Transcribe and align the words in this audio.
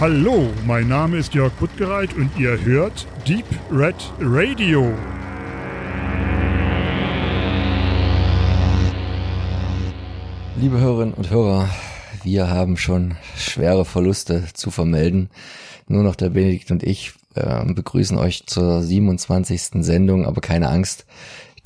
Hallo, 0.00 0.48
mein 0.66 0.88
Name 0.88 1.18
ist 1.18 1.34
Jörg 1.34 1.52
Buttgereit 1.60 2.14
und 2.14 2.30
ihr 2.38 2.58
hört 2.64 3.06
Deep 3.28 3.44
Red 3.70 3.96
Radio. 4.18 4.94
Liebe 10.56 10.80
Hörerinnen 10.80 11.12
und 11.12 11.28
Hörer, 11.28 11.68
wir 12.22 12.48
haben 12.48 12.78
schon 12.78 13.18
schwere 13.36 13.84
Verluste 13.84 14.44
zu 14.54 14.70
vermelden. 14.70 15.28
Nur 15.86 16.02
noch 16.02 16.16
der 16.16 16.30
Benedikt 16.30 16.70
und 16.70 16.82
ich 16.82 17.12
äh, 17.34 17.70
begrüßen 17.70 18.16
euch 18.16 18.46
zur 18.46 18.80
27. 18.80 19.84
Sendung, 19.84 20.24
aber 20.24 20.40
keine 20.40 20.70
Angst. 20.70 21.04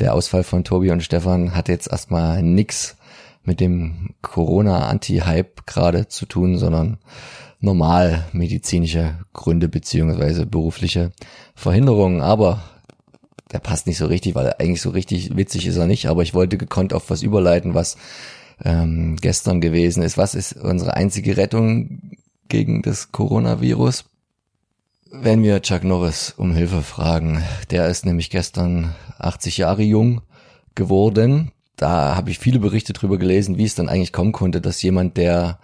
Der 0.01 0.13
Ausfall 0.13 0.43
von 0.43 0.65
Tobi 0.65 0.91
und 0.91 1.05
Stefan 1.05 1.55
hat 1.55 1.69
jetzt 1.69 1.87
erstmal 1.87 2.43
nix 2.43 2.97
mit 3.45 3.61
dem 3.61 4.11
Corona-Anti-Hype 4.23 5.67
gerade 5.67 6.09
zu 6.09 6.27
tun, 6.27 6.59
sondern 6.59 6.99
normal 7.65 8.27
medizinische 8.33 9.19
Gründe 9.33 9.69
beziehungsweise 9.69 10.47
berufliche 10.47 11.13
Verhinderungen. 11.55 12.21
Aber 12.21 12.63
der 13.53 13.59
passt 13.59 13.87
nicht 13.87 13.99
so 13.99 14.07
richtig, 14.07 14.35
weil 14.35 14.55
eigentlich 14.59 14.83
so 14.83 14.91
richtig 14.91 15.37
witzig 15.37 15.67
ist 15.67 15.77
er 15.77 15.87
nicht. 15.87 16.07
Aber 16.07 16.23
ich 16.23 16.35
wollte 16.35 16.59
gekonnt 16.59 16.93
auf 16.93 17.11
was 17.11 17.23
überleiten, 17.23 17.75
was 17.75 17.97
ähm, 18.65 19.17
gestern 19.21 19.61
gewesen 19.61 20.03
ist. 20.03 20.19
Was 20.19 20.35
ist 20.35 20.53
unsere 20.53 20.95
einzige 20.95 21.37
Rettung 21.37 22.17
gegen 22.49 22.83
das 22.83 23.13
Coronavirus? 23.13 24.05
Wenn 25.11 25.43
wir 25.43 25.63
Chuck 25.63 25.85
Norris 25.85 26.35
um 26.37 26.55
Hilfe 26.55 26.83
fragen, 26.83 27.43
der 27.71 27.89
ist 27.89 28.05
nämlich 28.05 28.31
gestern 28.31 28.95
80 29.19 29.59
Jahre 29.59 29.83
jung 29.83 30.23
geworden. 30.75 31.53
Da 31.77 32.17
habe 32.17 32.31
ich 32.31 32.39
viele 32.39 32.59
Berichte 32.59 32.93
drüber 32.93 33.19
gelesen, 33.19 33.57
wie 33.57 33.65
es 33.65 33.75
dann 33.75 33.89
eigentlich 33.89 34.13
kommen 34.13 34.33
konnte, 34.33 34.61
dass 34.61 34.83
jemand, 34.83 35.17
der 35.17 35.59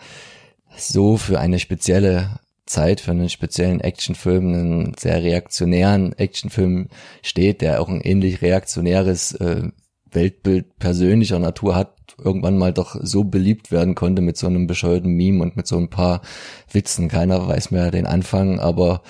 so 0.76 1.16
für 1.16 1.38
eine 1.40 1.58
spezielle 1.58 2.40
Zeit, 2.66 3.00
für 3.00 3.10
einen 3.10 3.28
speziellen 3.28 3.80
Actionfilm, 3.80 4.46
einen 4.46 4.94
sehr 4.98 5.22
reaktionären 5.22 6.12
Actionfilm 6.12 6.88
steht, 7.22 7.62
der 7.62 7.80
auch 7.80 7.88
ein 7.88 8.00
ähnlich 8.00 8.42
reaktionäres 8.42 9.32
äh, 9.32 9.68
Weltbild 10.12 10.78
persönlicher 10.78 11.38
Natur 11.38 11.74
hat, 11.74 11.94
irgendwann 12.22 12.58
mal 12.58 12.72
doch 12.72 12.96
so 13.00 13.24
beliebt 13.24 13.70
werden 13.70 13.94
konnte 13.94 14.22
mit 14.22 14.36
so 14.36 14.46
einem 14.46 14.66
bescheuerten 14.66 15.12
Meme 15.12 15.42
und 15.42 15.56
mit 15.56 15.66
so 15.66 15.76
ein 15.78 15.90
paar 15.90 16.22
Witzen. 16.70 17.08
Keiner 17.08 17.46
weiß 17.46 17.70
mehr 17.70 17.90
den 17.90 18.06
Anfang, 18.06 18.60
aber 18.60 19.02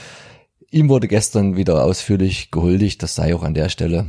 ihm 0.71 0.89
wurde 0.89 1.09
gestern 1.09 1.57
wieder 1.57 1.85
ausführlich 1.85 2.51
gehuldigt. 2.51 3.03
Das 3.03 3.15
sei 3.15 3.35
auch 3.35 3.43
an 3.43 3.55
der 3.55 3.69
Stelle. 3.69 4.07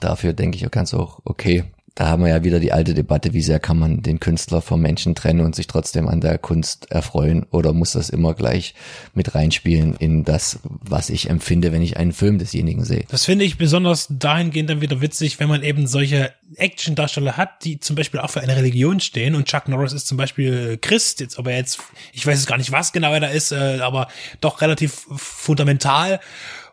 Dafür 0.00 0.32
denke 0.32 0.56
ich 0.56 0.66
auch 0.66 0.70
ganz 0.70 0.94
auch 0.94 1.20
okay 1.24 1.64
da 1.94 2.08
haben 2.08 2.24
wir 2.24 2.30
ja 2.30 2.42
wieder 2.42 2.58
die 2.58 2.72
alte 2.72 2.92
Debatte, 2.92 3.34
wie 3.34 3.42
sehr 3.42 3.60
kann 3.60 3.78
man 3.78 4.02
den 4.02 4.18
Künstler 4.18 4.60
vom 4.60 4.80
Menschen 4.80 5.14
trennen 5.14 5.40
und 5.40 5.54
sich 5.54 5.68
trotzdem 5.68 6.08
an 6.08 6.20
der 6.20 6.38
Kunst 6.38 6.90
erfreuen? 6.90 7.46
Oder 7.52 7.72
muss 7.72 7.92
das 7.92 8.10
immer 8.10 8.34
gleich 8.34 8.74
mit 9.14 9.36
reinspielen 9.36 9.94
in 9.94 10.24
das, 10.24 10.58
was 10.64 11.08
ich 11.08 11.30
empfinde, 11.30 11.70
wenn 11.70 11.82
ich 11.82 11.96
einen 11.96 12.12
Film 12.12 12.38
desjenigen 12.38 12.84
sehe. 12.84 13.04
Das 13.10 13.24
finde 13.24 13.44
ich 13.44 13.58
besonders 13.58 14.08
dahingehend 14.10 14.70
dann 14.70 14.80
wieder 14.80 15.00
witzig, 15.00 15.38
wenn 15.38 15.48
man 15.48 15.62
eben 15.62 15.86
solche 15.86 16.32
Action-Darsteller 16.56 17.36
hat, 17.36 17.64
die 17.64 17.78
zum 17.78 17.94
Beispiel 17.94 18.18
auch 18.18 18.30
für 18.30 18.40
eine 18.40 18.56
Religion 18.56 18.98
stehen. 18.98 19.36
Und 19.36 19.46
Chuck 19.46 19.68
Norris 19.68 19.92
ist 19.92 20.08
zum 20.08 20.16
Beispiel 20.16 20.78
Christ, 20.80 21.20
jetzt, 21.20 21.38
ob 21.38 21.46
er 21.46 21.56
jetzt, 21.56 21.78
ich 22.12 22.26
weiß 22.26 22.40
es 22.40 22.46
gar 22.46 22.58
nicht, 22.58 22.72
was 22.72 22.92
genau 22.92 23.12
er 23.12 23.20
da 23.20 23.28
ist, 23.28 23.52
äh, 23.52 23.78
aber 23.80 24.08
doch 24.40 24.60
relativ 24.62 25.06
fundamental 25.14 26.18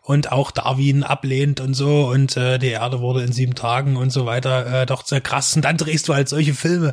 und 0.04 0.32
auch 0.32 0.50
Darwin 0.50 1.04
ablehnt 1.04 1.60
und 1.60 1.74
so 1.74 2.10
und 2.10 2.36
äh, 2.36 2.58
die 2.58 2.68
Erde 2.68 3.00
wurde 3.00 3.22
in 3.22 3.30
sieben 3.30 3.54
Tagen 3.54 3.96
und 3.96 4.10
so 4.10 4.26
weiter 4.26 4.82
äh, 4.82 4.86
doch 4.86 5.06
sehr 5.06 5.20
krass. 5.20 5.54
Und 5.54 5.64
dann 5.64 5.76
drehst 5.76 6.08
du 6.08 6.14
halt 6.14 6.28
solche 6.28 6.54
Filme, 6.54 6.92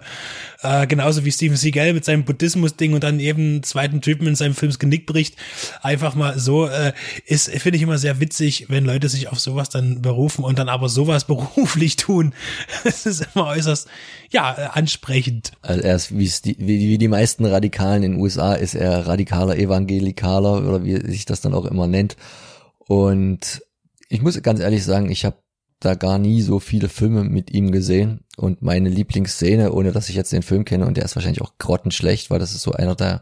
äh, 0.62 0.86
genauso 0.86 1.26
wie 1.26 1.32
Steven 1.32 1.58
Seagal 1.58 1.94
mit 1.94 2.06
seinem 2.06 2.24
Buddhismus-Ding 2.24 2.94
und 2.94 3.04
dann 3.04 3.20
eben 3.20 3.64
zweiten 3.64 4.02
Typen 4.02 4.28
in 4.28 4.36
seinem 4.36 4.54
Films 4.54 4.78
Genick 4.78 5.08
bricht. 5.08 5.36
Einfach 5.82 6.14
mal 6.14 6.38
so, 6.38 6.68
äh, 6.68 6.94
ist, 7.26 7.50
finde 7.50 7.78
ich 7.78 7.82
immer 7.82 7.98
sehr 7.98 8.20
witzig, 8.20 8.68
wenn 8.70 8.86
Leute 8.86 9.10
sich 9.10 9.30
auf 9.30 9.40
sowas 9.40 9.70
dann 9.70 10.04
berufen 10.04 10.44
und 10.44 10.60
dann 10.60 10.70
aber 10.70 10.88
sowas 10.88 11.24
beruflich 11.26 11.96
tun. 11.96 12.34
Es 12.84 13.08
ist 13.08 13.28
immer 13.34 13.48
äußerst, 13.48 13.88
ja, 14.30 14.56
äh, 14.56 14.70
ansprechend. 14.74 15.54
Also 15.64 15.82
er 15.82 15.96
ist, 15.96 16.16
wie, 16.16 16.32
wie, 16.60 16.80
wie 16.80 16.98
die 17.00 17.08
meisten 17.08 17.46
Radikalen 17.46 18.04
in 18.04 18.12
den 18.14 18.22
USA, 18.22 18.54
ist 18.54 18.76
er 18.76 19.08
radikaler 19.08 19.58
Evangelikaler 19.58 20.68
oder 20.68 20.84
wie 20.84 20.96
sich 21.10 21.26
das 21.26 21.42
dann 21.42 21.56
auch 21.56 21.66
immer 21.66 21.88
nennt. 21.88 22.16
Und 22.90 23.62
ich 24.10 24.24
muss 24.24 24.42
ganz 24.42 24.60
ehrlich 24.60 24.84
sagen, 24.84 25.12
ich 25.12 25.24
habe 25.24 25.38
da 25.80 25.94
gar 25.94 26.18
nie 26.18 26.42
so 26.42 26.60
viele 26.60 26.90
Filme 26.90 27.24
mit 27.24 27.52
ihm 27.52 27.72
gesehen. 27.72 28.22
Und 28.36 28.64
meine 28.64 28.90
Lieblingsszene, 28.90 29.72
ohne 29.72 29.92
dass 29.92 30.10
ich 30.10 30.16
jetzt 30.16 30.34
den 30.34 30.42
Film 30.42 30.66
kenne, 30.66 30.88
und 30.88 30.98
der 30.98 31.06
ist 31.06 31.16
wahrscheinlich 31.16 31.44
auch 31.44 31.60
grottenschlecht, 31.60 32.32
weil 32.32 32.40
das 32.40 32.56
ist 32.56 32.64
so 32.64 32.72
einer 32.72 32.96
der 32.96 33.22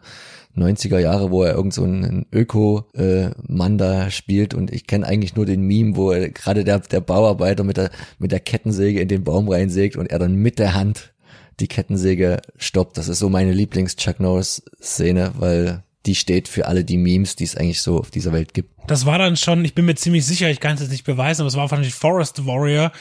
90er 0.55 0.99
Jahre, 0.99 1.31
wo 1.31 1.43
er 1.43 1.53
irgend 1.53 1.73
so 1.73 1.83
einen 1.83 2.27
Öko-Mann 2.31 3.73
äh, 3.73 3.77
da 3.77 4.09
spielt 4.09 4.53
und 4.53 4.71
ich 4.71 4.87
kenne 4.87 5.05
eigentlich 5.05 5.35
nur 5.35 5.45
den 5.45 5.63
Meme, 5.63 5.97
wo 5.97 6.11
er 6.11 6.29
gerade 6.29 6.63
der, 6.63 6.79
der 6.79 7.01
Bauarbeiter 7.01 7.65
mit 7.65 7.75
der, 7.75 7.91
mit 8.19 8.31
der 8.31 8.39
Kettensäge 8.39 9.01
in 9.01 9.09
den 9.09 9.25
Baum 9.25 9.49
reinsägt 9.49 9.97
und 9.97 10.09
er 10.09 10.17
dann 10.17 10.35
mit 10.35 10.59
der 10.59 10.75
Hand 10.75 11.13
die 11.59 11.67
Kettensäge 11.67 12.41
stoppt. 12.55 12.97
Das 12.97 13.09
ist 13.09 13.19
so 13.19 13.27
meine 13.27 13.51
Lieblings-Chuck 13.51 14.21
Norris-Szene, 14.21 15.33
weil 15.37 15.83
die 16.07 16.15
steht 16.15 16.47
für 16.47 16.67
alle 16.67 16.85
die 16.85 16.97
Memes, 16.97 17.35
die 17.35 17.43
es 17.43 17.55
eigentlich 17.55 17.81
so 17.81 17.99
auf 17.99 18.09
dieser 18.09 18.31
Welt 18.31 18.53
gibt. 18.53 18.71
Das 18.87 19.05
war 19.05 19.19
dann 19.19 19.35
schon, 19.35 19.65
ich 19.65 19.75
bin 19.75 19.85
mir 19.85 19.95
ziemlich 19.95 20.25
sicher, 20.25 20.49
ich 20.49 20.61
kann 20.61 20.75
es 20.75 20.81
jetzt 20.81 20.91
nicht 20.91 21.03
beweisen, 21.03 21.41
aber 21.41 21.49
es 21.49 21.55
war 21.55 21.69
wahrscheinlich 21.69 21.93
Forest 21.93 22.45
Warrior 22.45 22.93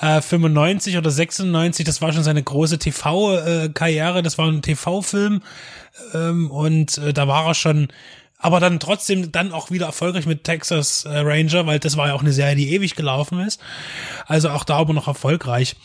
äh, 0.00 0.20
95 0.20 0.96
oder 0.96 1.10
96, 1.10 1.84
das 1.84 2.00
war 2.00 2.12
schon 2.12 2.22
seine 2.22 2.42
große 2.42 2.78
TV-Karriere, 2.78 4.22
das 4.22 4.38
war 4.38 4.46
ein 4.46 4.62
TV-Film 4.62 5.42
ähm, 6.14 6.50
und 6.50 6.96
äh, 6.98 7.12
da 7.12 7.26
war 7.26 7.46
er 7.48 7.54
schon 7.54 7.88
aber 8.44 8.60
dann 8.60 8.78
trotzdem 8.78 9.32
dann 9.32 9.52
auch 9.52 9.70
wieder 9.70 9.86
erfolgreich 9.86 10.26
mit 10.26 10.44
Texas 10.44 11.06
äh, 11.06 11.20
Ranger, 11.20 11.64
weil 11.64 11.78
das 11.78 11.96
war 11.96 12.08
ja 12.08 12.12
auch 12.12 12.20
eine 12.20 12.34
Serie, 12.34 12.56
die 12.56 12.74
ewig 12.74 12.94
gelaufen 12.94 13.40
ist. 13.40 13.58
Also 14.26 14.50
auch 14.50 14.64
da 14.64 14.76
aber 14.76 14.92
noch 14.92 15.08
erfolgreich. 15.08 15.76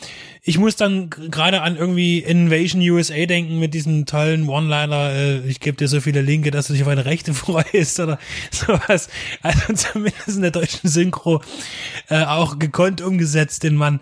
Ich 0.43 0.57
muss 0.57 0.75
dann 0.75 1.09
gerade 1.09 1.61
an 1.61 1.77
irgendwie 1.77 2.19
Invasion 2.19 2.81
USA 2.81 3.25
denken 3.25 3.59
mit 3.59 3.73
diesem 3.73 4.05
tollen 4.05 4.49
One-Liner, 4.49 5.09
äh, 5.09 5.39
ich 5.47 5.61
gebe 5.61 5.77
dir 5.77 5.87
so 5.87 6.01
viele 6.01 6.21
Linke, 6.21 6.51
dass 6.51 6.67
du 6.67 6.73
dich 6.73 6.81
auf 6.81 6.89
eine 6.89 7.05
Rechte 7.05 7.33
freust 7.33 7.97
oder 8.01 8.19
sowas. 8.51 9.07
Also 9.41 9.73
zumindest 9.73 10.27
in 10.27 10.41
der 10.41 10.51
deutschen 10.51 10.89
Synchro 10.89 11.41
äh, 12.09 12.25
auch 12.25 12.59
gekonnt 12.59 12.99
umgesetzt, 12.99 13.63
den 13.63 13.75
Mann. 13.75 14.01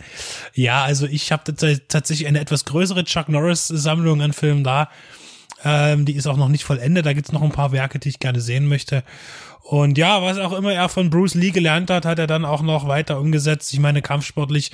Ja, 0.56 0.84
also 0.84 1.06
ich 1.06 1.32
habe 1.32 1.44
tatsächlich 1.88 2.28
eine 2.28 2.40
etwas 2.40 2.66
größere 2.66 3.04
Chuck 3.04 3.30
Norris-Sammlung 3.30 4.20
an 4.24 4.34
Filmen 4.34 4.64
da. 4.64 4.90
Ähm, 5.64 6.06
die 6.06 6.16
ist 6.16 6.28
auch 6.28 6.38
noch 6.38 6.50
nicht 6.50 6.64
vollendet. 6.64 7.06
Da 7.06 7.14
gibt's 7.14 7.32
noch 7.32 7.42
ein 7.42 7.52
paar 7.52 7.72
Werke, 7.72 8.00
die 8.00 8.10
ich 8.10 8.20
gerne 8.20 8.42
sehen 8.42 8.68
möchte. 8.68 9.04
Und 9.64 9.98
ja, 9.98 10.22
was 10.22 10.38
auch 10.38 10.54
immer 10.54 10.74
er 10.74 10.88
von 10.90 11.10
Bruce 11.10 11.36
Lee 11.36 11.52
gelernt 11.52 11.90
hat, 11.90 12.06
hat 12.06 12.20
er 12.20 12.28
dann 12.28 12.46
auch 12.46 12.62
noch 12.62 12.88
weiter 12.88 13.20
umgesetzt. 13.20 13.74
Ich 13.74 13.80
meine, 13.80 14.02
kampfsportlich 14.02 14.72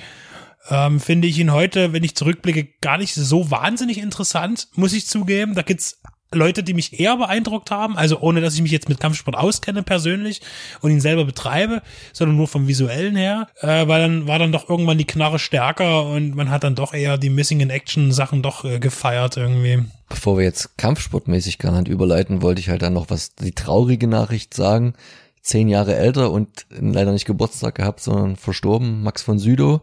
ähm, 0.70 1.00
finde 1.00 1.28
ich 1.28 1.38
ihn 1.38 1.52
heute, 1.52 1.92
wenn 1.92 2.04
ich 2.04 2.14
zurückblicke, 2.14 2.68
gar 2.80 2.98
nicht 2.98 3.14
so 3.14 3.50
wahnsinnig 3.50 3.98
interessant, 3.98 4.68
muss 4.76 4.92
ich 4.92 5.06
zugeben. 5.06 5.54
Da 5.54 5.62
gibt's 5.62 6.00
Leute, 6.34 6.62
die 6.62 6.74
mich 6.74 6.98
eher 6.98 7.16
beeindruckt 7.16 7.70
haben, 7.70 7.96
also 7.96 8.20
ohne 8.20 8.40
dass 8.40 8.54
ich 8.54 8.62
mich 8.62 8.72
jetzt 8.72 8.88
mit 8.88 9.00
Kampfsport 9.00 9.36
auskenne 9.36 9.82
persönlich 9.82 10.40
und 10.80 10.90
ihn 10.90 11.00
selber 11.00 11.24
betreibe, 11.24 11.82
sondern 12.12 12.36
nur 12.36 12.48
vom 12.48 12.68
visuellen 12.68 13.16
her, 13.16 13.48
äh, 13.60 13.86
weil 13.86 14.02
dann 14.02 14.26
war 14.26 14.38
dann 14.38 14.52
doch 14.52 14.68
irgendwann 14.68 14.98
die 14.98 15.06
Knarre 15.06 15.38
stärker 15.38 16.06
und 16.06 16.34
man 16.34 16.50
hat 16.50 16.64
dann 16.64 16.74
doch 16.74 16.94
eher 16.94 17.18
die 17.18 17.30
Missing 17.30 17.60
in 17.60 17.70
Action 17.70 18.12
Sachen 18.12 18.42
doch 18.42 18.64
äh, 18.64 18.78
gefeiert 18.78 19.36
irgendwie. 19.36 19.84
Bevor 20.08 20.38
wir 20.38 20.44
jetzt 20.44 20.76
kampfsportmäßig 20.76 21.58
garant 21.58 21.88
überleiten, 21.88 22.42
wollte 22.42 22.60
ich 22.60 22.68
halt 22.68 22.82
dann 22.82 22.92
noch 22.92 23.10
was 23.10 23.34
die 23.34 23.52
traurige 23.52 24.06
Nachricht 24.06 24.54
sagen. 24.54 24.94
Zehn 25.40 25.68
Jahre 25.68 25.96
älter 25.96 26.30
und 26.30 26.66
leider 26.70 27.12
nicht 27.12 27.26
Geburtstag 27.26 27.74
gehabt, 27.74 28.00
sondern 28.00 28.36
verstorben, 28.36 29.02
Max 29.02 29.22
von 29.22 29.38
Südow. 29.38 29.82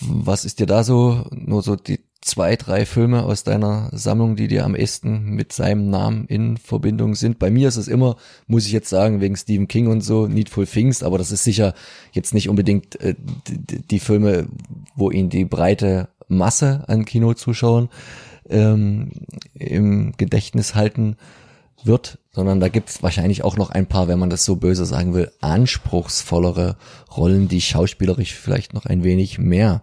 Was 0.00 0.44
ist 0.44 0.60
dir 0.60 0.66
da 0.66 0.84
so, 0.84 1.26
nur 1.30 1.62
so 1.62 1.76
die 1.76 2.00
zwei, 2.26 2.56
drei 2.56 2.84
Filme 2.84 3.22
aus 3.22 3.44
deiner 3.44 3.88
Sammlung, 3.92 4.36
die 4.36 4.48
dir 4.48 4.64
am 4.64 4.74
ehesten 4.74 5.30
mit 5.30 5.52
seinem 5.52 5.88
Namen 5.88 6.26
in 6.26 6.56
Verbindung 6.56 7.14
sind. 7.14 7.38
Bei 7.38 7.50
mir 7.50 7.68
ist 7.68 7.76
es 7.76 7.88
immer, 7.88 8.16
muss 8.46 8.66
ich 8.66 8.72
jetzt 8.72 8.88
sagen, 8.88 9.20
wegen 9.20 9.36
Stephen 9.36 9.68
King 9.68 9.86
und 9.86 10.00
so, 10.02 10.26
Needful 10.26 10.66
Things, 10.66 11.02
aber 11.02 11.18
das 11.18 11.30
ist 11.30 11.44
sicher 11.44 11.74
jetzt 12.12 12.34
nicht 12.34 12.48
unbedingt 12.48 13.00
äh, 13.00 13.14
die, 13.48 13.80
die, 13.80 14.00
Filme, 14.00 14.48
wo 14.96 15.10
ihn 15.10 15.30
die 15.30 15.44
breite 15.44 16.08
Masse 16.28 16.84
an 16.88 17.04
Kinozuschauern 17.04 17.88
ähm, 18.48 19.12
im 19.54 20.12
Gedächtnis 20.16 20.74
halten 20.74 21.16
wird, 21.84 22.18
sondern 22.32 22.58
da 22.58 22.68
gibt 22.68 22.90
es 22.90 23.02
wahrscheinlich 23.02 23.44
auch 23.44 23.56
noch 23.56 23.70
ein 23.70 23.86
paar, 23.86 24.08
wenn 24.08 24.18
man 24.18 24.30
das 24.30 24.44
so 24.44 24.56
böse 24.56 24.84
sagen 24.84 25.14
will, 25.14 25.30
anspruchsvollere 25.40 26.76
Rollen, 27.16 27.48
die 27.48 27.60
schauspielerisch 27.60 28.34
vielleicht 28.34 28.74
noch 28.74 28.86
ein 28.86 29.04
wenig 29.04 29.38
mehr 29.38 29.82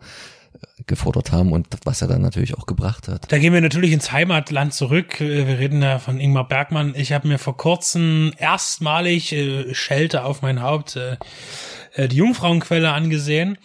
gefordert 0.86 1.32
haben 1.32 1.52
und 1.52 1.68
was 1.86 2.02
er 2.02 2.08
dann 2.08 2.22
natürlich 2.22 2.56
auch 2.56 2.66
gebracht 2.66 3.08
hat. 3.08 3.32
Da 3.32 3.38
gehen 3.38 3.54
wir 3.54 3.62
natürlich 3.62 3.92
ins 3.92 4.12
Heimatland 4.12 4.74
zurück. 4.74 5.22
Äh, 5.22 5.48
wir 5.48 5.60
reden 5.60 5.82
ja 5.82 6.00
von 6.00 6.20
Ingmar 6.20 6.48
Bergmann. 6.48 6.94
Ich 6.96 7.12
habe 7.14 7.28
mir 7.28 7.40
vor 7.40 7.58
kurzem 7.58 8.34
erstmalig 8.38 9.32
äh, 9.34 9.74
Schelte 9.74 10.24
auf 10.24 10.42
mein 10.42 10.62
Haupt 10.62 10.96
äh, 10.96 11.18
äh, 11.94 12.08
die 12.08 12.18
Jungfrauenquelle 12.18 12.92
angesehen 12.92 13.58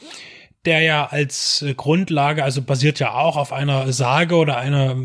der 0.65 0.81
ja 0.81 1.07
als 1.07 1.63
äh, 1.63 1.73
Grundlage, 1.73 2.45
also 2.45 2.61
basiert 2.61 2.99
ja 2.99 3.15
auch 3.15 3.37
auf 3.37 3.53
einer 3.53 3.91
Sage 3.93 4.35
oder 4.35 4.59
einer, 4.59 4.97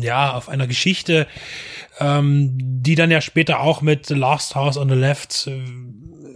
ja, 0.00 0.32
auf 0.32 0.48
einer 0.48 0.66
Geschichte 0.66 1.26
ähm, 1.98 2.56
die 2.58 2.94
dann 2.94 3.10
ja 3.10 3.20
später 3.20 3.60
auch 3.60 3.80
mit 3.80 4.06
The 4.06 4.14
Last 4.14 4.54
House 4.54 4.76
on 4.76 4.88
the 4.88 4.94
Left 4.94 5.46
äh, 5.46 5.62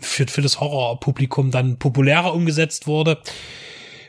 für, 0.01 0.27
für 0.27 0.43
das 0.43 0.61
Horrorpublikum 0.61 1.51
dann 1.51 1.79
populärer 1.79 2.35
umgesetzt 2.35 2.87
wurde 2.87 3.19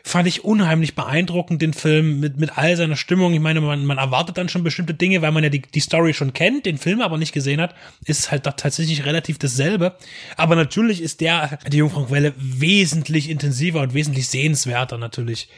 fand 0.04 0.26
ich 0.26 0.44
unheimlich 0.44 0.94
beeindruckend, 0.94 1.62
den 1.62 1.74
Film 1.74 2.20
mit, 2.20 2.38
mit 2.38 2.58
all 2.58 2.76
seiner 2.76 2.96
Stimmung. 2.96 3.34
Ich 3.34 3.40
meine, 3.40 3.60
man, 3.60 3.84
man 3.86 3.98
erwartet 3.98 4.36
dann 4.36 4.48
schon 4.48 4.64
bestimmte 4.64 4.94
Dinge, 4.94 5.22
weil 5.22 5.32
man 5.32 5.44
ja 5.44 5.50
die, 5.50 5.62
die 5.62 5.80
Story 5.80 6.12
schon 6.12 6.32
kennt, 6.32 6.66
den 6.66 6.78
Film 6.78 7.00
aber 7.00 7.18
nicht 7.18 7.32
gesehen 7.32 7.60
hat, 7.60 7.74
ist 8.04 8.30
halt 8.30 8.46
doch 8.46 8.54
tatsächlich 8.54 9.04
relativ 9.06 9.38
dasselbe. 9.38 9.96
Aber 10.36 10.56
natürlich 10.56 11.00
ist 11.00 11.20
der, 11.20 11.58
die 11.70 11.76
Jungfrauenquelle, 11.78 12.34
wesentlich 12.36 13.30
intensiver 13.30 13.80
und 13.80 13.94
wesentlich 13.94 14.28
sehenswerter 14.28 14.98
natürlich. 14.98 15.48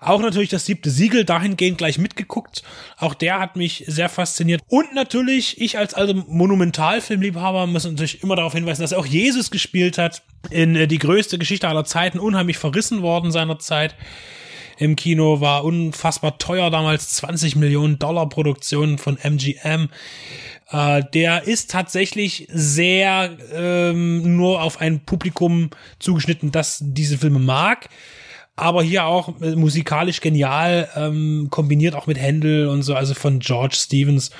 Auch 0.00 0.20
natürlich 0.20 0.50
das 0.50 0.66
siebte 0.66 0.90
Siegel 0.90 1.24
dahingehend 1.24 1.78
gleich 1.78 1.98
mitgeguckt. 1.98 2.62
Auch 2.98 3.14
der 3.14 3.38
hat 3.38 3.56
mich 3.56 3.84
sehr 3.86 4.08
fasziniert. 4.08 4.62
Und 4.68 4.94
natürlich, 4.94 5.60
ich 5.60 5.78
als 5.78 5.94
also 5.94 6.14
Monumentalfilmliebhaber 6.14 7.66
muss 7.66 7.84
natürlich 7.84 8.22
immer 8.22 8.36
darauf 8.36 8.54
hinweisen, 8.54 8.82
dass 8.82 8.92
er 8.92 8.98
auch 8.98 9.06
Jesus 9.06 9.50
gespielt 9.50 9.98
hat 9.98 10.22
in 10.50 10.76
äh, 10.76 10.86
die 10.86 10.98
größte 10.98 11.38
Geschichte 11.38 11.68
aller 11.68 11.84
Zeiten, 11.84 12.18
unheimlich 12.18 12.58
verrissen 12.58 13.02
worden 13.02 13.30
seiner 13.30 13.58
Zeit. 13.58 13.96
Im 14.78 14.96
Kino 14.96 15.40
war 15.40 15.64
unfassbar 15.64 16.38
teuer 16.38 16.70
damals, 16.70 17.10
20 17.10 17.56
Millionen 17.56 17.98
Dollar 17.98 18.28
Produktion 18.28 18.98
von 18.98 19.18
MGM. 19.18 19.88
Äh, 20.70 21.02
der 21.12 21.44
ist 21.44 21.70
tatsächlich 21.70 22.48
sehr 22.50 23.36
ähm, 23.52 24.36
nur 24.36 24.62
auf 24.62 24.80
ein 24.80 25.04
Publikum 25.04 25.70
zugeschnitten, 25.98 26.50
das 26.50 26.78
diese 26.82 27.18
Filme 27.18 27.38
mag 27.38 27.88
aber 28.56 28.82
hier 28.82 29.04
auch 29.04 29.40
äh, 29.40 29.56
musikalisch 29.56 30.20
genial, 30.20 30.88
ähm, 30.94 31.48
kombiniert 31.50 31.94
auch 31.94 32.06
mit 32.06 32.18
Händel 32.18 32.68
und 32.68 32.82
so, 32.82 32.94
also 32.94 33.14
von 33.14 33.40
George 33.40 33.76
Stevens 33.76 34.30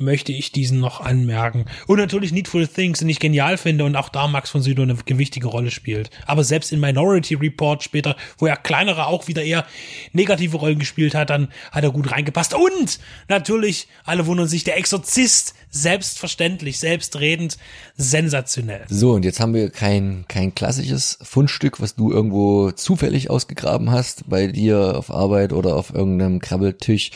möchte 0.00 0.32
ich 0.32 0.52
diesen 0.52 0.80
noch 0.80 1.00
anmerken. 1.00 1.66
Und 1.86 1.98
natürlich 1.98 2.32
Needful 2.32 2.66
Things, 2.66 3.00
den 3.00 3.08
ich 3.08 3.20
genial 3.20 3.56
finde 3.56 3.84
und 3.84 3.96
auch 3.96 4.08
da 4.08 4.26
Max 4.26 4.50
von 4.50 4.62
Sydow 4.62 4.82
eine 4.82 4.94
gewichtige 4.94 5.46
Rolle 5.46 5.70
spielt. 5.70 6.10
Aber 6.26 6.44
selbst 6.44 6.72
in 6.72 6.80
Minority 6.80 7.34
Report 7.34 7.82
später, 7.82 8.16
wo 8.38 8.46
er 8.46 8.56
kleinere 8.56 9.06
auch 9.06 9.28
wieder 9.28 9.42
eher 9.42 9.66
negative 10.12 10.56
Rollen 10.56 10.78
gespielt 10.78 11.14
hat, 11.14 11.30
dann 11.30 11.48
hat 11.72 11.84
er 11.84 11.90
gut 11.90 12.10
reingepasst. 12.10 12.54
Und 12.54 12.98
natürlich, 13.28 13.88
alle 14.04 14.26
wundern 14.26 14.48
sich, 14.48 14.64
der 14.64 14.78
Exorzist, 14.78 15.54
selbstverständlich, 15.70 16.78
selbstredend, 16.78 17.56
sensationell. 17.96 18.86
So, 18.88 19.12
und 19.12 19.24
jetzt 19.24 19.40
haben 19.40 19.54
wir 19.54 19.70
kein, 19.70 20.24
kein 20.28 20.54
klassisches 20.54 21.18
Fundstück, 21.22 21.80
was 21.80 21.94
du 21.94 22.10
irgendwo 22.10 22.72
zufällig 22.72 23.30
ausgegraben 23.30 23.90
hast, 23.90 24.28
bei 24.28 24.48
dir 24.48 24.96
auf 24.96 25.10
Arbeit 25.10 25.52
oder 25.52 25.76
auf 25.76 25.94
irgendeinem 25.94 26.40
Krabbeltisch, 26.40 27.10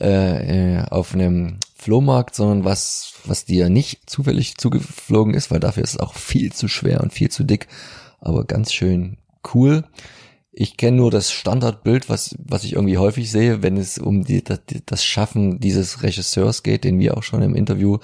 äh, 0.00 0.78
äh 0.78 0.84
auf 0.90 1.14
einem 1.14 1.58
Flohmarkt, 1.80 2.34
sondern 2.34 2.64
was, 2.64 3.14
was 3.24 3.44
dir 3.44 3.68
nicht 3.68 4.08
zufällig 4.08 4.58
zugeflogen 4.58 5.34
ist, 5.34 5.50
weil 5.50 5.60
dafür 5.60 5.82
ist 5.82 5.94
es 5.94 6.00
auch 6.00 6.14
viel 6.14 6.52
zu 6.52 6.68
schwer 6.68 7.00
und 7.00 7.12
viel 7.12 7.30
zu 7.30 7.44
dick, 7.44 7.68
aber 8.20 8.44
ganz 8.44 8.72
schön 8.72 9.16
cool. 9.54 9.84
Ich 10.52 10.76
kenne 10.76 10.96
nur 10.98 11.10
das 11.10 11.30
Standardbild, 11.30 12.08
was, 12.08 12.36
was 12.38 12.64
ich 12.64 12.74
irgendwie 12.74 12.98
häufig 12.98 13.30
sehe, 13.30 13.62
wenn 13.62 13.76
es 13.76 13.98
um 13.98 14.24
die, 14.24 14.42
das, 14.42 14.60
das 14.84 15.04
Schaffen 15.04 15.60
dieses 15.60 16.02
Regisseurs 16.02 16.62
geht, 16.62 16.84
den 16.84 16.98
wir 16.98 17.16
auch 17.16 17.22
schon 17.22 17.40
im 17.40 17.54
Interview 17.54 17.98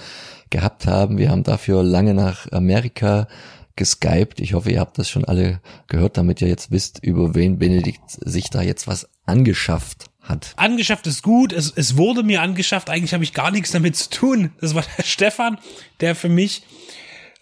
gehabt 0.48 0.86
haben. 0.86 1.18
Wir 1.18 1.30
haben 1.30 1.42
dafür 1.42 1.82
lange 1.82 2.14
nach 2.14 2.50
Amerika 2.52 3.26
geskypt. 3.74 4.40
Ich 4.40 4.54
hoffe, 4.54 4.70
ihr 4.70 4.80
habt 4.80 4.98
das 4.98 5.08
schon 5.08 5.24
alle 5.24 5.60
gehört, 5.88 6.16
damit 6.16 6.40
ihr 6.40 6.48
jetzt 6.48 6.70
wisst, 6.70 7.02
über 7.02 7.34
wen 7.34 7.58
Benedikt 7.58 8.10
sich 8.10 8.48
da 8.48 8.62
jetzt 8.62 8.86
was 8.86 9.08
angeschafft 9.26 10.06
hat. 10.28 10.52
Angeschafft 10.56 11.06
ist 11.06 11.22
gut, 11.22 11.52
es, 11.52 11.72
es 11.74 11.96
wurde 11.96 12.22
mir 12.22 12.42
angeschafft, 12.42 12.90
eigentlich 12.90 13.14
habe 13.14 13.24
ich 13.24 13.32
gar 13.32 13.50
nichts 13.50 13.70
damit 13.70 13.96
zu 13.96 14.10
tun. 14.10 14.52
Das 14.60 14.74
war 14.74 14.84
der 14.96 15.02
Stefan, 15.04 15.58
der 16.00 16.14
für 16.14 16.28
mich 16.28 16.62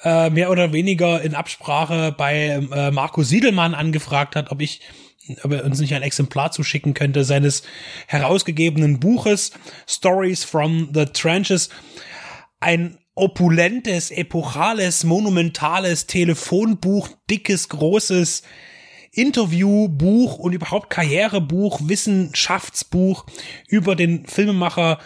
äh, 0.03 0.31
mehr 0.31 0.51
oder 0.51 0.73
weniger 0.73 1.23
in 1.23 1.35
Absprache 1.35 2.15
bei 2.17 2.61
äh, 2.73 2.91
Marco 2.91 3.23
Siedelmann 3.23 3.75
angefragt 3.75 4.37
hat, 4.37 4.51
ob 4.51 4.61
ich 4.61 4.81
ob 5.43 5.53
er 5.53 5.65
uns 5.65 5.81
nicht 5.81 5.95
ein 5.95 6.03
Exemplar 6.03 6.53
zuschicken 6.53 6.93
könnte 6.93 7.25
seines 7.25 7.63
herausgegebenen 8.09 9.01
Buches 9.01 9.53
Stories 9.89 10.45
from 10.45 10.91
the 10.93 11.07
Trenches. 11.07 11.71
Ein 12.61 12.99
opulentes, 13.15 14.11
epochales, 14.11 15.05
monumentales 15.05 16.07
Telefonbuch, 16.07 17.09
dickes, 17.31 17.69
großes, 17.69 18.43
Interviewbuch 19.15 20.39
und 20.39 20.53
überhaupt 20.53 20.91
Karrierebuch, 20.91 21.81
Wissenschaftsbuch 21.85 23.25
über 23.69 23.97
den 23.97 24.27
Filmemacher 24.27 24.99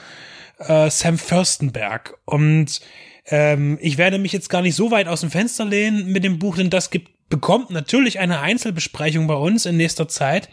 äh, 0.58 0.90
Sam 0.90 1.19
Furstenberg. 1.19 2.19
Und 2.25 2.81
ähm, 3.26 3.78
ich 3.81 3.99
werde 3.99 4.19
mich 4.19 4.32
jetzt 4.32 4.49
gar 4.49 4.62
nicht 4.62 4.75
so 4.75 4.90
weit 4.90 5.08
aus 5.08 5.20
dem 5.20 5.31
Fenster 5.31 5.64
lehnen 5.64 6.06
mit 6.06 6.25
dem 6.25 6.38
Buch, 6.38 6.56
denn 6.56 6.70
das 6.70 6.90
gibt, 6.90 7.10
bekommt 7.28 7.70
natürlich 7.70 8.19
eine 8.19 8.40
Einzelbesprechung 8.40 9.26
bei 9.26 9.34
uns 9.34 9.66
in 9.66 9.76
nächster 9.76 10.08
Zeit. 10.08 10.49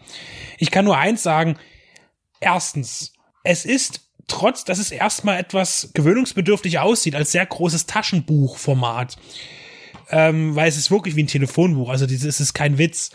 Ich 0.58 0.72
kann 0.72 0.86
nur 0.86 0.98
eins 0.98 1.24
sagen. 1.24 1.58
Erstens, 2.42 3.14
es 3.44 3.66
ist 3.66 4.02
trotz, 4.28 4.66
dass 4.66 4.80
es 4.80 4.92
erstmal 4.92 5.40
etwas 5.40 5.92
gewöhnungsbedürftig 5.94 6.80
aussieht, 6.80 7.16
als 7.16 7.32
sehr 7.32 7.46
großes 7.46 7.86
Taschenbuchformat, 7.86 9.18
ähm, 10.10 10.56
weil 10.56 10.68
es 10.68 10.78
ist 10.78 10.92
wirklich 10.92 11.16
wie 11.16 11.24
ein 11.24 11.28
Telefonbuch, 11.28 11.90
also 11.90 12.06
dieses 12.06 12.40
ist 12.40 12.54
kein 12.54 12.78
Witz 12.78 13.12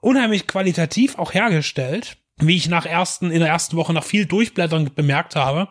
unheimlich 0.00 0.46
qualitativ 0.46 1.18
auch 1.18 1.34
hergestellt, 1.34 2.18
wie 2.40 2.56
ich 2.56 2.68
nach 2.68 2.86
ersten, 2.86 3.30
in 3.30 3.40
der 3.40 3.48
ersten 3.48 3.76
Woche 3.76 3.92
nach 3.92 4.04
viel 4.04 4.26
Durchblättern 4.26 4.90
bemerkt 4.94 5.36
habe. 5.36 5.68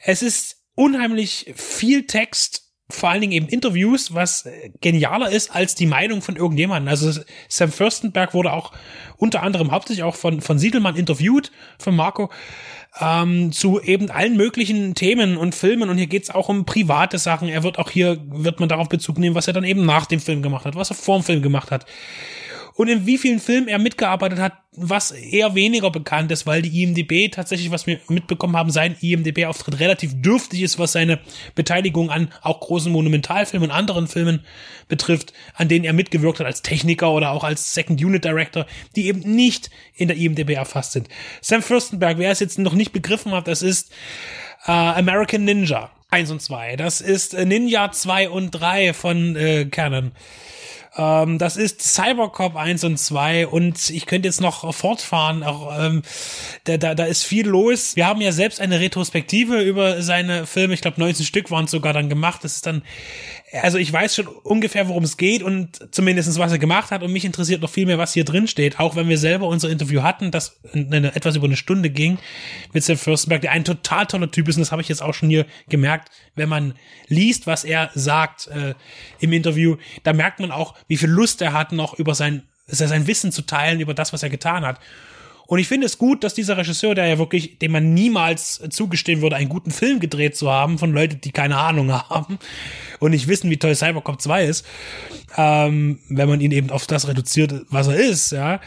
Es 0.00 0.22
ist 0.22 0.62
unheimlich 0.74 1.52
viel 1.56 2.06
Text, 2.06 2.62
vor 2.88 3.08
allen 3.08 3.22
Dingen 3.22 3.32
eben 3.32 3.48
Interviews, 3.48 4.14
was 4.14 4.46
genialer 4.80 5.30
ist 5.30 5.54
als 5.54 5.74
die 5.74 5.86
Meinung 5.86 6.20
von 6.20 6.36
irgendjemandem. 6.36 6.88
Also 6.88 7.22
Sam 7.48 7.72
Fürstenberg 7.72 8.34
wurde 8.34 8.52
auch 8.52 8.72
unter 9.16 9.42
anderem 9.42 9.70
hauptsächlich 9.70 10.04
auch 10.04 10.14
von, 10.14 10.40
von 10.40 10.58
Siedelmann 10.58 10.96
interviewt, 10.96 11.52
von 11.78 11.96
Marco, 11.96 12.30
ähm, 13.00 13.50
zu 13.50 13.80
eben 13.80 14.10
allen 14.10 14.36
möglichen 14.36 14.94
Themen 14.94 15.38
und 15.38 15.54
Filmen. 15.54 15.88
Und 15.88 15.96
hier 15.96 16.06
geht's 16.06 16.28
auch 16.28 16.50
um 16.50 16.66
private 16.66 17.18
Sachen. 17.18 17.48
Er 17.48 17.62
wird 17.62 17.78
auch 17.78 17.90
hier, 17.90 18.18
wird 18.26 18.60
man 18.60 18.68
darauf 18.68 18.90
Bezug 18.90 19.18
nehmen, 19.18 19.34
was 19.34 19.46
er 19.46 19.54
dann 19.54 19.64
eben 19.64 19.86
nach 19.86 20.04
dem 20.04 20.20
Film 20.20 20.42
gemacht 20.42 20.66
hat, 20.66 20.74
was 20.74 20.90
er 20.90 20.96
vor 20.96 21.18
dem 21.18 21.24
Film 21.24 21.42
gemacht 21.42 21.70
hat 21.70 21.86
und 22.82 22.88
in 22.88 23.06
wie 23.06 23.16
vielen 23.16 23.38
Filmen 23.38 23.68
er 23.68 23.78
mitgearbeitet 23.78 24.40
hat, 24.40 24.54
was 24.74 25.12
eher 25.12 25.54
weniger 25.54 25.90
bekannt 25.90 26.32
ist, 26.32 26.46
weil 26.46 26.62
die 26.62 26.82
IMDB 26.82 27.30
tatsächlich, 27.30 27.70
was 27.70 27.86
wir 27.86 28.00
mitbekommen 28.08 28.56
haben, 28.56 28.70
sein 28.70 28.96
IMDB-Auftritt 29.00 29.78
relativ 29.78 30.20
dürftig 30.20 30.62
ist, 30.62 30.80
was 30.80 30.92
seine 30.92 31.20
Beteiligung 31.54 32.10
an 32.10 32.32
auch 32.40 32.58
großen 32.58 32.90
Monumentalfilmen 32.90 33.70
und 33.70 33.76
anderen 33.76 34.08
Filmen 34.08 34.44
betrifft, 34.88 35.32
an 35.54 35.68
denen 35.68 35.84
er 35.84 35.92
mitgewirkt 35.92 36.40
hat 36.40 36.46
als 36.46 36.62
Techniker 36.62 37.12
oder 37.12 37.30
auch 37.30 37.44
als 37.44 37.72
Second 37.72 38.02
Unit 38.02 38.24
Director, 38.24 38.66
die 38.96 39.06
eben 39.06 39.20
nicht 39.20 39.70
in 39.94 40.08
der 40.08 40.16
IMDB 40.16 40.50
erfasst 40.50 40.92
sind. 40.92 41.08
Sam 41.40 41.62
Fürstenberg, 41.62 42.18
wer 42.18 42.32
es 42.32 42.40
jetzt 42.40 42.58
noch 42.58 42.74
nicht 42.74 42.92
begriffen 42.92 43.30
hat, 43.30 43.46
das 43.46 43.62
ist 43.62 43.92
äh, 44.66 44.72
American 44.72 45.44
Ninja 45.44 45.90
1 46.10 46.30
und 46.32 46.42
2. 46.42 46.76
Das 46.76 47.00
ist 47.00 47.34
äh, 47.34 47.46
Ninja 47.46 47.92
2 47.92 48.28
und 48.28 48.50
3 48.50 48.92
von 48.92 49.36
äh, 49.36 49.66
Canon. 49.66 50.12
Ähm, 50.96 51.38
das 51.38 51.56
ist 51.56 51.82
Cybercop 51.82 52.56
1 52.56 52.84
und 52.84 52.98
2 52.98 53.46
und 53.46 53.90
ich 53.90 54.06
könnte 54.06 54.28
jetzt 54.28 54.40
noch 54.40 54.74
fortfahren. 54.74 55.42
Auch, 55.42 55.72
ähm, 55.78 56.02
da, 56.64 56.76
da, 56.76 56.94
da 56.94 57.04
ist 57.04 57.24
viel 57.24 57.46
los. 57.46 57.96
Wir 57.96 58.06
haben 58.06 58.20
ja 58.20 58.32
selbst 58.32 58.60
eine 58.60 58.80
Retrospektive 58.80 59.60
über 59.62 60.02
seine 60.02 60.46
Filme. 60.46 60.74
Ich 60.74 60.82
glaube, 60.82 61.00
19 61.00 61.24
Stück 61.24 61.50
waren 61.50 61.66
sogar 61.66 61.92
dann 61.92 62.08
gemacht. 62.08 62.44
Das 62.44 62.56
ist 62.56 62.66
dann 62.66 62.82
also 63.60 63.76
ich 63.76 63.92
weiß 63.92 64.14
schon 64.16 64.26
ungefähr, 64.26 64.88
worum 64.88 65.04
es 65.04 65.16
geht 65.16 65.42
und 65.42 65.94
zumindestens 65.94 66.38
was 66.38 66.52
er 66.52 66.58
gemacht 66.58 66.90
hat 66.90 67.02
und 67.02 67.12
mich 67.12 67.24
interessiert 67.24 67.60
noch 67.60 67.68
viel 67.68 67.86
mehr, 67.86 67.98
was 67.98 68.14
hier 68.14 68.24
drin 68.24 68.48
steht. 68.48 68.80
Auch 68.80 68.96
wenn 68.96 69.08
wir 69.08 69.18
selber 69.18 69.46
unser 69.48 69.68
Interview 69.68 70.02
hatten, 70.02 70.30
das 70.30 70.60
eine, 70.72 71.14
etwas 71.14 71.36
über 71.36 71.46
eine 71.46 71.56
Stunde 71.56 71.90
ging 71.90 72.18
mit 72.72 72.82
Sam 72.82 72.96
Fürstenberg, 72.96 73.42
der 73.42 73.52
ein 73.52 73.64
total 73.64 74.06
toller 74.06 74.30
Typ 74.30 74.48
ist 74.48 74.56
und 74.56 74.62
das 74.62 74.72
habe 74.72 74.80
ich 74.80 74.88
jetzt 74.88 75.02
auch 75.02 75.12
schon 75.12 75.28
hier 75.28 75.46
gemerkt, 75.68 76.10
wenn 76.34 76.48
man 76.48 76.74
liest, 77.08 77.46
was 77.46 77.64
er 77.64 77.90
sagt 77.94 78.46
äh, 78.48 78.74
im 79.20 79.32
Interview, 79.32 79.76
da 80.02 80.12
merkt 80.12 80.40
man 80.40 80.50
auch, 80.50 80.74
wie 80.88 80.96
viel 80.96 81.10
Lust 81.10 81.42
er 81.42 81.52
hat, 81.52 81.72
noch 81.72 81.98
über 81.98 82.14
sein, 82.14 82.44
sein 82.66 83.06
Wissen 83.06 83.32
zu 83.32 83.42
teilen, 83.42 83.80
über 83.80 83.92
das, 83.92 84.12
was 84.12 84.22
er 84.22 84.30
getan 84.30 84.64
hat. 84.64 84.80
Und 85.46 85.58
ich 85.58 85.68
finde 85.68 85.86
es 85.86 85.98
gut, 85.98 86.24
dass 86.24 86.34
dieser 86.34 86.56
Regisseur, 86.56 86.94
der 86.94 87.06
ja 87.06 87.18
wirklich, 87.18 87.58
dem 87.58 87.72
man 87.72 87.94
niemals 87.94 88.62
zugestehen 88.70 89.22
würde, 89.22 89.36
einen 89.36 89.48
guten 89.48 89.70
Film 89.70 90.00
gedreht 90.00 90.36
zu 90.36 90.50
haben, 90.50 90.78
von 90.78 90.92
Leuten, 90.92 91.20
die 91.20 91.32
keine 91.32 91.56
Ahnung 91.56 91.92
haben 91.92 92.38
und 93.00 93.10
nicht 93.10 93.28
wissen, 93.28 93.50
wie 93.50 93.56
toll 93.56 93.74
Cybercop 93.74 94.20
2 94.20 94.44
ist, 94.44 94.66
ähm, 95.36 95.98
wenn 96.08 96.28
man 96.28 96.40
ihn 96.40 96.52
eben 96.52 96.70
auf 96.70 96.86
das 96.86 97.08
reduziert, 97.08 97.66
was 97.68 97.88
er 97.88 97.96
ist, 97.96 98.32
ja, 98.32 98.60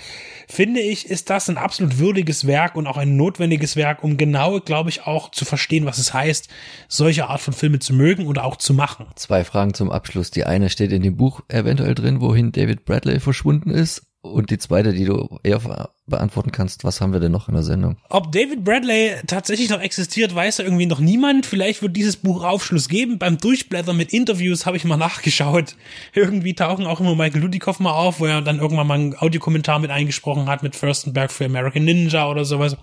finde 0.48 0.82
ich, 0.82 1.10
ist 1.10 1.30
das 1.30 1.50
ein 1.50 1.58
absolut 1.58 1.98
würdiges 1.98 2.46
Werk 2.46 2.76
und 2.76 2.88
auch 2.88 2.98
ein 2.98 3.16
notwendiges 3.16 3.76
Werk, 3.76 4.04
um 4.04 4.18
genau, 4.18 4.60
glaube 4.60 4.90
ich, 4.90 5.08
auch 5.08 5.32
zu 5.32 5.46
verstehen, 5.46 5.86
was 5.86 5.98
es 5.98 6.14
heißt, 6.14 6.50
solche 6.88 7.28
Art 7.28 7.42
von 7.42 7.54
Filme 7.54 7.80
zu 7.80 7.94
mögen 7.94 8.28
oder 8.28 8.44
auch 8.44 8.58
zu 8.58 8.74
machen. 8.74 9.08
Zwei 9.16 9.44
Fragen 9.44 9.74
zum 9.74 9.92
Abschluss. 9.92 10.32
Die 10.32 10.46
eine 10.46 10.70
steht 10.70 10.92
in 10.92 11.02
dem 11.02 11.18
Buch 11.18 11.42
eventuell 11.48 11.96
drin, 11.96 12.22
wohin 12.22 12.52
David 12.52 12.86
Bradley 12.86 13.20
verschwunden 13.20 13.72
ist 13.72 14.04
Und 14.34 14.50
die 14.50 14.58
zweite, 14.58 14.92
die 14.92 15.06
du 15.06 15.40
eher 15.44 15.62
beantworten 16.08 16.52
kannst, 16.52 16.84
was 16.84 17.00
haben 17.00 17.14
wir 17.14 17.20
denn 17.20 17.32
noch 17.32 17.48
in 17.48 17.54
der 17.54 17.64
Sendung? 17.64 17.98
Ob 18.10 18.32
David 18.32 18.64
Bradley 18.64 19.16
tatsächlich 19.28 19.70
noch 19.70 19.80
existiert, 19.80 20.34
weiß 20.34 20.58
ja 20.58 20.66
irgendwie 20.66 20.88
noch 20.88 21.00
niemand. 21.00 21.46
Vielleicht 21.46 21.82
wird 21.82 21.96
dieses 21.96 22.18
Buch 22.18 22.44
Aufschluss 22.44 22.90
geben. 22.90 23.20
Beim 23.20 23.38
Durchblättern 23.38 23.96
mit 23.96 24.14
Interviews 24.14 24.66
habe 24.66 24.78
ich 24.78 24.84
mal 24.84 24.98
nachgeschaut. 25.06 25.76
Irgendwie 26.14 26.56
tauchen 26.56 26.86
auch 26.86 27.00
immer 27.00 27.16
Michael 27.16 27.42
Ludikoff 27.42 27.80
mal 27.80 27.94
auf, 27.94 28.20
wo 28.20 28.26
er 28.26 28.42
dann 28.42 28.60
irgendwann 28.60 28.88
mal 28.88 28.96
einen 28.96 29.16
Audiokommentar 29.18 29.80
mit 29.80 29.92
eingesprochen 29.92 30.48
hat 30.48 30.64
mit 30.64 30.76
Furstenberg 30.76 31.32
für 31.32 31.46
American 31.46 31.86
Ninja 31.86 32.30
oder 32.30 32.46
sowas. 32.46 32.78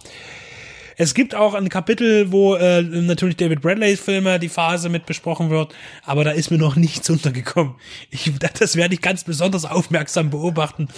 Es 0.96 1.14
gibt 1.14 1.34
auch 1.34 1.54
ein 1.54 1.68
Kapitel, 1.68 2.32
wo 2.32 2.54
äh, 2.54 2.82
natürlich 2.82 3.36
David 3.36 3.60
Bradleys 3.60 4.00
Filme 4.00 4.38
die 4.38 4.48
Phase 4.48 4.88
mit 4.88 5.06
besprochen 5.06 5.50
wird, 5.50 5.74
aber 6.04 6.24
da 6.24 6.30
ist 6.30 6.50
mir 6.50 6.58
noch 6.58 6.76
nichts 6.82 7.08
untergekommen. 7.08 7.74
Ich, 8.10 8.30
das 8.58 8.76
werde 8.76 8.94
ich 8.94 9.00
ganz 9.00 9.24
besonders 9.24 9.64
aufmerksam 9.64 10.30
beobachten, 10.30 10.88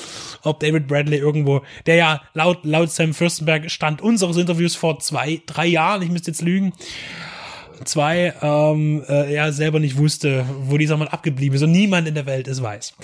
ob 0.43 0.61
David 0.61 0.87
Bradley 0.87 1.19
irgendwo, 1.19 1.63
der 1.87 1.97
ja 1.97 2.23
laut, 2.35 2.65
laut 2.65 2.91
Sam 2.91 3.15
Fürstenberg 3.15 3.71
stand 3.71 4.03
unseres 4.03 4.37
Interviews 4.37 4.75
vor 4.75 4.99
zwei, 4.99 5.41
drei 5.47 5.67
Jahren, 5.67 6.03
ich 6.03 6.11
müsste 6.11 6.31
jetzt 6.31 6.43
lügen, 6.43 6.73
zwei, 7.85 8.35
ähm, 8.43 9.03
äh, 9.09 9.35
er 9.35 9.53
selber 9.53 9.81
nicht 9.81 9.97
wusste, 9.97 10.45
wo 10.63 10.79
dieser 10.79 10.97
Mann 10.97 11.09
abgeblieben 11.09 11.57
ist 11.57 11.63
und 11.63 11.73
niemand 11.73 12.09
in 12.09 12.15
der 12.15 12.27
Welt 12.27 12.49
es 12.49 12.63
weiß. 12.63 12.95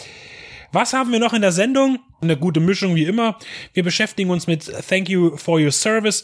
Was 0.73 0.93
haben 0.93 1.11
wir 1.11 1.19
noch 1.19 1.33
in 1.33 1.43
der 1.43 1.51
Sendung? 1.51 1.99
Eine 2.21 2.37
gute 2.37 2.61
Mischung 2.61 2.95
wie 2.95 3.05
immer. 3.05 3.37
Wir 3.73 3.83
beschäftigen 3.83 4.31
uns 4.31 4.47
mit 4.47 4.71
Thank 4.89 5.09
you 5.09 5.37
for 5.37 5.59
your 5.61 5.73
service 5.73 6.23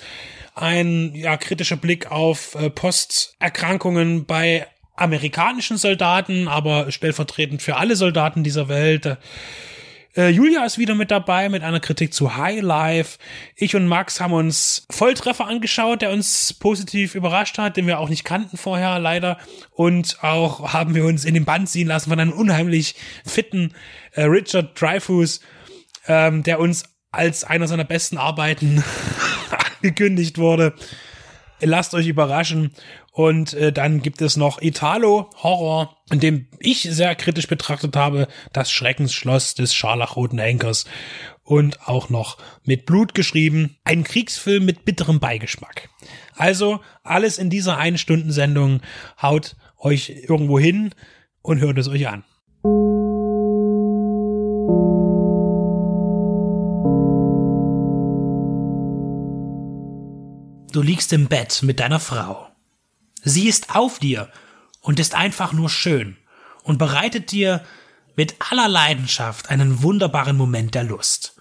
ein 0.56 1.14
ja, 1.14 1.36
kritischer 1.36 1.76
Blick 1.76 2.10
auf 2.10 2.54
äh, 2.54 2.70
Posterkrankungen 2.70 4.24
bei 4.24 4.66
amerikanischen 4.96 5.76
Soldaten, 5.76 6.48
aber 6.48 6.90
stellvertretend 6.90 7.62
für 7.62 7.76
alle 7.76 7.94
Soldaten 7.94 8.42
dieser 8.42 8.68
Welt. 8.68 9.18
Äh, 10.16 10.30
Julia 10.30 10.64
ist 10.64 10.78
wieder 10.78 10.94
mit 10.94 11.10
dabei 11.10 11.50
mit 11.50 11.62
einer 11.62 11.78
Kritik 11.78 12.14
zu 12.14 12.36
High 12.36 12.62
Life. 12.62 13.18
Ich 13.54 13.76
und 13.76 13.86
Max 13.86 14.18
haben 14.18 14.32
uns 14.32 14.86
Volltreffer 14.90 15.46
angeschaut, 15.46 16.00
der 16.00 16.10
uns 16.10 16.54
positiv 16.54 17.14
überrascht 17.14 17.58
hat, 17.58 17.76
den 17.76 17.86
wir 17.86 18.00
auch 18.00 18.08
nicht 18.08 18.24
kannten 18.24 18.56
vorher 18.56 18.98
leider. 18.98 19.36
Und 19.72 20.24
auch 20.24 20.72
haben 20.72 20.94
wir 20.94 21.04
uns 21.04 21.26
in 21.26 21.34
den 21.34 21.44
Band 21.44 21.68
ziehen 21.68 21.88
lassen 21.88 22.08
von 22.08 22.18
einem 22.18 22.32
unheimlich 22.32 22.94
fitten 23.26 23.74
äh, 24.12 24.22
Richard 24.22 24.80
Dreyfuss, 24.80 25.40
ähm, 26.08 26.42
der 26.42 26.60
uns 26.60 26.84
als 27.12 27.44
einer 27.44 27.68
seiner 27.68 27.84
besten 27.84 28.16
Arbeiten 28.16 28.82
gekündigt 29.86 30.38
wurde. 30.38 30.74
Lasst 31.60 31.94
euch 31.94 32.06
überraschen. 32.06 32.72
Und 33.12 33.54
äh, 33.54 33.72
dann 33.72 34.02
gibt 34.02 34.20
es 34.20 34.36
noch 34.36 34.60
Italo 34.60 35.30
Horror, 35.42 35.96
in 36.10 36.20
dem 36.20 36.48
ich 36.58 36.82
sehr 36.82 37.14
kritisch 37.14 37.48
betrachtet 37.48 37.96
habe, 37.96 38.28
das 38.52 38.70
Schreckensschloss 38.70 39.54
des 39.54 39.74
scharlachroten 39.74 40.38
Henkers. 40.38 40.84
Und 41.42 41.88
auch 41.88 42.10
noch 42.10 42.36
mit 42.64 42.84
Blut 42.84 43.14
geschrieben. 43.14 43.76
Ein 43.84 44.04
Kriegsfilm 44.04 44.66
mit 44.66 44.84
bitterem 44.84 45.20
Beigeschmack. 45.20 45.88
Also 46.34 46.80
alles 47.04 47.38
in 47.38 47.48
dieser 47.48 47.78
einen 47.78 47.98
Stunden 47.98 48.32
Sendung. 48.32 48.80
Haut 49.22 49.56
euch 49.78 50.24
irgendwo 50.28 50.58
hin 50.58 50.90
und 51.40 51.60
hört 51.60 51.78
es 51.78 51.88
euch 51.88 52.08
an. 52.08 52.24
Du 60.76 60.82
liegst 60.82 61.14
im 61.14 61.28
Bett 61.28 61.62
mit 61.62 61.80
deiner 61.80 62.00
Frau. 62.00 62.50
Sie 63.22 63.48
ist 63.48 63.74
auf 63.74 63.98
dir 63.98 64.30
und 64.82 65.00
ist 65.00 65.14
einfach 65.14 65.54
nur 65.54 65.70
schön 65.70 66.18
und 66.64 66.76
bereitet 66.76 67.32
dir 67.32 67.64
mit 68.14 68.34
aller 68.50 68.68
Leidenschaft 68.68 69.48
einen 69.48 69.82
wunderbaren 69.82 70.36
Moment 70.36 70.74
der 70.74 70.84
Lust. 70.84 71.34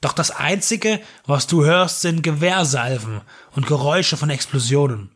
Doch 0.00 0.12
das 0.12 0.30
Einzige, 0.30 1.00
was 1.26 1.48
du 1.48 1.64
hörst, 1.64 2.00
sind 2.00 2.22
Gewehrsalven 2.22 3.22
und 3.56 3.66
Geräusche 3.66 4.16
von 4.16 4.30
Explosionen. 4.30 5.10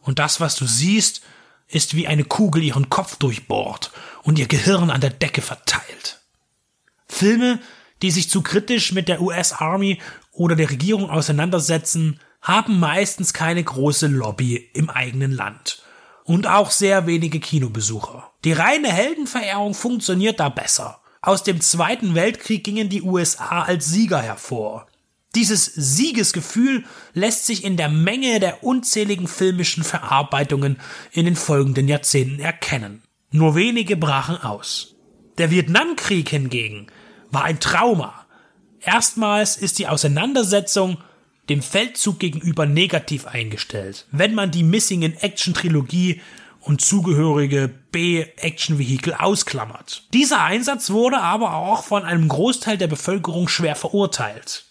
Und 0.00 0.18
das, 0.18 0.40
was 0.40 0.56
du 0.56 0.64
siehst, 0.64 1.20
ist 1.68 1.96
wie 1.96 2.06
eine 2.06 2.24
Kugel 2.24 2.62
ihren 2.62 2.88
Kopf 2.88 3.16
durchbohrt 3.16 3.90
und 4.22 4.38
ihr 4.38 4.48
Gehirn 4.48 4.88
an 4.88 5.02
der 5.02 5.10
Decke 5.10 5.42
verteilt. 5.42 6.22
Filme, 7.10 7.60
die 8.00 8.10
sich 8.10 8.30
zu 8.30 8.40
kritisch 8.40 8.92
mit 8.92 9.08
der 9.08 9.20
US 9.20 9.52
Army 9.52 10.00
oder 10.32 10.56
der 10.56 10.70
Regierung 10.70 11.10
auseinandersetzen, 11.10 12.20
haben 12.46 12.78
meistens 12.78 13.32
keine 13.32 13.62
große 13.64 14.06
Lobby 14.06 14.70
im 14.72 14.88
eigenen 14.88 15.32
Land. 15.32 15.82
Und 16.22 16.46
auch 16.46 16.70
sehr 16.70 17.06
wenige 17.06 17.40
Kinobesucher. 17.40 18.30
Die 18.44 18.52
reine 18.52 18.88
Heldenverehrung 18.88 19.74
funktioniert 19.74 20.38
da 20.38 20.48
besser. 20.48 21.00
Aus 21.22 21.42
dem 21.42 21.60
Zweiten 21.60 22.14
Weltkrieg 22.14 22.62
gingen 22.62 22.88
die 22.88 23.02
USA 23.02 23.62
als 23.62 23.86
Sieger 23.86 24.22
hervor. 24.22 24.86
Dieses 25.34 25.64
Siegesgefühl 25.64 26.84
lässt 27.14 27.46
sich 27.46 27.64
in 27.64 27.76
der 27.76 27.88
Menge 27.88 28.38
der 28.38 28.62
unzähligen 28.62 29.26
filmischen 29.26 29.82
Verarbeitungen 29.82 30.80
in 31.10 31.24
den 31.24 31.36
folgenden 31.36 31.88
Jahrzehnten 31.88 32.38
erkennen. 32.38 33.02
Nur 33.32 33.56
wenige 33.56 33.96
brachen 33.96 34.40
aus. 34.40 34.94
Der 35.36 35.50
Vietnamkrieg 35.50 36.28
hingegen 36.28 36.86
war 37.32 37.42
ein 37.42 37.58
Trauma. 37.58 38.24
Erstmals 38.80 39.56
ist 39.56 39.80
die 39.80 39.88
Auseinandersetzung 39.88 40.98
dem 41.48 41.62
Feldzug 41.62 42.18
gegenüber 42.18 42.66
negativ 42.66 43.26
eingestellt, 43.26 44.06
wenn 44.10 44.34
man 44.34 44.50
die 44.50 44.62
Missing 44.62 45.02
in 45.02 45.16
Action 45.16 45.54
Trilogie 45.54 46.20
und 46.60 46.80
zugehörige 46.80 47.72
B-Action-Vehikel 47.92 49.14
ausklammert. 49.14 50.02
Dieser 50.12 50.42
Einsatz 50.42 50.90
wurde 50.90 51.18
aber 51.18 51.54
auch 51.54 51.84
von 51.84 52.02
einem 52.02 52.28
Großteil 52.28 52.76
der 52.76 52.88
Bevölkerung 52.88 53.46
schwer 53.46 53.76
verurteilt. 53.76 54.64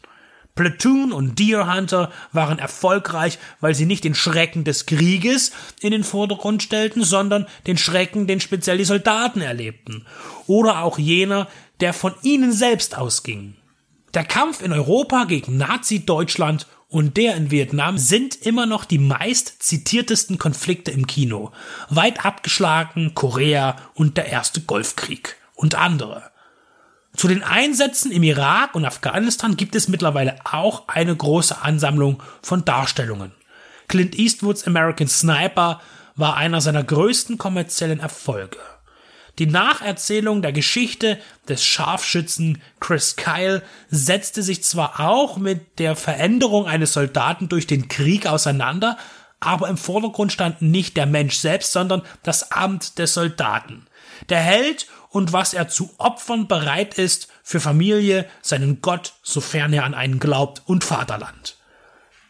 Platoon 0.56 1.12
und 1.12 1.38
Deer 1.38 1.74
Hunter 1.74 2.12
waren 2.32 2.60
erfolgreich, 2.60 3.40
weil 3.60 3.76
sie 3.76 3.86
nicht 3.86 4.06
den 4.06 4.16
Schrecken 4.16 4.64
des 4.64 4.86
Krieges 4.86 5.52
in 5.82 5.92
den 5.92 6.06
Vordergrund 6.06 6.64
stellten, 6.64 7.04
sondern 7.04 7.46
den 7.68 7.78
Schrecken, 7.78 8.26
den 8.26 8.40
speziell 8.40 8.78
die 8.78 8.86
Soldaten 8.86 9.42
erlebten. 9.42 10.06
Oder 10.48 10.84
auch 10.84 10.98
jener, 10.98 11.50
der 11.82 11.94
von 11.94 12.14
ihnen 12.24 12.54
selbst 12.54 12.98
ausging. 12.98 13.56
Der 14.16 14.24
Kampf 14.24 14.62
in 14.62 14.72
Europa 14.72 15.26
gegen 15.26 15.58
Nazi-Deutschland 15.58 16.68
und 16.88 17.18
der 17.18 17.36
in 17.36 17.52
Vietnam 17.52 17.98
sind 17.98 18.46
immer 18.46 18.66
noch 18.66 18.86
die 18.86 18.98
meist 18.98 19.62
zitiertesten 19.62 20.38
Konflikte 20.38 20.90
im 20.90 21.06
Kino. 21.06 21.52
Weit 21.90 22.26
abgeschlagen 22.26 23.14
Korea 23.14 23.76
und 23.94 24.16
der 24.16 24.28
erste 24.28 24.62
Golfkrieg 24.62 25.36
und 25.54 25.76
andere. 25.76 26.32
Zu 27.18 27.28
den 27.28 27.44
Einsätzen 27.44 28.10
im 28.10 28.24
Irak 28.24 28.74
und 28.74 28.86
Afghanistan 28.86 29.58
gibt 29.58 29.76
es 29.76 29.90
mittlerweile 29.90 30.38
auch 30.46 30.88
eine 30.88 31.14
große 31.14 31.62
Ansammlung 31.62 32.24
von 32.42 32.64
Darstellungen. 32.64 33.34
Clint 33.90 34.18
Eastwoods 34.18 34.66
American 34.66 35.10
Sniper 35.10 35.82
war 36.16 36.38
einer 36.38 36.62
seiner 36.62 36.86
größten 36.86 37.38
kommerziellen 37.38 38.00
Erfolge. 38.00 38.60
Die 39.38 39.48
Nacherzählung 39.48 40.42
der 40.42 40.54
Geschichte 40.54 41.20
des 41.50 41.64
Scharfschützen 41.64 42.62
Chris 42.80 43.18
Kyle 43.18 43.62
setzte 43.90 44.44
sich 44.44 44.64
zwar 44.64 45.00
auch 45.02 45.38
mit 45.38 45.80
der 45.80 45.96
Veränderung 45.96 46.68
eines 46.68 46.94
Soldaten 46.94 47.50
durch 47.50 47.68
den 47.68 47.90
Krieg 47.90 48.28
auseinander, 48.28 48.98
aber 49.42 49.68
im 49.68 49.78
Vordergrund 49.78 50.32
stand 50.32 50.62
nicht 50.62 50.96
der 50.96 51.06
Mensch 51.06 51.38
selbst, 51.38 51.74
sondern 51.74 52.02
das 52.24 52.52
Amt 52.52 52.98
des 52.98 53.14
Soldaten. 53.14 53.88
Der 54.30 54.40
Held 54.40 54.88
und 55.10 55.34
was 55.34 55.54
er 55.54 55.68
zu 55.68 55.92
opfern 55.98 56.48
bereit 56.48 56.98
ist 56.98 57.28
für 57.44 57.60
Familie, 57.60 58.26
seinen 58.42 58.82
Gott, 58.82 59.14
sofern 59.22 59.74
er 59.74 59.84
an 59.84 59.94
einen 59.94 60.20
glaubt, 60.20 60.62
und 60.66 60.84
Vaterland. 60.84 61.58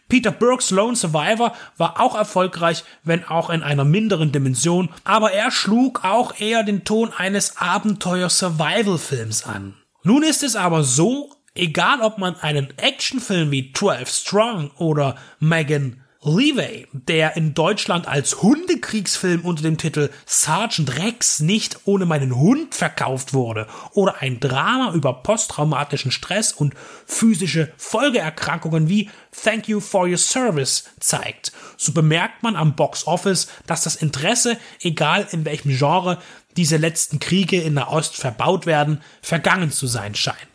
Peter 0.08 0.32
Burks 0.32 0.70
Lone 0.70 0.96
Survivor 0.96 1.54
war 1.78 2.00
auch 2.00 2.16
erfolgreich, 2.16 2.84
wenn 3.04 3.26
auch 3.26 3.50
in 3.50 3.64
einer 3.64 3.86
minderen 3.86 4.32
Dimension, 4.32 4.90
aber 5.04 5.32
er 5.32 5.50
schlug 5.50 6.04
auch 6.04 6.40
eher 6.40 6.64
den 6.64 6.84
Ton 6.84 7.12
eines 7.12 7.58
Abenteuer-Survival-Films 7.58 9.46
an. 9.46 9.74
Nun 10.04 10.22
ist 10.22 10.44
es 10.44 10.56
aber 10.56 10.84
so, 10.84 11.32
egal 11.56 12.02
ob 12.02 12.20
man 12.20 12.36
einen 12.36 12.78
Actionfilm 12.78 13.50
wie 13.50 13.74
12 13.74 14.10
Strong 14.10 14.72
oder 14.78 15.16
Megan 15.40 16.02
Levey, 16.28 16.88
der 16.92 17.38
in 17.38 17.54
Deutschland 17.54 18.08
als 18.08 18.42
Hundekriegsfilm 18.42 19.42
unter 19.42 19.62
dem 19.62 19.78
Titel 19.78 20.10
Sergeant 20.26 20.98
Rex 20.98 21.40
nicht 21.40 21.82
ohne 21.86 22.08
meinen 22.08 22.36
Hund 22.36 22.74
verkauft 22.74 23.36
wurde, 23.36 23.68
oder 23.94 24.22
ein 24.22 24.40
Drama 24.40 24.94
über 24.94 25.14
posttraumatischen 25.22 26.10
Stress 26.10 26.52
und 26.52 26.74
physische 27.06 27.72
Folgeerkrankungen 27.78 28.90
wie 28.90 29.12
Thank 29.44 29.68
You 29.68 29.80
for 29.80 30.08
Your 30.08 30.18
Service 30.18 30.86
zeigt, 31.00 31.52
so 31.78 31.92
bemerkt 31.92 32.42
man 32.42 32.56
am 32.56 32.76
Box 32.76 33.06
Office, 33.06 33.48
dass 33.68 33.84
das 33.84 33.96
Interesse, 33.96 34.58
egal 34.82 35.28
in 35.32 35.46
welchem 35.46 35.78
Genre 35.78 36.18
diese 36.58 36.78
letzten 36.78 37.20
Kriege 37.20 37.62
in 37.62 37.76
der 37.76 37.92
Ost 37.92 38.16
verbaut 38.16 38.66
werden, 38.66 39.02
vergangen 39.22 39.72
zu 39.72 39.86
sein 39.86 40.16
scheint. 40.16 40.55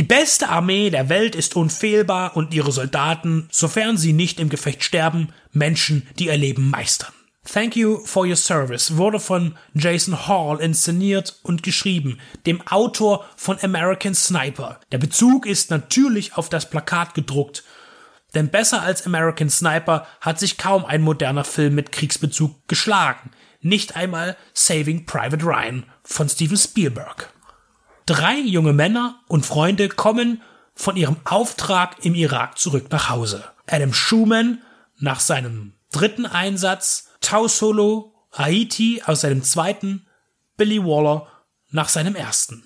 Die 0.00 0.06
beste 0.06 0.48
Armee 0.48 0.88
der 0.88 1.10
Welt 1.10 1.36
ist 1.36 1.56
unfehlbar 1.56 2.34
und 2.34 2.54
ihre 2.54 2.72
Soldaten, 2.72 3.50
sofern 3.52 3.98
sie 3.98 4.14
nicht 4.14 4.40
im 4.40 4.48
Gefecht 4.48 4.82
sterben, 4.82 5.28
Menschen, 5.52 6.08
die 6.18 6.28
ihr 6.28 6.38
Leben 6.38 6.70
meistern. 6.70 7.12
Thank 7.44 7.76
You 7.76 7.98
for 8.06 8.26
Your 8.26 8.36
Service 8.36 8.96
wurde 8.96 9.20
von 9.20 9.58
Jason 9.74 10.26
Hall 10.26 10.58
inszeniert 10.58 11.38
und 11.42 11.62
geschrieben, 11.62 12.18
dem 12.46 12.66
Autor 12.66 13.26
von 13.36 13.58
American 13.60 14.14
Sniper. 14.14 14.80
Der 14.90 14.96
Bezug 14.96 15.44
ist 15.44 15.70
natürlich 15.70 16.34
auf 16.34 16.48
das 16.48 16.70
Plakat 16.70 17.12
gedruckt, 17.12 17.62
denn 18.34 18.48
besser 18.48 18.80
als 18.80 19.04
American 19.04 19.50
Sniper 19.50 20.06
hat 20.22 20.40
sich 20.40 20.56
kaum 20.56 20.86
ein 20.86 21.02
moderner 21.02 21.44
Film 21.44 21.74
mit 21.74 21.92
Kriegsbezug 21.92 22.66
geschlagen. 22.68 23.32
Nicht 23.60 23.96
einmal 23.96 24.38
Saving 24.54 25.04
Private 25.04 25.44
Ryan 25.44 25.84
von 26.04 26.26
Steven 26.26 26.56
Spielberg. 26.56 27.30
Drei 28.10 28.40
junge 28.40 28.72
Männer 28.72 29.20
und 29.28 29.46
Freunde 29.46 29.88
kommen 29.88 30.42
von 30.74 30.96
ihrem 30.96 31.18
Auftrag 31.22 32.04
im 32.04 32.16
Irak 32.16 32.58
zurück 32.58 32.86
nach 32.90 33.08
Hause. 33.08 33.44
Adam 33.68 33.94
Schumann 33.94 34.62
nach 34.98 35.20
seinem 35.20 35.74
dritten 35.92 36.26
Einsatz, 36.26 37.10
Tau 37.20 37.46
Solo, 37.46 38.12
Haiti 38.32 39.00
aus 39.06 39.20
seinem 39.20 39.44
zweiten, 39.44 40.08
Billy 40.56 40.82
Waller 40.82 41.28
nach 41.70 41.88
seinem 41.88 42.16
ersten. 42.16 42.64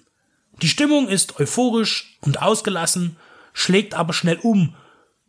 Die 0.63 0.69
Stimmung 0.69 1.09
ist 1.09 1.39
euphorisch 1.39 2.17
und 2.23 2.41
ausgelassen, 2.41 3.19
schlägt 3.53 3.93
aber 3.93 4.15
schnell 4.15 4.39
um, 4.39 4.75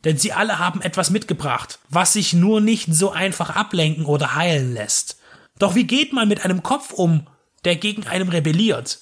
denn 0.06 0.18
sie 0.18 0.32
alle 0.32 0.60
haben 0.60 0.82
etwas 0.82 1.10
mitgebracht, 1.10 1.80
was 1.90 2.14
sich 2.14 2.32
nur 2.32 2.62
nicht 2.62 2.88
so 2.96 3.12
einfach 3.12 3.58
ablenken 3.58 4.06
oder 4.06 4.36
heilen 4.36 4.74
lässt. 4.76 5.20
Doch 5.60 5.76
wie 5.76 5.84
geht 5.84 6.14
man 6.14 6.30
mit 6.30 6.46
einem 6.46 6.64
Kopf 6.64 6.94
um, 6.94 7.28
der 7.66 7.76
gegen 7.76 8.08
einem 8.08 8.30
rebelliert? 8.30 9.00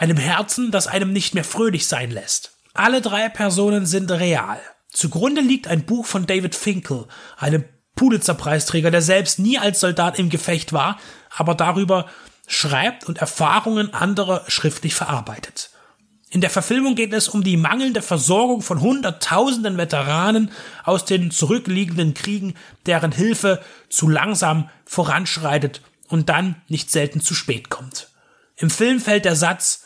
Einem 0.00 0.16
Herzen, 0.16 0.70
das 0.70 0.86
einem 0.86 1.12
nicht 1.12 1.34
mehr 1.34 1.44
fröhlich 1.44 1.86
sein 1.86 2.10
lässt. 2.10 2.52
Alle 2.72 3.02
drei 3.02 3.28
Personen 3.28 3.84
sind 3.84 4.10
real. 4.10 4.58
Zugrunde 4.88 5.42
liegt 5.42 5.68
ein 5.68 5.84
Buch 5.84 6.06
von 6.06 6.24
David 6.24 6.54
Finkel, 6.54 7.04
einem 7.36 7.64
Pulitzer-Preisträger, 7.96 8.90
der 8.90 9.02
selbst 9.02 9.38
nie 9.38 9.58
als 9.58 9.78
Soldat 9.78 10.18
im 10.18 10.30
Gefecht 10.30 10.72
war, 10.72 10.98
aber 11.36 11.54
darüber 11.54 12.06
schreibt 12.46 13.04
und 13.04 13.18
Erfahrungen 13.18 13.92
anderer 13.92 14.44
schriftlich 14.48 14.94
verarbeitet. 14.94 15.68
In 16.30 16.40
der 16.40 16.48
Verfilmung 16.48 16.94
geht 16.94 17.12
es 17.12 17.28
um 17.28 17.44
die 17.44 17.58
mangelnde 17.58 18.00
Versorgung 18.00 18.62
von 18.62 18.80
Hunderttausenden 18.80 19.76
Veteranen 19.76 20.50
aus 20.82 21.04
den 21.04 21.30
zurückliegenden 21.30 22.14
Kriegen, 22.14 22.54
deren 22.86 23.12
Hilfe 23.12 23.60
zu 23.90 24.08
langsam 24.08 24.70
voranschreitet 24.86 25.82
und 26.08 26.30
dann 26.30 26.54
nicht 26.68 26.90
selten 26.90 27.20
zu 27.20 27.34
spät 27.34 27.68
kommt. 27.68 28.08
Im 28.56 28.70
Film 28.70 28.98
fällt 28.98 29.26
der 29.26 29.36
Satz, 29.36 29.79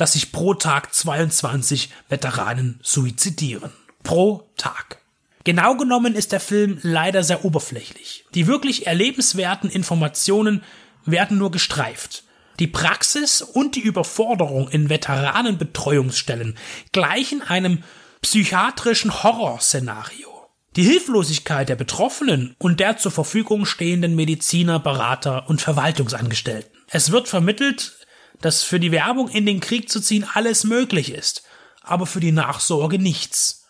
dass 0.00 0.14
sich 0.14 0.32
pro 0.32 0.54
Tag 0.54 0.94
22 0.94 1.90
Veteranen 2.08 2.80
suizidieren. 2.82 3.70
Pro 4.02 4.48
Tag. 4.56 5.02
Genau 5.44 5.76
genommen 5.76 6.14
ist 6.14 6.32
der 6.32 6.40
Film 6.40 6.78
leider 6.80 7.22
sehr 7.22 7.44
oberflächlich. 7.44 8.24
Die 8.34 8.46
wirklich 8.46 8.86
erlebenswerten 8.86 9.68
Informationen 9.68 10.62
werden 11.04 11.36
nur 11.36 11.50
gestreift. 11.50 12.24
Die 12.60 12.66
Praxis 12.66 13.42
und 13.42 13.76
die 13.76 13.80
Überforderung 13.80 14.68
in 14.70 14.88
Veteranenbetreuungsstellen 14.88 16.56
gleichen 16.92 17.42
einem 17.42 17.82
psychiatrischen 18.22 19.22
Horrorszenario. 19.22 20.28
Die 20.76 20.84
Hilflosigkeit 20.84 21.68
der 21.68 21.76
Betroffenen 21.76 22.54
und 22.58 22.80
der 22.80 22.96
zur 22.96 23.12
Verfügung 23.12 23.66
stehenden 23.66 24.14
Mediziner, 24.16 24.78
Berater 24.78 25.50
und 25.50 25.60
Verwaltungsangestellten. 25.60 26.70
Es 26.88 27.12
wird 27.12 27.28
vermittelt, 27.28 27.99
dass 28.40 28.62
für 28.62 28.80
die 28.80 28.92
Werbung 28.92 29.28
in 29.28 29.46
den 29.46 29.60
Krieg 29.60 29.90
zu 29.90 30.00
ziehen 30.00 30.26
alles 30.34 30.64
möglich 30.64 31.12
ist, 31.12 31.42
aber 31.82 32.06
für 32.06 32.20
die 32.20 32.32
Nachsorge 32.32 32.98
nichts. 32.98 33.66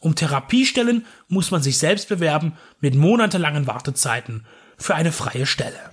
Um 0.00 0.14
Therapiestellen 0.14 1.06
muss 1.28 1.50
man 1.50 1.62
sich 1.62 1.78
selbst 1.78 2.08
bewerben 2.08 2.56
mit 2.80 2.94
monatelangen 2.94 3.66
Wartezeiten 3.66 4.46
für 4.76 4.94
eine 4.94 5.12
freie 5.12 5.46
Stelle. 5.46 5.90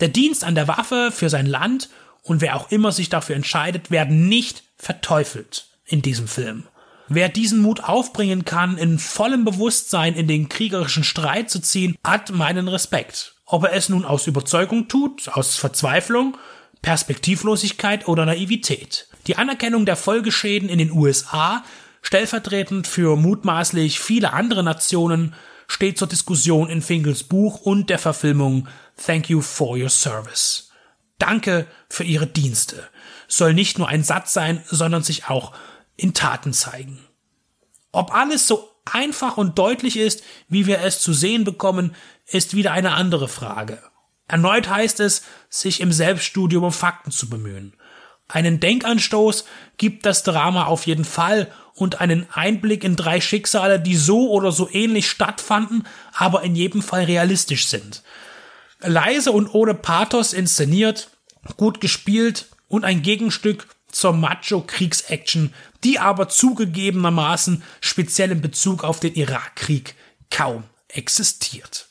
Der 0.00 0.08
Dienst 0.08 0.42
an 0.42 0.56
der 0.56 0.66
Waffe 0.66 1.10
für 1.12 1.30
sein 1.30 1.46
Land 1.46 1.88
und 2.22 2.40
wer 2.40 2.56
auch 2.56 2.70
immer 2.70 2.90
sich 2.90 3.10
dafür 3.10 3.36
entscheidet, 3.36 3.90
werden 3.90 4.28
nicht 4.28 4.64
verteufelt 4.76 5.68
in 5.84 6.02
diesem 6.02 6.26
Film. 6.26 6.64
Wer 7.08 7.28
diesen 7.28 7.60
Mut 7.60 7.84
aufbringen 7.84 8.44
kann, 8.44 8.78
in 8.78 8.98
vollem 8.98 9.44
Bewusstsein 9.44 10.14
in 10.14 10.26
den 10.26 10.48
kriegerischen 10.48 11.04
Streit 11.04 11.50
zu 11.50 11.60
ziehen, 11.60 11.96
hat 12.02 12.30
meinen 12.30 12.66
Respekt. 12.66 13.34
Ob 13.44 13.64
er 13.64 13.74
es 13.74 13.90
nun 13.90 14.06
aus 14.06 14.26
Überzeugung 14.26 14.88
tut, 14.88 15.28
aus 15.28 15.56
Verzweiflung, 15.56 16.38
Perspektivlosigkeit 16.84 18.06
oder 18.08 18.26
Naivität. 18.26 19.08
Die 19.26 19.36
Anerkennung 19.36 19.86
der 19.86 19.96
Folgeschäden 19.96 20.68
in 20.68 20.78
den 20.78 20.92
USA 20.92 21.64
stellvertretend 22.02 22.86
für 22.86 23.16
mutmaßlich 23.16 23.98
viele 23.98 24.32
andere 24.32 24.62
Nationen, 24.62 25.34
steht 25.66 25.98
zur 25.98 26.08
Diskussion 26.08 26.68
in 26.68 26.82
Finkels 26.82 27.24
Buch 27.24 27.60
und 27.60 27.88
der 27.88 27.98
Verfilmung 27.98 28.68
Thank 29.04 29.30
You 29.30 29.40
for 29.40 29.78
Your 29.78 29.88
Service. 29.88 30.70
Danke 31.18 31.66
für 31.88 32.04
Ihre 32.04 32.26
Dienste 32.26 32.84
soll 33.28 33.54
nicht 33.54 33.78
nur 33.78 33.88
ein 33.88 34.04
Satz 34.04 34.32
sein, 34.32 34.62
sondern 34.66 35.02
sich 35.02 35.28
auch 35.28 35.52
in 35.96 36.14
Taten 36.14 36.52
zeigen. 36.52 37.00
Ob 37.92 38.14
alles 38.14 38.46
so 38.46 38.70
einfach 38.84 39.36
und 39.36 39.58
deutlich 39.58 39.96
ist, 39.96 40.22
wie 40.48 40.66
wir 40.66 40.80
es 40.80 41.00
zu 41.00 41.12
sehen 41.12 41.44
bekommen, 41.44 41.94
ist 42.26 42.54
wieder 42.54 42.72
eine 42.72 42.92
andere 42.94 43.28
Frage. 43.28 43.82
Erneut 44.26 44.68
heißt 44.68 45.00
es, 45.00 45.22
sich 45.48 45.80
im 45.80 45.92
Selbststudium 45.92 46.64
um 46.64 46.72
Fakten 46.72 47.10
zu 47.10 47.28
bemühen. 47.28 47.74
Einen 48.26 48.58
Denkanstoß 48.58 49.44
gibt 49.76 50.06
das 50.06 50.22
Drama 50.22 50.64
auf 50.64 50.86
jeden 50.86 51.04
Fall 51.04 51.52
und 51.74 52.00
einen 52.00 52.26
Einblick 52.32 52.84
in 52.84 52.96
drei 52.96 53.20
Schicksale, 53.20 53.78
die 53.78 53.96
so 53.96 54.30
oder 54.30 54.50
so 54.50 54.68
ähnlich 54.70 55.10
stattfanden, 55.10 55.86
aber 56.14 56.42
in 56.42 56.54
jedem 56.54 56.82
Fall 56.82 57.04
realistisch 57.04 57.66
sind. 57.66 58.02
Leise 58.80 59.32
und 59.32 59.52
ohne 59.52 59.74
Pathos 59.74 60.32
inszeniert, 60.32 61.10
gut 61.56 61.80
gespielt 61.80 62.46
und 62.68 62.84
ein 62.84 63.02
Gegenstück 63.02 63.66
zur 63.90 64.12
Macho-Kriegsaction, 64.12 65.52
die 65.84 65.98
aber 65.98 66.28
zugegebenermaßen 66.28 67.62
speziell 67.80 68.32
in 68.32 68.40
Bezug 68.40 68.84
auf 68.84 69.00
den 69.00 69.14
Irakkrieg 69.14 69.94
kaum 70.30 70.64
existiert. 70.88 71.88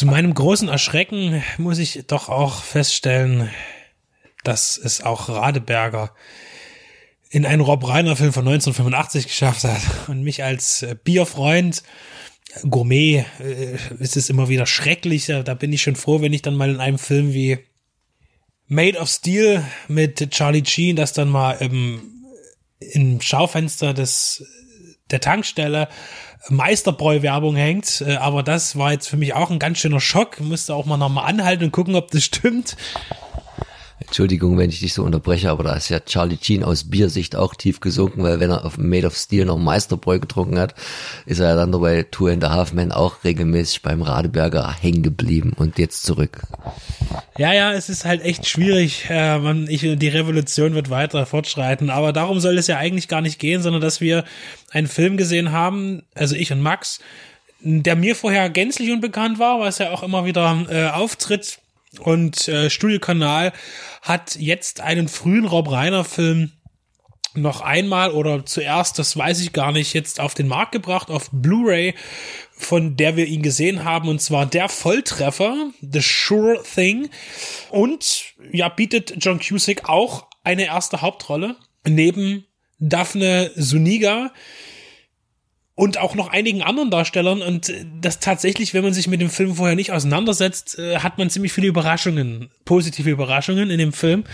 Zu 0.00 0.06
meinem 0.06 0.32
großen 0.32 0.70
Erschrecken 0.70 1.42
muss 1.58 1.76
ich 1.76 2.04
doch 2.06 2.30
auch 2.30 2.62
feststellen, 2.62 3.50
dass 4.44 4.78
es 4.78 5.02
auch 5.02 5.28
Radeberger 5.28 6.14
in 7.28 7.44
einen 7.44 7.60
Rob 7.60 7.86
Reiner 7.86 8.16
Film 8.16 8.32
von 8.32 8.48
1985 8.48 9.26
geschafft 9.26 9.64
hat 9.64 9.82
und 10.08 10.22
mich 10.22 10.42
als 10.42 10.84
äh, 10.84 10.96
Bierfreund 11.04 11.82
Gourmet 12.70 13.26
äh, 13.40 13.76
ist 13.98 14.16
es 14.16 14.30
immer 14.30 14.48
wieder 14.48 14.64
schrecklich. 14.64 15.26
Da 15.26 15.52
bin 15.52 15.70
ich 15.70 15.82
schon 15.82 15.96
froh, 15.96 16.22
wenn 16.22 16.32
ich 16.32 16.40
dann 16.40 16.56
mal 16.56 16.70
in 16.70 16.80
einem 16.80 16.98
Film 16.98 17.34
wie 17.34 17.58
Made 18.68 18.98
of 18.98 19.10
Steel 19.10 19.62
mit 19.86 20.30
Charlie 20.30 20.64
Sheen 20.64 20.96
das 20.96 21.12
dann 21.12 21.28
mal 21.28 21.52
im, 21.60 22.24
im 22.78 23.20
Schaufenster 23.20 23.92
des 23.92 24.46
der 25.12 25.20
Tankstelle 25.20 25.88
Meisterbräu-Werbung 26.48 27.56
hängt. 27.56 28.02
Äh, 28.06 28.16
aber 28.16 28.42
das 28.42 28.76
war 28.76 28.92
jetzt 28.92 29.08
für 29.08 29.16
mich 29.16 29.34
auch 29.34 29.50
ein 29.50 29.58
ganz 29.58 29.78
schöner 29.78 30.00
Schock. 30.00 30.40
Musste 30.40 30.74
auch 30.74 30.86
mal 30.86 30.96
nochmal 30.96 31.28
anhalten 31.28 31.64
und 31.64 31.72
gucken, 31.72 31.94
ob 31.94 32.10
das 32.10 32.24
stimmt. 32.24 32.76
Entschuldigung, 34.10 34.56
wenn 34.58 34.70
ich 34.70 34.80
dich 34.80 34.94
so 34.94 35.04
unterbreche, 35.04 35.50
aber 35.50 35.62
da 35.62 35.74
ist 35.74 35.90
ja 35.90 36.00
Charlie 36.00 36.38
Sheen 36.40 36.64
aus 36.64 36.90
Biersicht 36.90 37.36
auch 37.36 37.54
tief 37.54 37.80
gesunken, 37.80 38.22
weil 38.22 38.40
wenn 38.40 38.50
er 38.50 38.64
auf 38.64 38.78
Made 38.78 39.06
of 39.06 39.14
Steel 39.14 39.44
noch 39.44 39.58
Meisterbräu 39.58 40.18
getrunken 40.18 40.58
hat, 40.58 40.74
ist 41.26 41.38
er 41.38 41.50
ja 41.50 41.54
dann 41.54 41.70
dabei 41.70 42.04
Two 42.10 42.26
and 42.26 42.42
a 42.42 42.50
Half 42.50 42.72
Men 42.72 42.92
auch 42.92 43.22
regelmäßig 43.22 43.82
beim 43.82 44.02
Radeberger 44.02 44.74
hängen 44.80 45.02
geblieben 45.02 45.52
und 45.54 45.78
jetzt 45.78 46.02
zurück. 46.02 46.40
Ja, 47.36 47.52
ja, 47.52 47.72
es 47.72 47.88
ist 47.88 48.04
halt 48.04 48.24
echt 48.24 48.48
schwierig. 48.48 49.06
Äh, 49.10 49.38
man, 49.38 49.68
ich, 49.68 49.82
die 49.82 50.08
Revolution 50.08 50.74
wird 50.74 50.90
weiter 50.90 51.24
fortschreiten, 51.26 51.90
aber 51.90 52.12
darum 52.12 52.40
soll 52.40 52.58
es 52.58 52.66
ja 52.66 52.78
eigentlich 52.78 53.06
gar 53.06 53.20
nicht 53.20 53.38
gehen, 53.38 53.62
sondern 53.62 53.82
dass 53.82 54.00
wir 54.00 54.24
einen 54.70 54.86
Film 54.86 55.16
gesehen 55.16 55.52
haben, 55.52 56.02
also 56.14 56.34
ich 56.34 56.52
und 56.52 56.60
Max, 56.60 57.00
der 57.60 57.96
mir 57.96 58.16
vorher 58.16 58.48
gänzlich 58.50 58.90
unbekannt 58.90 59.38
war, 59.38 59.60
was 59.60 59.78
ja 59.78 59.90
auch 59.90 60.02
immer 60.02 60.24
wieder 60.24 60.66
äh, 60.70 60.88
auftritt 60.88 61.60
und 61.98 62.48
äh, 62.48 62.70
Studiokanal 62.70 63.52
hat 64.02 64.36
jetzt 64.36 64.80
einen 64.80 65.08
frühen 65.08 65.44
Rob 65.44 65.70
Reiner 65.70 66.04
Film 66.04 66.52
noch 67.34 67.60
einmal 67.60 68.12
oder 68.12 68.44
zuerst, 68.44 68.98
das 68.98 69.16
weiß 69.16 69.40
ich 69.40 69.52
gar 69.52 69.72
nicht, 69.72 69.94
jetzt 69.94 70.20
auf 70.20 70.34
den 70.34 70.48
Markt 70.48 70.72
gebracht, 70.72 71.10
auf 71.10 71.28
Blu-ray, 71.32 71.94
von 72.52 72.96
der 72.96 73.16
wir 73.16 73.26
ihn 73.26 73.42
gesehen 73.42 73.84
haben, 73.84 74.08
und 74.08 74.20
zwar 74.20 74.46
der 74.46 74.68
Volltreffer, 74.68 75.70
The 75.80 76.00
Sure 76.00 76.60
Thing. 76.62 77.08
Und 77.70 78.34
ja, 78.52 78.68
bietet 78.68 79.14
John 79.24 79.38
Cusick 79.38 79.88
auch 79.88 80.26
eine 80.42 80.66
erste 80.66 81.02
Hauptrolle 81.02 81.56
neben 81.86 82.46
Daphne 82.80 83.50
Suniga. 83.54 84.32
und 85.80 85.96
auch 85.96 86.14
noch 86.14 86.28
einigen 86.28 86.60
anderen 86.60 86.90
Darstellern 86.90 87.40
und 87.40 87.72
das 88.02 88.20
tatsächlich, 88.20 88.74
wenn 88.74 88.84
man 88.84 88.92
sich 88.92 89.06
mit 89.06 89.22
dem 89.22 89.30
Film 89.30 89.54
vorher 89.54 89.76
nicht 89.76 89.92
auseinandersetzt, 89.92 90.78
äh, 90.78 90.98
hat 90.98 91.16
man 91.16 91.30
ziemlich 91.30 91.54
viele 91.54 91.68
Überraschungen, 91.68 92.50
positive 92.66 93.08
Überraschungen 93.08 93.70
in 93.70 93.78
dem 93.78 93.94
Film, 93.94 94.24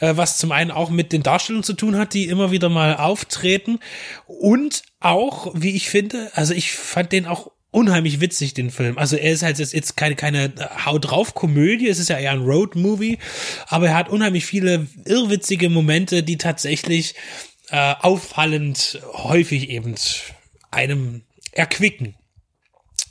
äh, 0.00 0.16
was 0.16 0.38
zum 0.38 0.50
einen 0.50 0.72
auch 0.72 0.90
mit 0.90 1.12
den 1.12 1.22
Darstellungen 1.22 1.62
zu 1.62 1.74
tun 1.74 1.96
hat, 1.96 2.12
die 2.12 2.24
immer 2.24 2.50
wieder 2.50 2.68
mal 2.70 2.96
auftreten 2.96 3.78
und 4.26 4.82
auch, 4.98 5.52
wie 5.54 5.76
ich 5.76 5.88
finde, 5.88 6.32
also 6.34 6.54
ich 6.54 6.72
fand 6.72 7.12
den 7.12 7.26
auch 7.26 7.52
unheimlich 7.70 8.20
witzig, 8.20 8.54
den 8.54 8.70
Film. 8.70 8.98
Also 8.98 9.14
er 9.14 9.32
ist 9.32 9.44
halt 9.44 9.58
jetzt 9.58 9.96
keine, 9.96 10.16
keine 10.16 10.52
Haut 10.84 11.08
drauf 11.08 11.34
Komödie, 11.34 11.88
es 11.88 12.00
ist 12.00 12.08
ja 12.08 12.18
eher 12.18 12.32
ein 12.32 12.42
Road 12.42 12.74
Movie, 12.74 13.18
aber 13.68 13.86
er 13.88 13.96
hat 13.96 14.08
unheimlich 14.08 14.44
viele 14.44 14.88
irrwitzige 15.04 15.70
Momente, 15.70 16.24
die 16.24 16.36
tatsächlich 16.36 17.14
äh, 17.70 17.94
auffallend 18.00 19.00
häufig 19.12 19.70
eben 19.70 19.94
einem 20.70 21.22
erquicken. 21.52 22.14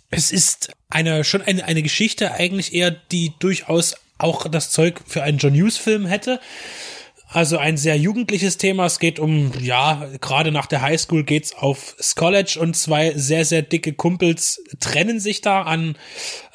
Es 0.10 0.32
ist 0.32 0.72
eine, 0.90 1.24
schon 1.24 1.42
eine, 1.42 1.66
eine 1.66 1.84
Geschichte 1.84 2.34
eigentlich 2.34 2.74
eher, 2.74 2.92
die 2.92 3.34
durchaus 3.40 3.96
auch 4.18 4.48
das 4.50 4.72
Zeug 4.72 5.02
für 5.06 5.24
einen 5.24 5.38
John 5.38 5.54
Hughes 5.54 5.78
Film 5.78 6.06
hätte. 6.06 6.40
Also 7.32 7.60
ein 7.60 7.78
sehr 7.78 7.96
jugendliches 7.96 8.58
Thema. 8.58 8.88
Es 8.88 8.98
geht 8.98 9.20
um, 9.20 9.52
ja, 9.62 10.10
gerade 10.20 10.52
nach 10.52 10.66
der 10.66 10.82
Highschool 10.82 11.24
geht's 11.24 11.54
aufs 11.54 12.16
College 12.16 12.58
und 12.60 12.76
zwei 12.76 13.14
sehr, 13.16 13.46
sehr 13.46 13.62
dicke 13.62 13.94
Kumpels 13.94 14.64
trennen 14.80 15.20
sich 15.20 15.42
da 15.42 15.62
an, 15.62 15.96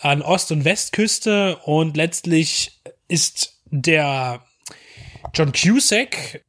an 0.01 0.21
Ost- 0.21 0.51
und 0.51 0.65
Westküste 0.65 1.59
und 1.65 1.97
letztlich 1.97 2.81
ist 3.07 3.61
der 3.67 4.45
John 5.33 5.53
Cusack, 5.53 6.43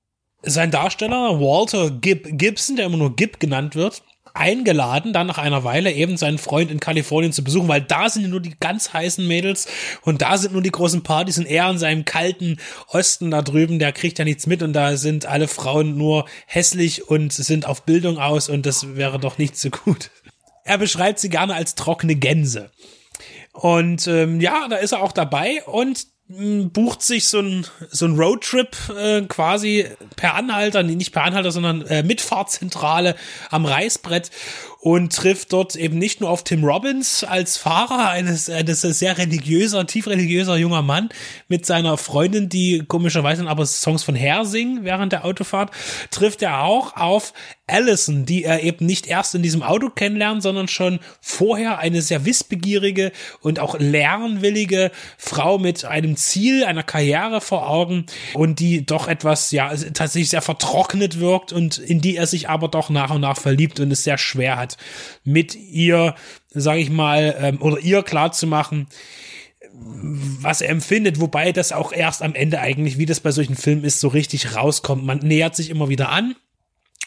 sein 0.46 0.72
Darsteller, 0.72 1.40
Walter 1.40 1.92
Gib 1.92 2.38
Gibson, 2.38 2.76
der 2.76 2.86
immer 2.86 2.98
nur 2.98 3.16
Gib 3.16 3.40
genannt 3.40 3.76
wird, 3.76 4.02
eingeladen, 4.36 5.14
dann 5.14 5.28
nach 5.28 5.38
einer 5.38 5.64
Weile 5.64 5.92
eben 5.92 6.18
seinen 6.18 6.38
Freund 6.38 6.70
in 6.70 6.80
Kalifornien 6.80 7.32
zu 7.32 7.44
besuchen, 7.44 7.68
weil 7.68 7.82
da 7.82 8.10
sind 8.10 8.30
nur 8.30 8.42
die 8.42 8.56
ganz 8.60 8.94
heißen 8.94 9.26
Mädels 9.26 9.68
und 10.02 10.22
da 10.22 10.38
sind 10.38 10.54
nur 10.54 10.62
die 10.62 10.72
großen 10.72 11.04
Partys 11.04 11.38
und 11.38 11.46
er 11.46 11.70
in 11.70 11.78
seinem 11.78 12.06
kalten 12.06 12.58
Osten 12.88 13.32
da 13.32 13.42
drüben, 13.42 13.80
der 13.80 13.94
kriegt 13.94 14.20
ja 14.20 14.26
nichts 14.26 14.46
mit 14.46 14.62
und 14.62 14.74
da 14.74 14.98
sind 14.98 15.26
alle 15.26 15.48
Frauen 15.48 15.98
nur 15.98 16.26
hässlich 16.48 17.08
und 17.10 17.32
sind 17.32 17.66
auf 17.66 17.84
Bildung 17.84 18.18
aus 18.18 18.50
und 18.50 18.66
das 18.66 18.96
wäre 18.96 19.20
doch 19.20 19.38
nicht 19.38 19.58
so 19.58 19.70
gut. 19.70 20.12
Er 20.66 20.78
beschreibt 20.78 21.20
sie 21.20 21.30
gerne 21.30 21.54
als 21.56 21.76
trockene 21.76 22.16
Gänse. 22.16 22.72
Und 23.54 24.08
ähm, 24.08 24.42
ja, 24.42 24.68
da 24.68 24.76
ist 24.76 24.92
er 24.92 25.02
auch 25.02 25.14
dabei 25.14 25.64
und 25.64 26.08
bucht 26.28 27.04
sich 27.04 27.28
so 27.28 27.40
ein, 27.40 27.68
so 27.92 28.06
ein 28.06 28.18
Roadtrip 28.18 28.76
äh, 28.90 29.22
quasi 29.24 29.86
per 30.16 30.34
Anhalter, 30.34 30.82
nicht 30.82 31.12
per 31.12 31.24
Anhalter, 31.24 31.52
sondern 31.52 31.84
äh, 31.84 32.02
Mitfahrzentrale 32.02 33.16
am 33.52 33.66
Reißbrett 33.66 34.32
und 34.80 35.16
trifft 35.16 35.54
dort 35.54 35.76
eben 35.76 36.00
nicht 36.00 36.22
nur 36.22 36.32
auf 36.32 36.44
Tim 36.44 36.64
Robbins 36.64 37.24
als 37.24 37.58
Fahrer, 37.58 38.10
eines, 38.10 38.50
eines 38.50 38.82
sehr 38.82 39.20
religiöser, 39.20 39.86
tief 39.86 40.08
religiöser 40.08 40.58
junger 40.58 40.82
Mann 40.82 41.10
mit 41.48 41.68
seiner 41.68 41.96
Freundin, 41.98 42.50
die 42.50 42.84
komischerweise 42.88 43.48
aber 43.48 43.66
Songs 43.68 44.04
von 44.04 44.16
Hair 44.16 44.46
singen 44.46 44.84
während 44.84 45.12
der 45.12 45.26
Autofahrt, 45.26 45.72
trifft 46.10 46.42
er 46.42 46.64
auch 46.64 46.96
auf 46.98 47.34
Allison, 47.68 48.26
die 48.26 48.44
er 48.44 48.62
eben 48.62 48.86
nicht 48.86 49.08
erst 49.08 49.34
in 49.34 49.42
diesem 49.42 49.64
Auto 49.64 49.90
kennenlernt, 49.90 50.44
sondern 50.44 50.68
schon 50.68 51.00
vorher 51.20 51.80
eine 51.80 52.02
sehr 52.04 52.24
wissbegierige 52.24 53.12
und 53.42 53.60
auch 53.60 53.80
lernwillige 53.80 54.92
Frau 55.18 55.58
mit 55.58 55.84
einem 55.84 56.16
Ziel, 56.16 56.64
einer 56.64 56.84
Karriere 56.84 57.42
vor 57.42 57.68
Augen 57.68 58.06
und 58.36 58.60
die 58.60 58.86
doch 58.86 59.08
etwas, 59.08 59.50
ja, 59.50 59.70
tatsächlich 59.94 60.30
sehr 60.30 60.44
vertrocknet 60.44 61.20
wirkt 61.20 61.54
und 61.54 61.80
in 61.80 62.02
die 62.02 62.18
er 62.18 62.28
sich 62.28 62.50
aber 62.50 62.68
doch 62.68 62.92
nach 62.92 63.10
und 63.10 63.22
nach 63.22 63.38
verliebt 63.38 63.80
und 63.80 63.92
es 63.92 64.04
sehr 64.04 64.20
schwer 64.20 64.58
hat, 64.58 64.78
mit 65.24 65.56
ihr, 65.56 66.14
sage 66.50 66.82
ich 66.82 66.92
mal, 66.92 67.36
ähm, 67.40 67.62
oder 67.62 67.80
ihr 67.80 68.04
klar 68.04 68.32
zu 68.32 68.46
machen, 68.46 68.88
was 69.74 70.62
er 70.62 70.70
empfindet, 70.70 71.20
wobei 71.20 71.52
das 71.52 71.72
auch 71.72 71.92
erst 71.92 72.22
am 72.22 72.36
Ende 72.36 72.60
eigentlich, 72.60 72.98
wie 73.00 73.08
das 73.08 73.20
bei 73.20 73.32
solchen 73.32 73.56
Filmen 73.56 73.84
ist, 73.84 74.00
so 74.00 74.08
richtig 74.08 74.56
rauskommt. 74.56 75.04
Man 75.04 75.18
nähert 75.20 75.56
sich 75.56 75.70
immer 75.70 75.90
wieder 75.90 76.10
an 76.10 76.36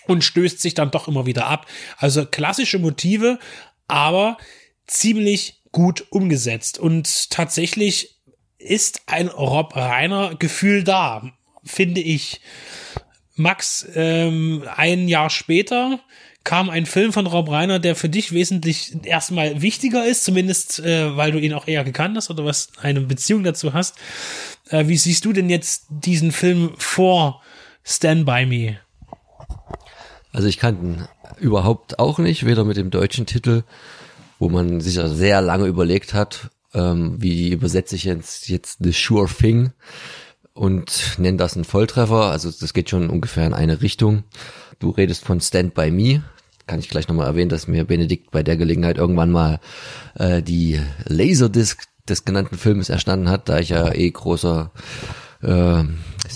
und 0.08 0.24
stößt 0.24 0.60
sich 0.60 0.74
dann 0.74 0.90
doch 0.90 1.06
immer 1.06 1.26
wieder 1.26 1.46
ab. 1.46 1.66
Also 1.96 2.26
klassische 2.26 2.78
Motive, 2.78 3.38
aber 3.86 4.38
ziemlich 4.86 5.62
gut 5.70 6.06
umgesetzt. 6.10 6.78
Und 6.78 7.30
tatsächlich 7.30 8.18
ist 8.58 9.02
ein 9.06 9.28
Rob 9.28 9.76
Reiner 9.76 10.34
Gefühl 10.34 10.82
da, 10.82 11.32
finde 11.64 12.00
ich. 12.00 12.40
Max, 13.36 13.86
ähm, 13.94 14.64
ein 14.74 15.06
Jahr 15.06 15.30
später 15.30 16.00
kam 16.42 16.70
ein 16.70 16.86
Film 16.86 17.12
von 17.12 17.26
Rob 17.26 17.50
Reiner, 17.50 17.78
der 17.78 17.94
für 17.94 18.08
dich 18.08 18.32
wesentlich 18.32 19.04
erstmal 19.04 19.60
wichtiger 19.62 20.06
ist, 20.06 20.24
zumindest 20.24 20.80
äh, 20.80 21.16
weil 21.16 21.30
du 21.30 21.38
ihn 21.38 21.52
auch 21.52 21.68
eher 21.68 21.84
gekannt 21.84 22.16
hast 22.16 22.30
oder 22.30 22.44
was 22.44 22.70
eine 22.80 23.02
Beziehung 23.02 23.44
dazu 23.44 23.74
hast. 23.74 23.96
Äh, 24.70 24.88
wie 24.88 24.96
siehst 24.96 25.24
du 25.24 25.32
denn 25.32 25.50
jetzt 25.50 25.86
diesen 25.90 26.32
Film 26.32 26.72
vor 26.78 27.42
Stand 27.84 28.24
By 28.26 28.46
Me? 28.46 28.80
Also 30.32 30.48
ich 30.48 30.58
kannte 30.58 31.08
überhaupt 31.38 31.98
auch 31.98 32.18
nicht, 32.18 32.44
weder 32.44 32.64
mit 32.64 32.76
dem 32.76 32.90
deutschen 32.90 33.26
Titel, 33.26 33.62
wo 34.38 34.48
man 34.48 34.80
sich 34.80 34.96
ja 34.96 35.08
sehr 35.08 35.40
lange 35.40 35.66
überlegt 35.66 36.14
hat, 36.14 36.50
ähm, 36.74 37.16
wie 37.18 37.50
übersetze 37.50 37.96
ich 37.96 38.04
jetzt, 38.04 38.48
jetzt 38.48 38.78
The 38.80 38.92
Sure 38.92 39.26
Thing 39.26 39.72
und 40.52 41.18
nenne 41.18 41.38
das 41.38 41.54
einen 41.54 41.64
Volltreffer. 41.64 42.30
Also 42.30 42.50
das 42.50 42.74
geht 42.74 42.90
schon 42.90 43.10
ungefähr 43.10 43.46
in 43.46 43.54
eine 43.54 43.80
Richtung. 43.80 44.24
Du 44.78 44.90
redest 44.90 45.24
von 45.24 45.40
Stand 45.40 45.74
By 45.74 45.90
Me, 45.90 46.22
kann 46.66 46.80
ich 46.80 46.88
gleich 46.88 47.08
nochmal 47.08 47.26
erwähnen, 47.26 47.48
dass 47.48 47.66
mir 47.66 47.84
Benedikt 47.84 48.30
bei 48.30 48.42
der 48.42 48.56
Gelegenheit 48.56 48.98
irgendwann 48.98 49.30
mal 49.30 49.60
äh, 50.14 50.42
die 50.42 50.80
Laserdisc 51.06 51.84
des 52.08 52.24
genannten 52.24 52.58
Filmes 52.58 52.90
erstanden 52.90 53.28
hat, 53.28 53.48
da 53.48 53.58
ich 53.58 53.70
ja 53.70 53.92
eh 53.92 54.10
großer 54.10 54.70
äh, 55.42 55.84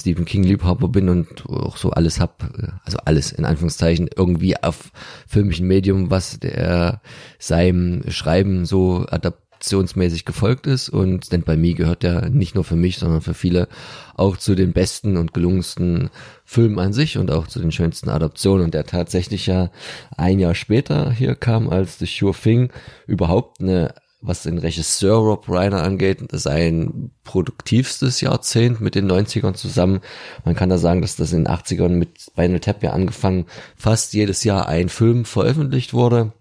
Stephen 0.03 0.25
King 0.25 0.43
Liebhaber 0.43 0.89
bin 0.89 1.09
und 1.09 1.47
auch 1.49 1.77
so 1.77 1.91
alles 1.91 2.19
hab, 2.19 2.45
also 2.85 2.99
alles 3.05 3.31
in 3.31 3.45
Anführungszeichen 3.45 4.11
irgendwie 4.15 4.61
auf 4.61 4.91
filmischen 5.29 5.69
Medium, 5.69 6.11
was 6.11 6.41
der 6.41 7.01
seinem 7.39 8.03
Schreiben 8.11 8.67
so 8.67 9.07
adaptionsmäßig 9.09 10.25
gefolgt 10.25 10.67
ist. 10.67 10.89
Und 10.89 11.27
Stand 11.27 11.45
By 11.45 11.57
Me 11.57 11.75
gehört 11.75 12.03
ja 12.03 12.29
nicht 12.29 12.57
nur 12.57 12.65
für 12.65 12.75
mich, 12.75 12.99
sondern 12.99 13.21
für 13.21 13.33
viele 13.33 13.69
auch 14.17 14.37
zu 14.37 14.57
den 14.57 14.73
besten 14.73 15.17
und 15.17 15.35
gelungensten 15.35 16.11
Filmen 16.45 16.81
an 16.81 16.93
sich 16.93 17.17
und 17.17 17.31
auch 17.31 17.47
zu 17.47 17.61
den 17.61 17.71
schönsten 17.71 18.11
Adaptionen. 18.11 18.65
Und 18.65 18.75
der 18.75 18.85
tatsächlich 18.85 19.47
ja 19.47 19.71
ein 20.17 20.41
Jahr 20.41 20.57
später 20.57 21.13
hier 21.13 21.37
kam 21.37 21.69
als 21.69 22.01
The 22.01 22.07
Sure 22.07 22.35
Thing 22.35 22.73
überhaupt 23.07 23.61
eine 23.61 23.95
was 24.23 24.45
den 24.45 24.59
Regisseur 24.59 25.17
Rob 25.17 25.49
Reiner 25.49 25.83
angeht, 25.83 26.21
sein 26.33 27.11
produktivstes 27.25 28.21
Jahrzehnt 28.21 28.81
mit 28.81 28.95
den 28.95 29.11
90ern 29.11 29.55
zusammen. 29.55 30.01
Man 30.45 30.55
kann 30.55 30.71
da 30.71 30.79
sagen, 30.79 31.03
dass 31.03 31.17
das 31.17 31.33
in 31.33 31.45
den 31.45 31.53
80ern 31.53 31.91
mit 31.91 32.21
Spinal 32.21 32.61
Tap 32.61 32.83
ja 32.83 32.93
angefangen 32.93 33.47
fast 33.77 34.15
jedes 34.15 34.45
Jahr 34.45 34.69
ein 34.69 34.89
Film 34.89 35.25
veröffentlicht 35.25 35.93
wurde 35.93 36.33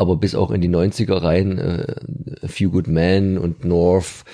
aber 0.00 0.16
bis 0.16 0.34
auch 0.34 0.50
in 0.50 0.62
die 0.62 0.70
90er 0.70 1.22
rein 1.22 1.58
äh, 1.58 2.48
Few 2.48 2.70
Good 2.70 2.88
Men 2.88 3.36
und 3.36 3.66
North 3.66 4.24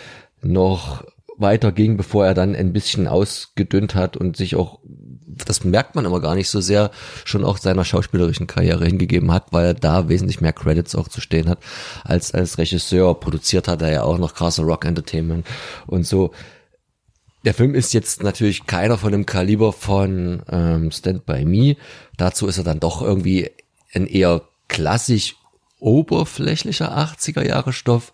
noch 0.41 1.05
weiter 1.37 1.73
ging, 1.73 1.97
bevor 1.97 2.25
er 2.25 2.35
dann 2.35 2.55
ein 2.55 2.73
bisschen 2.73 3.09
ausgedünnt 3.09 3.97
hat 3.97 4.17
und 4.17 4.37
sich 4.37 4.55
auch, 4.55 4.79
das 5.27 5.65
merkt 5.65 5.95
man 5.95 6.05
immer 6.05 6.21
gar 6.21 6.35
nicht 6.35 6.49
so 6.49 6.61
sehr, 6.61 6.91
schon 7.25 7.45
auch 7.45 7.59
seiner 7.59 7.85
schauspielerischen 7.85 8.47
Karriere 8.47 8.85
hingegeben 8.87 9.33
hat, 9.33 9.53
weil 9.53 9.67
er 9.67 9.75
da 9.75 10.09
wesentlich 10.09 10.41
mehr 10.41 10.53
Credits 10.53 10.95
auch 10.95 11.09
zu 11.09 11.21
stehen 11.21 11.49
hat, 11.49 11.59
als 12.05 12.33
als 12.33 12.59
Regisseur. 12.59 13.19
Produziert 13.19 13.69
hat 13.69 13.83
er 13.83 13.93
ja 13.93 14.03
auch 14.03 14.19
noch 14.19 14.35
Castle 14.35 14.65
Rock 14.65 14.85
Entertainment 14.85 15.47
und 15.87 16.07
so. 16.07 16.33
Der 17.45 17.55
Film 17.55 17.75
ist 17.75 17.95
jetzt 17.95 18.23
natürlich 18.23 18.67
keiner 18.67 18.99
von 18.99 19.13
dem 19.13 19.27
Kaliber 19.27 19.73
von 19.73 20.43
ähm, 20.51 20.91
Stand 20.91 21.27
By 21.27 21.45
Me. 21.45 21.77
Dazu 22.17 22.47
ist 22.47 22.59
er 22.59 22.65
dann 22.65 22.81
doch 22.81 23.03
irgendwie 23.03 23.51
ein 23.95 24.07
eher 24.07 24.43
klassisch 24.69 25.37
oberflächlicher 25.79 26.97
80er 26.97 27.47
Jahre 27.47 27.73
Stoff. 27.73 28.13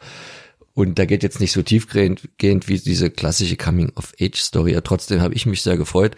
Und 0.75 0.99
da 0.99 1.05
geht 1.05 1.23
jetzt 1.23 1.41
nicht 1.41 1.53
so 1.53 1.63
tiefgehend 1.63 2.29
wie 2.69 2.79
diese 2.79 3.11
klassische 3.11 3.57
Coming-of-Age-Story. 3.57 4.79
Trotzdem 4.83 5.21
habe 5.21 5.35
ich 5.35 5.47
mich 5.47 5.63
sehr 5.63 5.77
gefreut, 5.77 6.17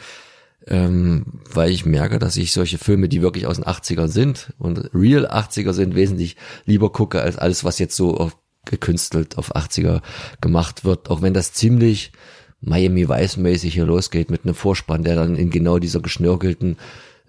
ähm, 0.66 1.40
weil 1.52 1.70
ich 1.70 1.84
merke, 1.84 2.18
dass 2.18 2.36
ich 2.36 2.52
solche 2.52 2.78
Filme, 2.78 3.08
die 3.08 3.22
wirklich 3.22 3.46
aus 3.46 3.56
den 3.56 3.64
80ern 3.64 4.08
sind 4.08 4.52
und 4.58 4.90
real 4.94 5.26
80er 5.26 5.72
sind, 5.72 5.94
wesentlich 5.94 6.36
lieber 6.64 6.90
gucke 6.90 7.20
als 7.20 7.36
alles, 7.36 7.64
was 7.64 7.78
jetzt 7.78 7.96
so 7.96 8.16
auf, 8.16 8.36
gekünstelt 8.64 9.36
auf 9.36 9.54
80er 9.54 10.00
gemacht 10.40 10.84
wird. 10.84 11.10
Auch 11.10 11.20
wenn 11.20 11.34
das 11.34 11.52
ziemlich 11.52 12.12
Miami 12.60 13.08
Vice 13.08 13.36
mäßig 13.36 13.74
hier 13.74 13.84
losgeht 13.84 14.30
mit 14.30 14.44
einem 14.44 14.54
Vorspann, 14.54 15.04
der 15.04 15.16
dann 15.16 15.36
in 15.36 15.50
genau 15.50 15.78
dieser 15.78 16.00
geschnörkelten 16.00 16.78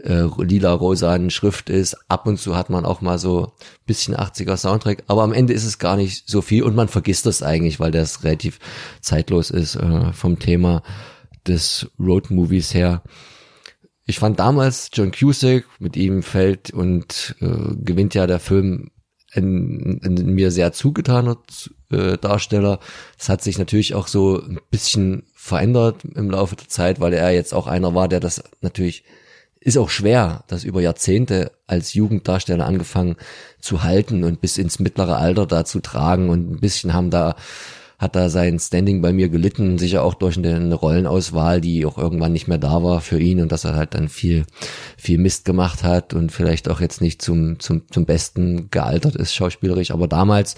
äh, 0.02 0.28
lila-rosanen 0.38 1.30
Schrift 1.30 1.69
ist. 1.69 1.98
Ab 2.10 2.28
und 2.28 2.38
zu 2.38 2.56
hat 2.56 2.69
man 2.69 2.86
auch 2.86 3.02
mal 3.02 3.17
so 3.17 3.52
bisschen 3.86 4.15
80er 4.15 4.58
Soundtrack, 4.58 5.04
aber 5.08 5.24
am 5.24 5.34
Ende 5.34 5.54
ist 5.54 5.65
es 5.65 5.78
gar 5.78 5.98
nicht 5.98 6.30
so 6.30 6.41
viel 6.41 6.63
und 6.63 6.76
man 6.76 6.88
vergisst 6.88 7.26
das 7.26 7.43
eigentlich, 7.43 7.80
weil 7.80 7.91
das 7.91 8.24
relativ 8.24 8.60
zeitlos 9.02 9.52
ist 9.52 9.76
äh, 9.76 10.13
vom 10.13 10.39
Thema 10.39 10.84
des 11.47 11.89
Road 11.99 12.31
Movies 12.31 12.73
her. 12.73 13.03
ich 14.05 14.19
fand 14.19 14.39
damals 14.39 14.89
John 14.93 15.12
Cusack, 15.12 15.65
mit 15.79 15.95
ihm 15.95 16.23
fällt 16.23 16.71
und 16.71 17.36
äh, 17.41 17.75
gewinnt 17.75 18.13
ja 18.13 18.27
der 18.27 18.39
Film 18.39 18.91
ein, 19.34 19.99
ein 20.03 20.34
mir 20.34 20.51
sehr 20.51 20.71
zugetaner 20.71 21.38
äh, 21.91 22.17
Darsteller. 22.17 22.79
Das 23.17 23.29
hat 23.29 23.41
sich 23.41 23.58
natürlich 23.58 23.93
auch 23.93 24.08
so 24.08 24.41
ein 24.41 24.60
bisschen 24.69 25.23
verändert 25.34 26.03
im 26.15 26.29
Laufe 26.29 26.55
der 26.55 26.67
Zeit, 26.67 26.99
weil 26.99 27.13
er 27.13 27.31
jetzt 27.31 27.53
auch 27.53 27.67
einer 27.67 27.93
war, 27.93 28.08
der 28.08 28.19
das 28.19 28.43
natürlich 28.62 29.03
ist 29.60 29.77
auch 29.77 29.89
schwer, 29.89 30.43
das 30.47 30.63
über 30.63 30.79
Jahrzehnte 30.79 31.51
als 31.65 31.95
Jugenddarsteller 31.95 32.65
angefangen 32.65 33.15
zu 33.60 33.81
halten 33.81 34.23
und 34.23 34.39
bis 34.39 34.60
ins 34.60 34.77
mittlere 34.77 35.17
Alter 35.17 35.47
da 35.47 35.65
zu 35.65 35.79
tragen 35.79 36.29
und 36.29 36.51
ein 36.51 36.60
bisschen 36.60 36.93
haben 36.93 37.10
da 37.10 37.36
hat 37.97 38.15
da 38.15 38.29
sein 38.29 38.60
Standing 38.60 39.01
bei 39.01 39.13
mir 39.13 39.29
gelitten, 39.29 39.77
sicher 39.77 40.03
auch 40.03 40.15
durch 40.15 40.38
eine 40.38 40.73
Rollenauswahl, 40.73 41.62
die 41.62 41.86
auch 41.86 41.97
irgendwann 41.97 42.34
nicht 42.34 42.47
mehr 42.47 42.58
da 42.58 42.84
war 42.84 43.01
für 43.01 43.19
ihn 43.19 43.39
und 43.39 43.51
dass 43.51 43.63
er 43.63 43.75
halt 43.75 43.93
dann 43.93 44.10
viel, 44.10 44.45
viel 44.97 45.17
Mist 45.17 45.45
gemacht 45.45 45.84
hat 45.84 46.13
und 46.13 46.31
vielleicht 46.31 46.69
auch 46.69 46.81
jetzt 46.81 47.01
nicht 47.01 47.21
zum, 47.21 47.60
zum, 47.60 47.89
zum 47.89 48.05
Besten 48.05 48.69
gealtert 48.69 49.15
ist 49.15 49.34
schauspielerisch. 49.34 49.91
Aber 49.91 50.08
damals 50.08 50.55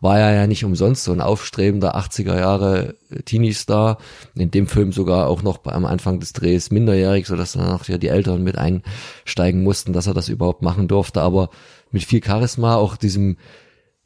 war 0.00 0.18
er 0.18 0.34
ja 0.34 0.46
nicht 0.46 0.64
umsonst 0.64 1.04
so 1.04 1.12
ein 1.12 1.20
aufstrebender 1.20 1.96
80er 1.96 2.38
Jahre 2.38 2.94
Teenie-Star. 3.24 3.98
In 4.34 4.50
dem 4.50 4.66
Film 4.66 4.92
sogar 4.92 5.28
auch 5.28 5.42
noch 5.42 5.64
am 5.66 5.84
Anfang 5.84 6.18
des 6.18 6.32
Drehs 6.32 6.70
minderjährig, 6.70 7.26
so 7.26 7.36
dass 7.36 7.52
dann 7.52 7.68
noch 7.68 7.84
die 7.84 8.08
Eltern 8.08 8.42
mit 8.42 8.56
einsteigen 8.58 9.62
mussten, 9.62 9.92
dass 9.92 10.06
er 10.06 10.14
das 10.14 10.28
überhaupt 10.28 10.62
machen 10.62 10.88
durfte. 10.88 11.20
Aber 11.20 11.50
mit 11.92 12.02
viel 12.02 12.24
Charisma, 12.24 12.76
auch 12.76 12.96
diesem 12.96 13.36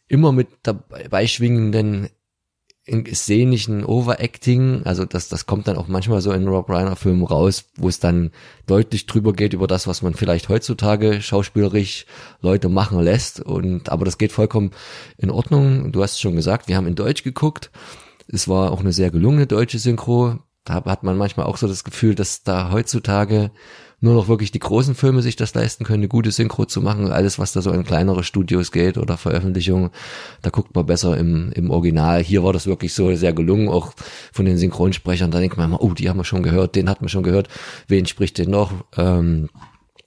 immer 0.09 0.33
mit 0.33 0.49
dabei 0.63 1.27
schwingenden 1.27 2.09
in 2.87 3.07
szenischen 3.15 3.85
Overacting, 3.85 4.83
also 4.85 5.07
das, 5.07 5.29
das 5.29 5.47
kommt 5.47 5.69
dann 5.69 5.79
auch 5.79 5.89
manchmal 5.89 6.21
so 6.21 6.33
in 6.33 6.47
Rob 6.47 6.69
Reiner 6.69 6.97
Filmen 6.97 7.25
raus, 7.25 7.65
wo 7.77 7.89
es 7.89 7.99
dann 7.99 8.31
deutlich 8.67 9.07
drüber 9.07 9.33
geht 9.33 9.55
über 9.55 9.67
das, 9.67 9.87
was 9.87 10.03
man 10.03 10.13
vielleicht 10.13 10.51
heutzutage 10.51 11.23
schauspielerisch 11.23 12.05
Leute 12.43 12.69
machen 12.69 13.01
lässt 13.01 13.41
und, 13.41 13.89
aber 13.89 14.05
das 14.05 14.19
geht 14.19 14.33
vollkommen 14.33 14.73
in 15.17 15.31
Ordnung. 15.31 15.93
Du 15.93 16.03
hast 16.03 16.13
es 16.13 16.21
schon 16.21 16.37
gesagt, 16.37 16.69
wir 16.69 16.77
haben 16.77 16.87
in 16.87 16.95
Deutsch 16.95 17.23
geguckt. 17.23 17.71
Es 18.29 18.49
war 18.49 18.71
auch 18.71 18.81
eine 18.81 18.93
sehr 18.93 19.11
gelungene 19.11 19.47
deutsche 19.47 19.79
Synchro. 19.79 20.39
Da 20.65 20.75
hat 20.85 21.03
man 21.03 21.17
manchmal 21.19 21.47
auch 21.47 21.59
so 21.59 21.69
das 21.69 21.85
Gefühl, 21.85 22.15
dass 22.15 22.43
da 22.43 22.71
heutzutage 22.71 23.51
nur 24.01 24.15
noch 24.15 24.29
wirklich 24.29 24.53
die 24.53 24.59
großen 24.59 24.95
Filme 24.95 25.23
sich 25.23 25.37
das 25.37 25.55
leisten 25.55 25.85
können, 25.85 26.01
eine 26.01 26.09
gute 26.09 26.31
Synchro 26.31 26.67
zu 26.67 26.81
machen. 26.81 27.11
Alles, 27.11 27.39
was 27.39 27.53
da 27.53 27.63
so 27.63 27.71
in 27.71 27.85
kleinere 27.85 28.23
Studios 28.23 28.71
geht 28.71 28.99
oder 28.99 29.17
Veröffentlichungen, 29.17 29.91
da 30.43 30.51
guckt 30.51 30.75
man 30.75 30.87
besser 30.87 31.17
im, 31.17 31.53
im 31.53 31.71
Original. 31.71 32.23
Hier 32.23 32.45
war 32.45 32.53
das 32.53 32.67
wirklich 32.67 32.93
so 32.93 33.15
sehr 33.15 33.33
gelungen, 33.33 33.69
auch 33.69 33.93
von 34.33 34.45
den 34.45 34.59
Synchronsprechern. 34.59 35.31
Da 35.31 35.41
denkt 35.41 35.57
man 35.57 35.67
immer, 35.67 35.83
oh, 35.83 35.95
die 35.95 36.09
haben 36.09 36.19
wir 36.19 36.25
schon 36.25 36.43
gehört, 36.43 36.77
den 36.77 36.89
hat 36.89 37.01
man 37.01 37.09
schon 37.09 37.23
gehört. 37.23 37.49
Wen 37.89 38.07
spricht 38.07 38.39
den 38.39 38.51
noch? 38.51 38.73
Ähm, 38.97 39.49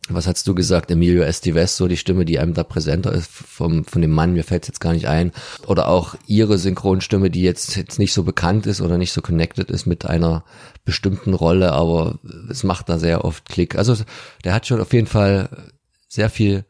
was 0.10 0.28
hast 0.28 0.48
du 0.48 0.56
gesagt, 0.56 0.90
Emilio 0.90 1.24
Estevez, 1.24 1.76
so 1.76 1.88
die 1.88 1.98
Stimme, 1.98 2.26
die 2.26 2.40
einem 2.40 2.54
da 2.54 2.64
präsenter 2.64 3.12
ist 3.12 3.30
vom, 3.30 3.84
von 3.86 4.02
dem 4.02 4.12
Mann, 4.12 4.34
mir 4.34 4.44
fällt 4.44 4.68
jetzt 4.68 4.80
gar 4.80 4.94
nicht 4.94 5.08
ein. 5.08 5.32
Oder 5.66 5.90
auch 5.90 6.16
ihre 6.28 6.58
Synchronstimme, 6.58 7.30
die 7.30 7.42
jetzt, 7.42 7.76
jetzt 7.76 8.00
nicht 8.00 8.14
so 8.14 8.24
bekannt 8.24 8.66
ist 8.68 8.82
oder 8.82 8.98
nicht 8.98 9.12
so 9.12 9.22
connected 9.22 9.70
ist 9.70 9.86
mit 9.86 10.06
einer 10.06 10.44
bestimmten 10.86 11.34
Rolle, 11.34 11.74
aber 11.74 12.20
es 12.50 12.64
macht 12.64 12.90
da 12.90 13.00
sehr 13.00 13.26
oft 13.26 13.50
Klick. 13.50 13.76
Also 13.76 13.96
der 14.44 14.54
hat 14.54 14.66
schon 14.66 14.80
auf 14.80 14.94
jeden 14.94 15.08
Fall 15.08 15.74
sehr 16.08 16.30
viel 16.30 16.66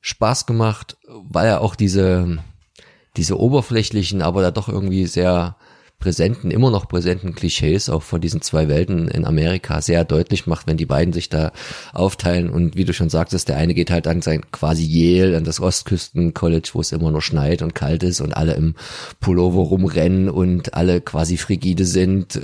Spaß 0.00 0.46
gemacht, 0.46 0.98
weil 1.08 1.46
er 1.46 1.60
auch 1.62 1.74
diese, 1.74 2.38
diese 3.16 3.38
oberflächlichen, 3.38 4.20
aber 4.20 4.42
da 4.42 4.50
doch 4.50 4.68
irgendwie 4.68 5.06
sehr 5.06 5.56
präsenten, 6.02 6.50
immer 6.50 6.72
noch 6.72 6.88
präsenten 6.88 7.32
Klischees 7.32 7.88
auch 7.88 8.02
von 8.02 8.20
diesen 8.20 8.42
zwei 8.42 8.68
Welten 8.68 9.06
in 9.06 9.24
Amerika 9.24 9.80
sehr 9.80 10.04
deutlich 10.04 10.48
macht, 10.48 10.66
wenn 10.66 10.76
die 10.76 10.84
beiden 10.84 11.12
sich 11.12 11.28
da 11.28 11.52
aufteilen. 11.92 12.50
Und 12.50 12.76
wie 12.76 12.84
du 12.84 12.92
schon 12.92 13.08
sagtest, 13.08 13.48
der 13.48 13.56
eine 13.56 13.72
geht 13.72 13.92
halt 13.92 14.08
an 14.08 14.20
sein 14.20 14.42
quasi 14.50 14.84
Yale, 14.84 15.36
an 15.36 15.44
das 15.44 15.60
Ostküsten-College, 15.60 16.70
wo 16.72 16.80
es 16.80 16.90
immer 16.90 17.12
nur 17.12 17.22
schneit 17.22 17.62
und 17.62 17.76
kalt 17.76 18.02
ist 18.02 18.20
und 18.20 18.36
alle 18.36 18.54
im 18.54 18.74
Pullover 19.20 19.62
rumrennen 19.62 20.28
und 20.28 20.74
alle 20.74 21.00
quasi 21.00 21.36
frigide 21.36 21.84
sind 21.84 22.40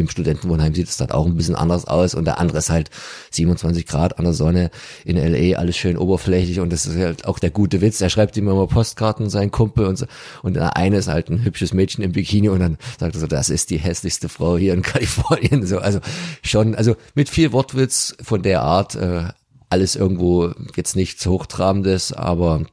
im 0.00 0.08
Studentenwohnheim 0.08 0.74
sieht 0.74 0.88
es 0.88 0.96
dort 0.96 1.12
auch 1.12 1.26
ein 1.26 1.36
bisschen 1.36 1.54
anders 1.54 1.86
aus 1.86 2.14
und 2.14 2.24
der 2.24 2.38
andere 2.38 2.58
ist 2.58 2.70
halt 2.70 2.90
27 3.30 3.86
Grad 3.86 4.18
an 4.18 4.24
der 4.24 4.34
Sonne 4.34 4.70
in 5.04 5.16
LA, 5.16 5.58
alles 5.58 5.76
schön 5.76 5.96
oberflächlich 5.96 6.60
und 6.60 6.72
das 6.72 6.86
ist 6.86 6.96
halt 6.96 7.26
auch 7.26 7.38
der 7.38 7.50
gute 7.50 7.80
Witz. 7.80 8.00
Er 8.00 8.10
schreibt 8.10 8.36
ihm 8.36 8.48
immer 8.48 8.66
Postkarten, 8.66 9.30
sein 9.30 9.50
Kumpel 9.50 9.86
und 9.86 9.96
so 9.96 10.06
und 10.42 10.54
der 10.54 10.76
eine 10.76 10.96
ist 10.96 11.08
halt 11.08 11.28
ein 11.30 11.44
hübsches 11.44 11.72
Mädchen 11.72 12.02
im 12.02 12.12
Bikini 12.12 12.48
und 12.48 12.60
dann 12.60 12.78
sagt 12.98 13.14
er 13.14 13.20
so, 13.20 13.26
das 13.26 13.50
ist 13.50 13.70
die 13.70 13.78
hässlichste 13.78 14.28
Frau 14.28 14.56
hier 14.56 14.74
in 14.74 14.82
Kalifornien. 14.90 15.66
So, 15.66 15.78
also 15.78 16.00
schon, 16.42 16.74
also 16.74 16.96
mit 17.14 17.28
viel 17.28 17.52
Wortwitz 17.52 18.16
von 18.22 18.42
der 18.42 18.62
Art, 18.62 18.94
äh, 18.94 19.24
alles 19.68 19.94
irgendwo 19.94 20.52
jetzt 20.74 20.96
nichts 20.96 21.24
Hochtrabendes, 21.26 22.12
aber 22.12 22.64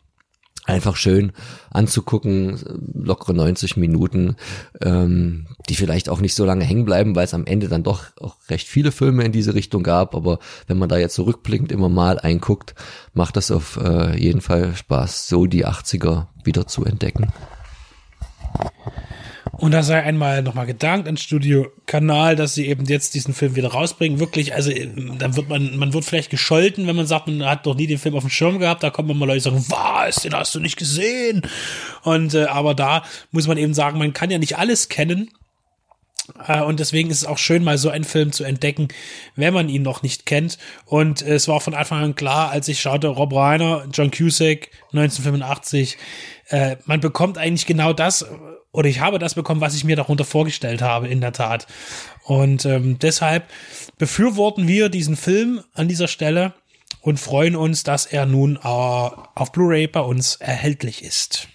einfach 0.68 0.96
schön 0.96 1.32
anzugucken, 1.72 2.60
lockere 2.94 3.34
90 3.34 3.78
Minuten, 3.78 4.36
ähm, 4.82 5.48
die 5.70 5.76
vielleicht 5.76 6.10
auch 6.10 6.20
nicht 6.20 6.36
so 6.36 6.46
lange 6.46 6.66
hängen 6.66 6.86
bleiben, 6.86 7.16
weil 7.16 7.26
es 7.26 7.34
am 7.34 7.46
Ende 7.46 7.68
dann 7.70 7.84
doch 7.84 8.06
auch 8.20 8.36
recht 8.50 8.68
viele 8.68 8.92
Filme 8.92 9.24
in 9.24 9.32
diese 9.32 9.54
Richtung 9.54 9.84
gab. 9.84 10.16
Aber 10.16 10.40
wenn 10.68 10.78
man 10.78 10.90
da 10.90 10.98
jetzt 10.98 11.16
zurückblickend 11.16 11.72
immer 11.72 11.90
mal 11.90 12.20
einguckt, 12.20 12.76
macht 13.14 13.38
das 13.38 13.52
auf 13.52 13.78
äh, 13.78 14.18
jeden 14.20 14.42
Fall 14.42 14.76
Spaß, 14.76 15.28
so 15.28 15.46
die 15.46 15.66
80er 15.66 16.28
wieder 16.44 16.68
zu 16.68 16.86
entdecken. 16.86 17.32
Und 19.58 19.72
da 19.72 19.82
sei 19.82 20.04
einmal 20.04 20.44
nochmal 20.44 20.68
gedankt 20.68 21.08
an 21.08 21.18
Studio 21.18 21.68
Kanal, 21.88 22.36
dass 22.36 22.54
sie 22.54 22.68
eben 22.68 22.86
jetzt 22.86 23.16
diesen 23.16 23.34
Film 23.34 23.56
wieder 23.56 23.70
rausbringen. 23.70 24.20
Wirklich, 24.20 24.54
also 24.54 24.72
da 25.18 25.36
wird 25.36 25.50
man, 25.50 25.78
man 25.78 25.94
wird 25.94 26.06
vielleicht 26.06 26.30
gescholten, 26.30 26.86
wenn 26.86 26.96
man 26.96 27.08
sagt, 27.08 27.28
man 27.28 27.44
hat 27.44 27.66
doch 27.66 27.76
nie 27.76 27.88
den 27.88 27.98
Film 27.98 28.16
auf 28.16 28.24
dem 28.24 28.30
Schirm 28.30 28.60
gehabt. 28.60 28.84
Da 28.84 28.92
kommen 28.92 29.18
mal 29.18 29.26
Leute 29.26 29.42
sagen, 29.42 29.66
was, 29.70 30.18
den 30.18 30.36
hast 30.36 30.54
du 30.54 30.60
nicht 30.60 30.78
gesehen. 30.78 31.42
Und 32.04 32.36
äh, 32.36 32.46
aber 32.46 32.76
da 32.76 33.04
muss 33.32 33.48
man 33.48 33.58
eben 33.58 33.74
sagen, 33.74 33.98
man 33.98 34.14
kann 34.14 34.30
ja 34.30 34.38
nicht 34.38 34.60
alles 34.60 34.90
kennen. 34.90 35.32
Äh, 36.48 36.62
und 36.62 36.80
deswegen 36.80 37.10
ist 37.10 37.18
es 37.18 37.26
auch 37.26 37.40
schön, 37.40 37.64
mal 37.64 37.80
so 37.80 37.90
einen 37.90 38.04
Film 38.04 38.32
zu 38.32 38.44
entdecken, 38.44 38.90
wenn 39.36 39.56
man 39.56 39.70
ihn 39.70 39.82
noch 39.82 40.04
nicht 40.04 40.28
kennt. 40.28 40.60
Und 40.86 41.24
äh, 41.24 41.34
es 41.34 41.48
war 41.48 41.62
von 41.62 41.74
Anfang 41.74 42.04
an 42.04 42.16
klar, 42.16 42.52
als 42.52 42.68
ich 42.68 42.80
schaute, 42.80 43.08
Rob 43.08 43.34
Reiner, 43.34 43.88
John 43.92 44.12
Cusack, 44.12 44.70
1985, 44.94 45.98
äh, 46.50 46.76
man 46.86 47.00
bekommt 47.00 47.38
eigentlich 47.40 47.66
genau 47.66 47.94
das, 47.94 48.26
oder 48.78 48.88
ich 48.90 49.00
habe 49.00 49.18
das 49.18 49.34
bekommen, 49.34 49.60
was 49.60 49.74
ich 49.74 49.84
mir 49.84 49.96
darunter 49.96 50.24
vorgestellt 50.24 50.84
habe, 50.84 51.08
in 51.08 51.20
der 51.20 51.34
Tat. 51.34 51.66
Und 52.26 52.64
ähm, 52.66 53.00
deshalb 53.00 53.50
befürworten 53.98 54.68
wir 54.68 54.90
diesen 54.90 55.16
Film 55.16 55.64
an 55.74 55.88
dieser 55.88 56.08
Stelle 56.08 56.54
und 57.02 57.20
freuen 57.20 57.56
uns, 57.56 57.82
dass 57.82 58.06
er 58.06 58.28
nun 58.28 58.58
äh, 58.58 58.60
auf 58.62 59.52
Blu-ray 59.52 59.88
bei 59.88 60.02
uns 60.02 60.36
erhältlich 60.36 61.04
ist. 61.04 61.48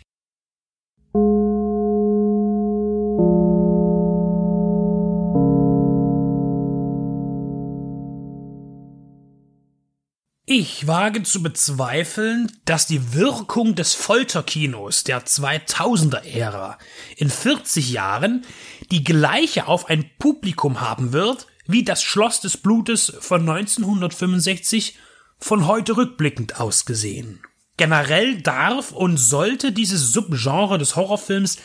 Ich 10.55 10.87
wage 10.87 11.23
zu 11.23 11.43
bezweifeln, 11.43 12.53
dass 12.67 12.87
die 12.87 13.15
Wirkung 13.15 13.75
des 13.75 13.95
Folterkinos 13.95 15.03
der 15.03 15.25
2000er-Ära 15.25 16.77
in 17.17 17.31
40 17.31 17.91
Jahren 17.91 18.45
die 18.91 19.03
gleiche 19.03 19.67
auf 19.67 19.88
ein 19.88 20.11
Publikum 20.19 20.83
haben 20.83 21.15
wird, 21.15 21.47
wie 21.67 21.85
das 21.85 22.03
Schloss 22.03 22.43
des 22.43 22.59
Blutes 22.59 23.15
von 23.21 23.49
1965 23.49 24.99
von 25.38 25.67
heute 25.67 25.97
rückblickend 25.97 26.61
ausgesehen. 26.61 27.41
Generell 27.79 28.43
darf 28.43 28.93
und 28.93 29.17
sollte 29.17 29.73
dieses 29.73 30.12
Subgenre 30.12 30.77
des 30.77 30.97
Horrorfilms 30.97 31.57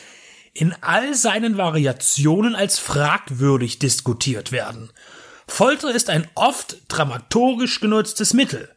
in 0.54 0.74
all 0.80 1.12
seinen 1.12 1.58
Variationen 1.58 2.54
als 2.54 2.78
fragwürdig 2.78 3.78
diskutiert 3.80 4.50
werden. 4.50 4.90
Folter 5.46 5.94
ist 5.94 6.08
ein 6.08 6.26
oft 6.34 6.78
dramaturgisch 6.88 7.80
genutztes 7.80 8.32
Mittel, 8.32 8.70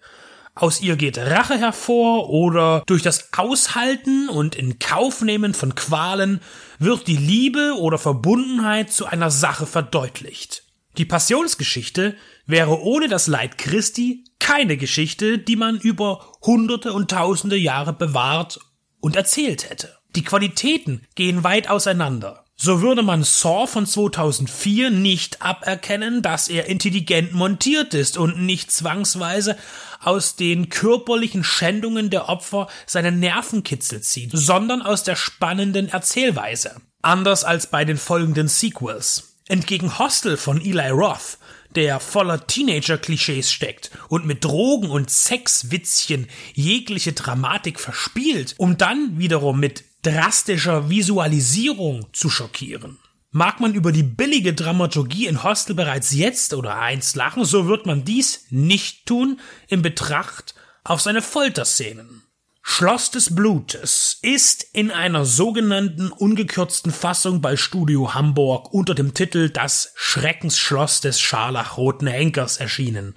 aus 0.53 0.81
ihr 0.81 0.95
geht 0.95 1.17
Rache 1.17 1.57
hervor 1.57 2.29
oder 2.29 2.83
durch 2.85 3.01
das 3.01 3.29
Aushalten 3.33 4.29
und 4.29 4.55
in 4.55 4.79
Kaufnehmen 4.79 5.53
von 5.53 5.75
Qualen 5.75 6.41
wird 6.79 7.07
die 7.07 7.17
Liebe 7.17 7.75
oder 7.79 7.97
Verbundenheit 7.97 8.91
zu 8.91 9.05
einer 9.05 9.31
Sache 9.31 9.65
verdeutlicht. 9.65 10.63
Die 10.97 11.05
Passionsgeschichte 11.05 12.15
wäre 12.45 12.81
ohne 12.81 13.07
das 13.07 13.27
Leid 13.27 13.57
Christi 13.57 14.25
keine 14.39 14.75
Geschichte, 14.75 15.37
die 15.37 15.55
man 15.55 15.79
über 15.79 16.33
hunderte 16.41 16.91
und 16.91 17.11
tausende 17.11 17.55
Jahre 17.55 17.93
bewahrt 17.93 18.59
und 18.99 19.15
erzählt 19.15 19.69
hätte. 19.69 19.97
Die 20.15 20.23
Qualitäten 20.23 21.07
gehen 21.15 21.45
weit 21.45 21.69
auseinander. 21.69 22.40
So 22.63 22.83
würde 22.83 23.01
man 23.01 23.23
Saw 23.23 23.65
von 23.65 23.87
2004 23.87 24.91
nicht 24.91 25.41
aberkennen, 25.41 26.21
dass 26.21 26.47
er 26.47 26.67
intelligent 26.67 27.33
montiert 27.33 27.95
ist 27.95 28.19
und 28.19 28.39
nicht 28.39 28.71
zwangsweise 28.71 29.57
aus 29.99 30.35
den 30.35 30.69
körperlichen 30.69 31.43
Schändungen 31.43 32.11
der 32.11 32.29
Opfer 32.29 32.67
seine 32.85 33.11
Nervenkitzel 33.11 34.01
zieht, 34.01 34.29
sondern 34.33 34.83
aus 34.83 35.01
der 35.01 35.15
spannenden 35.15 35.89
Erzählweise. 35.89 36.75
Anders 37.01 37.43
als 37.43 37.65
bei 37.65 37.83
den 37.83 37.97
folgenden 37.97 38.47
Sequels. 38.47 39.37
Entgegen 39.47 39.97
Hostel 39.97 40.37
von 40.37 40.61
Eli 40.61 40.89
Roth, 40.89 41.39
der 41.73 41.99
voller 41.99 42.45
Teenager-Klischees 42.45 43.51
steckt 43.51 43.89
und 44.07 44.27
mit 44.27 44.45
Drogen 44.45 44.91
und 44.91 45.09
Sexwitzchen 45.09 46.27
jegliche 46.53 47.13
Dramatik 47.13 47.79
verspielt, 47.79 48.53
um 48.59 48.77
dann 48.77 49.17
wiederum 49.17 49.59
mit 49.59 49.83
drastischer 50.01 50.89
Visualisierung 50.89 52.07
zu 52.13 52.29
schockieren. 52.29 52.99
Mag 53.31 53.59
man 53.59 53.73
über 53.73 53.91
die 53.91 54.03
billige 54.03 54.53
Dramaturgie 54.53 55.27
in 55.27 55.43
Hostel 55.43 55.73
bereits 55.73 56.11
jetzt 56.11 56.53
oder 56.53 56.79
einst 56.79 57.15
lachen, 57.15 57.45
so 57.45 57.67
wird 57.67 57.85
man 57.85 58.03
dies 58.03 58.45
nicht 58.49 59.05
tun 59.05 59.39
in 59.67 59.81
Betracht 59.81 60.53
auf 60.83 60.99
seine 60.99 61.21
Folterszenen. 61.21 62.23
Schloss 62.63 63.09
des 63.09 63.33
Blutes 63.33 64.19
ist 64.21 64.63
in 64.73 64.91
einer 64.91 65.25
sogenannten 65.25 66.11
ungekürzten 66.11 66.91
Fassung 66.91 67.41
bei 67.41 67.55
Studio 67.55 68.13
Hamburg 68.13 68.73
unter 68.73 68.93
dem 68.93 69.13
Titel 69.13 69.49
Das 69.49 69.93
Schreckensschloss 69.95 71.01
des 71.01 71.19
scharlachroten 71.19 72.07
Henkers 72.07 72.57
erschienen 72.57 73.15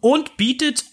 und 0.00 0.36
bietet 0.36 0.84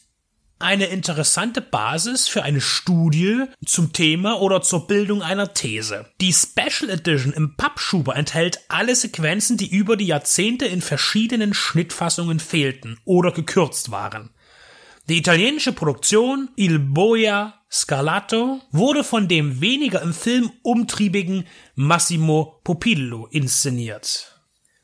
eine 0.62 0.86
interessante 0.86 1.62
Basis 1.62 2.28
für 2.28 2.44
eine 2.44 2.62
Studie 2.62 3.46
zum 3.66 3.94
Thema 3.94 4.42
oder 4.42 4.62
zur 4.62 4.88
Bildung 4.88 5.22
einer 5.22 5.54
These. 5.54 6.06
Die 6.22 6.34
Special 6.34 6.90
Edition 6.90 7.34
im 7.34 7.56
Pappschuber 7.56 8.16
enthält 8.16 8.62
alle 8.70 8.96
Sequenzen, 8.96 9.58
die 9.58 9.70
über 9.70 9.98
die 9.98 10.08
Jahrzehnte 10.08 10.66
in 10.66 10.82
verschiedenen 10.82 11.54
Schnittfassungen 11.54 12.40
fehlten 12.40 13.00
oder 13.06 13.32
gekürzt 13.32 13.92
waren. 13.92 14.30
Die 15.10 15.18
italienische 15.18 15.74
Produktion 15.74 16.50
Il 16.56 16.80
Boia 16.80 17.56
Scalato 17.72 18.62
wurde 18.72 19.04
von 19.04 19.28
dem 19.28 19.62
weniger 19.62 20.02
im 20.02 20.14
Film 20.14 20.52
umtriebigen 20.62 21.46
Massimo 21.76 22.60
Popillo 22.64 23.28
inszeniert. 23.28 24.42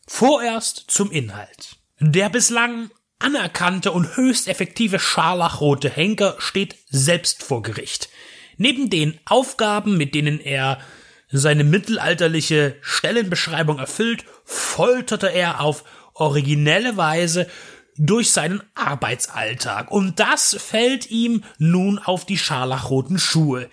Vorerst 0.07 0.85
zum 0.87 1.11
Inhalt. 1.11 1.77
Der 1.99 2.29
bislang 2.29 2.89
anerkannte 3.19 3.91
und 3.91 4.15
höchst 4.15 4.47
effektive 4.47 4.99
scharlachrote 4.99 5.89
Henker 5.89 6.35
steht 6.39 6.75
selbst 6.89 7.43
vor 7.43 7.61
Gericht. 7.61 8.09
Neben 8.57 8.89
den 8.89 9.19
Aufgaben, 9.25 9.97
mit 9.97 10.15
denen 10.15 10.39
er 10.39 10.79
seine 11.29 11.63
mittelalterliche 11.63 12.77
Stellenbeschreibung 12.81 13.79
erfüllt, 13.79 14.25
folterte 14.45 15.27
er 15.27 15.61
auf 15.61 15.83
originelle 16.13 16.97
Weise 16.97 17.47
durch 17.97 18.31
seinen 18.31 18.61
Arbeitsalltag. 18.75 19.91
Und 19.91 20.19
das 20.19 20.55
fällt 20.59 21.09
ihm 21.09 21.43
nun 21.57 21.99
auf 21.99 22.25
die 22.25 22.37
scharlachroten 22.37 23.19
Schuhe. 23.19 23.69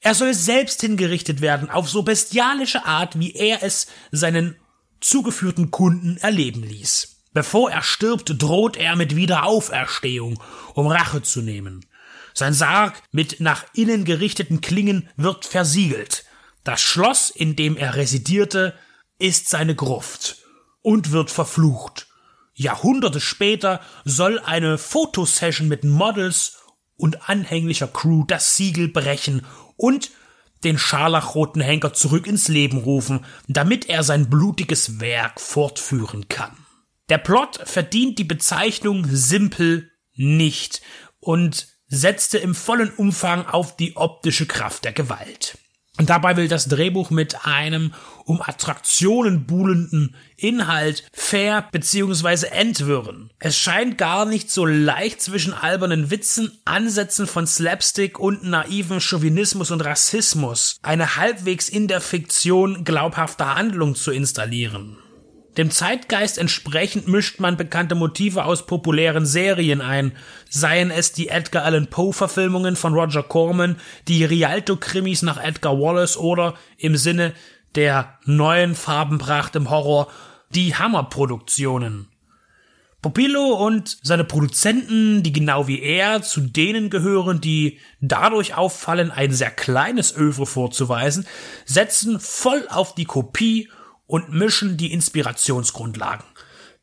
Er 0.00 0.14
soll 0.14 0.34
selbst 0.34 0.80
hingerichtet 0.80 1.40
werden 1.40 1.70
auf 1.70 1.88
so 1.88 2.02
bestialische 2.02 2.84
Art, 2.84 3.18
wie 3.18 3.34
er 3.34 3.62
es 3.62 3.88
seinen 4.10 4.56
zugeführten 5.00 5.70
Kunden 5.70 6.16
erleben 6.18 6.62
ließ. 6.62 7.17
Bevor 7.38 7.70
er 7.70 7.82
stirbt, 7.82 8.42
droht 8.42 8.76
er 8.76 8.96
mit 8.96 9.14
Wiederauferstehung, 9.14 10.42
um 10.74 10.88
Rache 10.88 11.22
zu 11.22 11.40
nehmen. 11.40 11.86
Sein 12.34 12.52
Sarg 12.52 13.00
mit 13.12 13.38
nach 13.38 13.64
innen 13.74 14.04
gerichteten 14.04 14.60
Klingen 14.60 15.08
wird 15.16 15.44
versiegelt. 15.44 16.24
Das 16.64 16.80
Schloss, 16.80 17.30
in 17.30 17.54
dem 17.54 17.76
er 17.76 17.94
residierte, 17.94 18.74
ist 19.20 19.48
seine 19.48 19.76
Gruft 19.76 20.38
und 20.82 21.12
wird 21.12 21.30
verflucht. 21.30 22.08
Jahrhunderte 22.54 23.20
später 23.20 23.82
soll 24.04 24.40
eine 24.40 24.76
Fotosession 24.76 25.68
mit 25.68 25.84
Models 25.84 26.58
und 26.96 27.30
anhänglicher 27.30 27.86
Crew 27.86 28.24
das 28.26 28.56
Siegel 28.56 28.88
brechen 28.88 29.46
und 29.76 30.10
den 30.64 30.76
scharlachroten 30.76 31.62
Henker 31.62 31.92
zurück 31.92 32.26
ins 32.26 32.48
Leben 32.48 32.78
rufen, 32.78 33.24
damit 33.46 33.88
er 33.88 34.02
sein 34.02 34.28
blutiges 34.28 34.98
Werk 34.98 35.40
fortführen 35.40 36.26
kann. 36.26 36.56
Der 37.08 37.18
Plot 37.18 37.60
verdient 37.64 38.18
die 38.18 38.24
Bezeichnung 38.24 39.06
simpel 39.10 39.90
nicht 40.14 40.82
und 41.20 41.68
setzte 41.86 42.38
im 42.38 42.54
vollen 42.54 42.90
Umfang 42.90 43.46
auf 43.46 43.76
die 43.76 43.96
optische 43.96 44.46
Kraft 44.46 44.84
der 44.84 44.92
Gewalt. 44.92 45.56
Und 45.98 46.10
dabei 46.10 46.36
will 46.36 46.46
das 46.46 46.68
Drehbuch 46.68 47.10
mit 47.10 47.44
einem 47.44 47.92
um 48.24 48.40
Attraktionen 48.40 49.46
buhlenden 49.46 50.14
Inhalt 50.36 51.02
fair 51.12 51.68
bzw. 51.72 52.46
entwirren. 52.46 53.32
Es 53.40 53.58
scheint 53.58 53.98
gar 53.98 54.24
nicht 54.24 54.50
so 54.50 54.64
leicht 54.64 55.20
zwischen 55.20 55.52
albernen 55.52 56.10
Witzen, 56.10 56.56
Ansätzen 56.64 57.26
von 57.26 57.48
Slapstick 57.48 58.20
und 58.20 58.44
naiven 58.44 59.00
Chauvinismus 59.00 59.72
und 59.72 59.80
Rassismus 59.80 60.78
eine 60.82 61.16
halbwegs 61.16 61.68
in 61.68 61.88
der 61.88 62.00
Fiktion 62.00 62.84
glaubhafte 62.84 63.56
Handlung 63.56 63.96
zu 63.96 64.12
installieren. 64.12 64.98
Dem 65.58 65.72
Zeitgeist 65.72 66.38
entsprechend 66.38 67.08
mischt 67.08 67.40
man 67.40 67.56
bekannte 67.56 67.96
Motive 67.96 68.44
aus 68.44 68.64
populären 68.64 69.26
Serien 69.26 69.80
ein, 69.80 70.12
seien 70.48 70.92
es 70.92 71.10
die 71.10 71.30
Edgar 71.30 71.64
Allan 71.64 71.88
Poe 71.88 72.12
Verfilmungen 72.12 72.76
von 72.76 72.94
Roger 72.94 73.24
Corman, 73.24 73.74
die 74.06 74.24
Rialto-Krimis 74.24 75.22
nach 75.22 75.42
Edgar 75.42 75.80
Wallace 75.80 76.16
oder 76.16 76.54
im 76.76 76.96
Sinne 76.96 77.34
der 77.74 78.18
neuen 78.24 78.76
Farbenpracht 78.76 79.56
im 79.56 79.68
Horror 79.68 80.06
die 80.54 80.76
Hammer-Produktionen. 80.76 82.06
Popillo 83.02 83.54
und 83.54 83.98
seine 84.02 84.24
Produzenten, 84.24 85.24
die 85.24 85.32
genau 85.32 85.66
wie 85.66 85.82
er 85.82 86.22
zu 86.22 86.40
denen 86.40 86.88
gehören, 86.88 87.40
die 87.40 87.78
dadurch 88.00 88.54
auffallen, 88.54 89.10
ein 89.10 89.32
sehr 89.32 89.50
kleines 89.50 90.16
Övre 90.16 90.46
vorzuweisen, 90.46 91.26
setzen 91.64 92.20
voll 92.20 92.64
auf 92.70 92.94
die 92.94 93.06
Kopie 93.06 93.68
und 94.08 94.32
mischen 94.32 94.76
die 94.76 94.92
Inspirationsgrundlagen, 94.92 96.26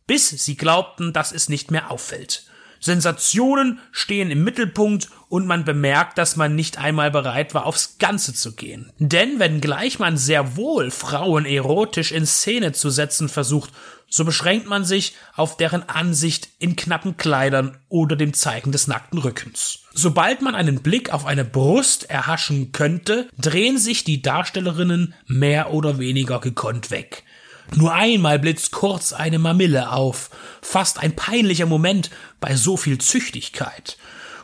bis 0.08 0.30
sie 0.30 0.56
glaubten, 0.56 1.12
dass 1.12 1.34
es 1.34 1.50
nicht 1.50 1.72
mehr 1.72 1.92
auffällt. 1.92 2.45
Sensationen 2.86 3.80
stehen 3.92 4.30
im 4.30 4.44
Mittelpunkt 4.44 5.10
und 5.28 5.48
man 5.48 5.66
bemerkt, 5.66 6.20
dass 6.20 6.36
man 6.36 6.56
nicht 6.56 6.78
einmal 6.78 7.10
bereit 7.10 7.56
war, 7.56 7.66
aufs 7.66 7.98
Ganze 7.98 8.36
zu 8.36 8.54
gehen. 8.54 8.92
Denn 9.00 9.40
wenngleich 9.40 9.98
man 9.98 10.18
sehr 10.18 10.56
wohl 10.56 10.92
Frauen 10.92 11.46
erotisch 11.46 12.12
in 12.12 12.28
Szene 12.28 12.74
zu 12.74 12.92
setzen 12.92 13.28
versucht, 13.28 13.72
so 14.08 14.24
beschränkt 14.24 14.68
man 14.68 14.86
sich 14.86 15.16
auf 15.36 15.58
deren 15.58 15.90
Ansicht 15.90 16.50
in 16.60 16.76
knappen 16.76 17.18
Kleidern 17.18 17.78
oder 17.90 18.16
dem 18.16 18.34
Zeigen 18.34 18.72
des 18.72 18.86
nackten 18.86 19.18
Rückens. 19.18 19.80
Sobald 19.92 20.44
man 20.44 20.54
einen 20.54 20.84
Blick 20.84 21.12
auf 21.12 21.26
eine 21.26 21.44
Brust 21.44 22.08
erhaschen 22.08 22.72
könnte, 22.72 23.28
drehen 23.38 23.80
sich 23.80 24.04
die 24.04 24.22
Darstellerinnen 24.22 25.16
mehr 25.26 25.74
oder 25.74 25.98
weniger 25.98 26.40
gekonnt 26.40 26.92
weg. 26.92 27.24
Nur 27.74 27.94
einmal 27.94 28.40
blitzt 28.40 28.72
kurz 28.72 29.12
eine 29.14 29.40
Mamille 29.40 29.92
auf, 29.92 30.30
fast 30.62 31.00
ein 31.00 31.16
peinlicher 31.16 31.66
Moment 31.66 32.12
bei 32.40 32.56
so 32.56 32.78
viel 32.78 33.00
Züchtigkeit. 33.00 33.98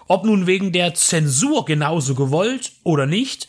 Ob 0.07 0.25
nun 0.25 0.47
wegen 0.47 0.71
der 0.71 0.93
Zensur 0.93 1.65
genauso 1.65 2.15
gewollt 2.15 2.71
oder 2.83 3.05
nicht, 3.05 3.47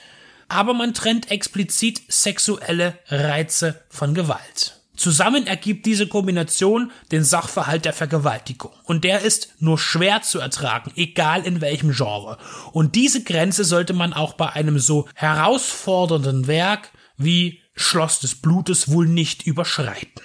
aber 0.49 0.75
man 0.75 0.95
trennt 0.95 1.31
explizit 1.31 2.03
sexuelle 2.09 2.99
Reize 3.09 3.83
von 3.89 4.15
Gewalt. 4.15 4.83
Zusammen 4.95 5.47
ergibt 5.47 5.87
diese 5.87 6.07
Kombination 6.07 6.93
den 7.11 7.25
Sachverhalt 7.25 7.87
der 7.87 7.95
Vergewaltigung. 7.95 8.73
Und 8.85 9.05
der 9.05 9.23
ist 9.23 9.55
nur 9.59 9.79
schwer 9.79 10.21
zu 10.23 10.39
ertragen, 10.39 10.93
egal 10.95 11.45
in 11.45 11.61
welchem 11.63 11.93
Genre. 11.93 12.37
Und 12.73 12.95
diese 12.95 13.25
Grenze 13.25 13.65
sollte 13.65 13.95
man 13.95 14.13
auch 14.13 14.35
bei 14.35 14.51
einem 14.51 14.79
so 14.79 15.09
herausfordernden 15.15 16.47
Werk 16.47 16.91
wie 17.17 17.62
Schloss 17.75 18.21
des 18.21 18.37
Blutes 18.37 18.91
wohl 18.91 19.07
nicht 19.07 19.47
überschreiten. 19.47 20.23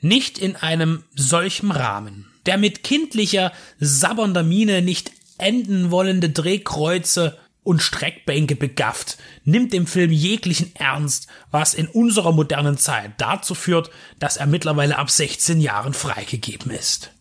Nicht 0.00 0.38
in 0.38 0.56
einem 0.56 1.04
solchen 1.14 1.70
Rahmen. 1.70 2.26
Der 2.46 2.56
mit 2.56 2.84
kindlicher, 2.84 3.52
sabbernder 3.78 4.42
Miene 4.42 4.82
nicht 4.82 5.12
enden 5.38 5.90
wollende 5.90 6.30
Drehkreuze 6.30 7.38
und 7.62 7.82
Streckbänke 7.82 8.56
begafft, 8.56 9.18
nimmt 9.44 9.72
dem 9.72 9.86
Film 9.86 10.10
jeglichen 10.10 10.74
Ernst, 10.76 11.26
was 11.50 11.74
in 11.74 11.88
unserer 11.88 12.32
modernen 12.32 12.78
Zeit 12.78 13.12
dazu 13.18 13.54
führt, 13.54 13.90
dass 14.18 14.36
er 14.36 14.46
mittlerweile 14.46 14.98
ab 14.98 15.10
16 15.10 15.60
Jahren 15.60 15.92
freigegeben 15.92 16.70
ist. 16.70 17.12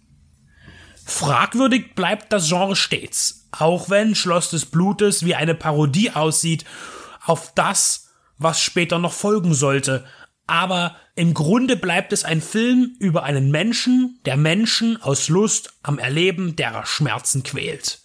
Fragwürdig 1.06 1.96
bleibt 1.96 2.32
das 2.32 2.48
Genre 2.48 2.76
stets, 2.76 3.48
auch 3.52 3.90
wenn 3.90 4.16
Schloss 4.16 4.52
des 4.52 4.66
Blutes 4.66 5.26
wie 5.26 5.36
eine 5.36 5.56
Parodie 5.56 6.12
aussieht 6.12 6.66
auf 7.26 7.54
das, 7.56 8.09
was 8.40 8.62
später 8.62 8.98
noch 8.98 9.14
folgen 9.14 9.54
sollte, 9.54 10.06
aber 10.48 10.96
im 11.16 11.36
Grunde 11.36 11.76
bleibt 11.76 12.12
es 12.12 12.24
ein 12.24 12.42
Film 12.42 12.96
über 12.98 13.24
einen 13.24 13.52
Menschen, 13.52 14.20
der 14.26 14.36
Menschen 14.36 15.00
aus 15.00 15.30
Lust 15.30 15.74
am 15.84 16.00
Erleben 16.00 16.56
derer 16.56 16.88
Schmerzen 16.88 17.44
quält. 17.44 18.00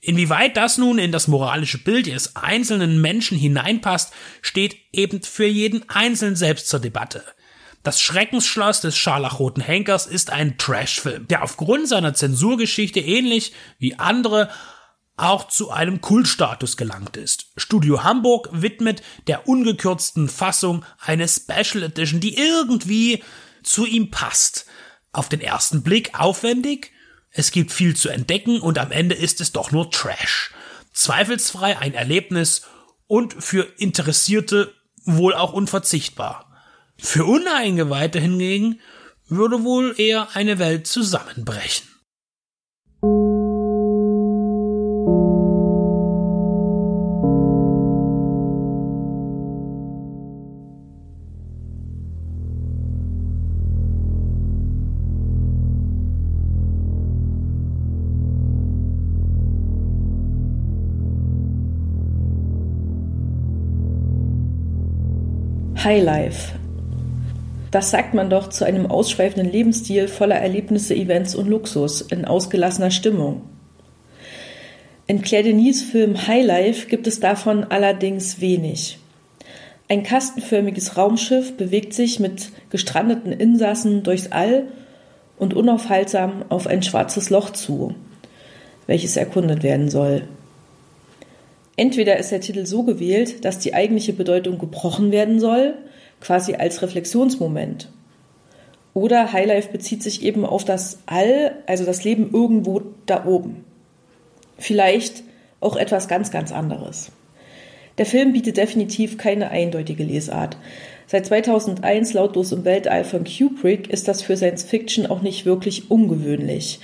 Inwieweit 0.00 0.56
das 0.56 0.78
nun 0.78 0.98
in 0.98 1.12
das 1.12 1.28
moralische 1.28 1.78
Bild 1.78 2.06
des 2.06 2.36
einzelnen 2.36 3.00
Menschen 3.00 3.36
hineinpasst, 3.36 4.12
steht 4.40 4.76
eben 4.92 5.22
für 5.22 5.46
jeden 5.46 5.88
Einzelnen 5.90 6.36
selbst 6.36 6.68
zur 6.68 6.80
Debatte. 6.80 7.22
Das 7.82 8.00
Schreckensschloss 8.00 8.80
des 8.80 8.96
scharlachroten 8.96 9.62
Henkers 9.62 10.06
ist 10.06 10.30
ein 10.30 10.56
Trashfilm, 10.56 11.28
der 11.28 11.42
aufgrund 11.42 11.86
seiner 11.86 12.14
Zensurgeschichte 12.14 13.00
ähnlich 13.00 13.52
wie 13.78 13.96
andere 13.96 14.48
auch 15.16 15.48
zu 15.48 15.70
einem 15.70 16.00
Kultstatus 16.00 16.76
gelangt 16.76 17.16
ist. 17.16 17.46
Studio 17.56 18.02
Hamburg 18.02 18.48
widmet 18.52 19.02
der 19.26 19.48
ungekürzten 19.48 20.28
Fassung 20.28 20.84
eine 21.00 21.28
Special 21.28 21.84
Edition, 21.84 22.20
die 22.20 22.36
irgendwie 22.36 23.22
zu 23.62 23.86
ihm 23.86 24.10
passt. 24.10 24.66
Auf 25.12 25.28
den 25.28 25.40
ersten 25.40 25.82
Blick 25.82 26.18
aufwendig, 26.18 26.90
es 27.30 27.52
gibt 27.52 27.72
viel 27.72 27.94
zu 27.94 28.08
entdecken 28.08 28.60
und 28.60 28.78
am 28.78 28.90
Ende 28.90 29.14
ist 29.14 29.40
es 29.40 29.52
doch 29.52 29.70
nur 29.70 29.90
Trash. 29.90 30.52
Zweifelsfrei 30.92 31.78
ein 31.78 31.94
Erlebnis 31.94 32.62
und 33.06 33.34
für 33.42 33.62
Interessierte 33.78 34.72
wohl 35.04 35.34
auch 35.34 35.52
unverzichtbar. 35.52 36.50
Für 36.96 37.24
Uneingeweihte 37.24 38.20
hingegen 38.20 38.80
würde 39.28 39.64
wohl 39.64 39.94
eher 39.98 40.34
eine 40.34 40.58
Welt 40.58 40.86
zusammenbrechen. 40.86 41.88
Highlife. 65.84 66.54
Das 67.70 67.90
sagt 67.90 68.14
man 68.14 68.30
doch 68.30 68.48
zu 68.48 68.64
einem 68.64 68.86
ausschweifenden 68.86 69.52
Lebensstil 69.52 70.08
voller 70.08 70.36
Erlebnisse, 70.36 70.94
Events 70.94 71.34
und 71.34 71.46
Luxus 71.46 72.00
in 72.00 72.24
ausgelassener 72.24 72.90
Stimmung. 72.90 73.42
In 75.06 75.20
Claire 75.20 75.44
Denis 75.44 75.82
Film 75.82 76.26
Highlife 76.26 76.86
gibt 76.86 77.06
es 77.06 77.20
davon 77.20 77.64
allerdings 77.64 78.40
wenig. 78.40 78.98
Ein 79.86 80.02
kastenförmiges 80.02 80.96
Raumschiff 80.96 81.54
bewegt 81.58 81.92
sich 81.92 82.18
mit 82.18 82.48
gestrandeten 82.70 83.32
Insassen 83.32 84.02
durchs 84.02 84.32
All 84.32 84.68
und 85.36 85.52
unaufhaltsam 85.52 86.46
auf 86.48 86.66
ein 86.66 86.82
schwarzes 86.82 87.28
Loch 87.28 87.50
zu, 87.50 87.94
welches 88.86 89.18
erkundet 89.18 89.62
werden 89.62 89.90
soll. 89.90 90.22
Entweder 91.76 92.16
ist 92.18 92.30
der 92.30 92.40
Titel 92.40 92.66
so 92.66 92.84
gewählt, 92.84 93.44
dass 93.44 93.58
die 93.58 93.74
eigentliche 93.74 94.12
Bedeutung 94.12 94.58
gebrochen 94.58 95.10
werden 95.10 95.40
soll, 95.40 95.74
quasi 96.20 96.54
als 96.54 96.82
Reflexionsmoment. 96.82 97.90
Oder 98.94 99.32
Highlife 99.32 99.72
bezieht 99.72 100.02
sich 100.02 100.22
eben 100.22 100.46
auf 100.46 100.64
das 100.64 101.00
All, 101.06 101.56
also 101.66 101.84
das 101.84 102.04
Leben 102.04 102.30
irgendwo 102.32 102.82
da 103.06 103.26
oben. 103.26 103.64
Vielleicht 104.56 105.24
auch 105.60 105.76
etwas 105.76 106.06
ganz, 106.06 106.30
ganz 106.30 106.52
anderes. 106.52 107.10
Der 107.98 108.06
Film 108.06 108.32
bietet 108.32 108.56
definitiv 108.56 109.18
keine 109.18 109.50
eindeutige 109.50 110.04
Lesart. 110.04 110.56
Seit 111.06 111.26
2001 111.26 112.12
Lautlos 112.12 112.52
im 112.52 112.64
Weltall 112.64 113.04
von 113.04 113.24
Kubrick 113.24 113.88
ist 113.90 114.08
das 114.08 114.22
für 114.22 114.36
Science 114.36 114.62
Fiction 114.62 115.06
auch 115.06 115.22
nicht 115.22 115.44
wirklich 115.44 115.90
ungewöhnlich. 115.90 116.80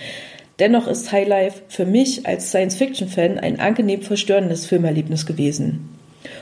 Dennoch 0.60 0.86
ist 0.86 1.10
Highlife 1.10 1.62
für 1.68 1.86
mich 1.86 2.26
als 2.26 2.50
Science-Fiction-Fan 2.50 3.38
ein 3.38 3.58
angenehm 3.58 4.02
verstörendes 4.02 4.66
Filmerlebnis 4.66 5.24
gewesen. 5.24 5.88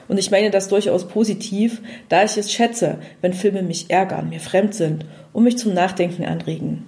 Und 0.08 0.18
ich 0.18 0.32
meine 0.32 0.50
das 0.50 0.68
durchaus 0.68 1.06
positiv, 1.06 1.80
da 2.08 2.24
ich 2.24 2.36
es 2.36 2.52
schätze, 2.52 2.98
wenn 3.20 3.32
Filme 3.32 3.62
mich 3.62 3.90
ärgern, 3.90 4.28
mir 4.28 4.40
fremd 4.40 4.74
sind 4.74 5.04
und 5.32 5.44
mich 5.44 5.56
zum 5.56 5.72
Nachdenken 5.72 6.24
anregen. 6.24 6.84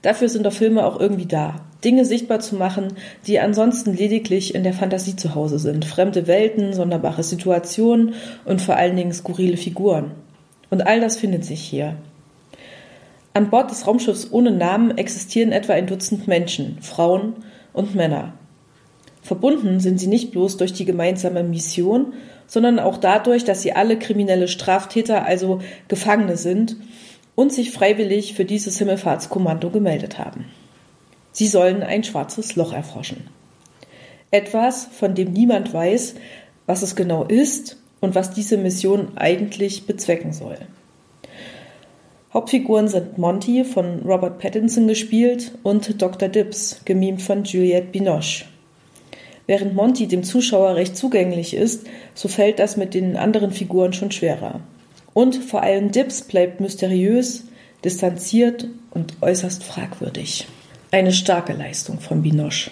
Dafür 0.00 0.30
sind 0.30 0.46
doch 0.46 0.52
Filme 0.52 0.86
auch 0.86 0.98
irgendwie 0.98 1.26
da. 1.26 1.60
Dinge 1.84 2.06
sichtbar 2.06 2.40
zu 2.40 2.56
machen, 2.56 2.94
die 3.26 3.38
ansonsten 3.38 3.94
lediglich 3.94 4.54
in 4.54 4.64
der 4.64 4.72
Fantasie 4.72 5.14
zu 5.14 5.34
Hause 5.34 5.58
sind. 5.58 5.84
Fremde 5.84 6.26
Welten, 6.26 6.72
sonderbare 6.72 7.22
Situationen 7.22 8.14
und 8.46 8.62
vor 8.62 8.76
allen 8.76 8.96
Dingen 8.96 9.12
skurrile 9.12 9.58
Figuren. 9.58 10.12
Und 10.70 10.86
all 10.86 11.00
das 11.00 11.18
findet 11.18 11.44
sich 11.44 11.60
hier. 11.60 11.96
An 13.38 13.50
Bord 13.50 13.70
des 13.70 13.86
Raumschiffs 13.86 14.32
ohne 14.32 14.50
Namen 14.50 14.98
existieren 14.98 15.52
etwa 15.52 15.72
ein 15.72 15.86
Dutzend 15.86 16.26
Menschen, 16.26 16.78
Frauen 16.80 17.34
und 17.72 17.94
Männer. 17.94 18.32
Verbunden 19.22 19.78
sind 19.78 20.00
sie 20.00 20.08
nicht 20.08 20.32
bloß 20.32 20.56
durch 20.56 20.72
die 20.72 20.84
gemeinsame 20.84 21.44
Mission, 21.44 22.14
sondern 22.48 22.80
auch 22.80 22.96
dadurch, 22.96 23.44
dass 23.44 23.62
sie 23.62 23.74
alle 23.74 23.96
kriminelle 23.96 24.48
Straftäter, 24.48 25.24
also 25.24 25.60
Gefangene 25.86 26.36
sind 26.36 26.78
und 27.36 27.52
sich 27.52 27.70
freiwillig 27.70 28.34
für 28.34 28.44
dieses 28.44 28.76
Himmelfahrtskommando 28.78 29.70
gemeldet 29.70 30.18
haben. 30.18 30.46
Sie 31.30 31.46
sollen 31.46 31.84
ein 31.84 32.02
schwarzes 32.02 32.56
Loch 32.56 32.72
erforschen. 32.72 33.28
Etwas, 34.32 34.88
von 34.90 35.14
dem 35.14 35.32
niemand 35.32 35.72
weiß, 35.72 36.16
was 36.66 36.82
es 36.82 36.96
genau 36.96 37.22
ist 37.22 37.76
und 38.00 38.16
was 38.16 38.32
diese 38.32 38.56
Mission 38.56 39.16
eigentlich 39.16 39.86
bezwecken 39.86 40.32
soll. 40.32 40.58
Hauptfiguren 42.32 42.88
sind 42.88 43.16
Monty 43.16 43.64
von 43.64 44.00
Robert 44.04 44.38
Pattinson 44.38 44.86
gespielt 44.86 45.52
und 45.62 46.00
Dr. 46.02 46.28
Dibbs, 46.28 46.82
gemimt 46.84 47.22
von 47.22 47.44
Juliette 47.44 47.88
Binoche. 47.90 48.44
Während 49.46 49.74
Monty 49.74 50.06
dem 50.06 50.22
Zuschauer 50.22 50.74
recht 50.74 50.94
zugänglich 50.94 51.54
ist, 51.54 51.86
so 52.14 52.28
fällt 52.28 52.58
das 52.58 52.76
mit 52.76 52.92
den 52.92 53.16
anderen 53.16 53.50
Figuren 53.50 53.94
schon 53.94 54.10
schwerer. 54.10 54.60
Und 55.14 55.36
vor 55.36 55.62
allem 55.62 55.90
Dibbs 55.90 56.20
bleibt 56.20 56.60
mysteriös, 56.60 57.44
distanziert 57.82 58.68
und 58.90 59.14
äußerst 59.22 59.64
fragwürdig. 59.64 60.46
Eine 60.90 61.12
starke 61.12 61.54
Leistung 61.54 61.98
von 61.98 62.20
Binoche. 62.20 62.70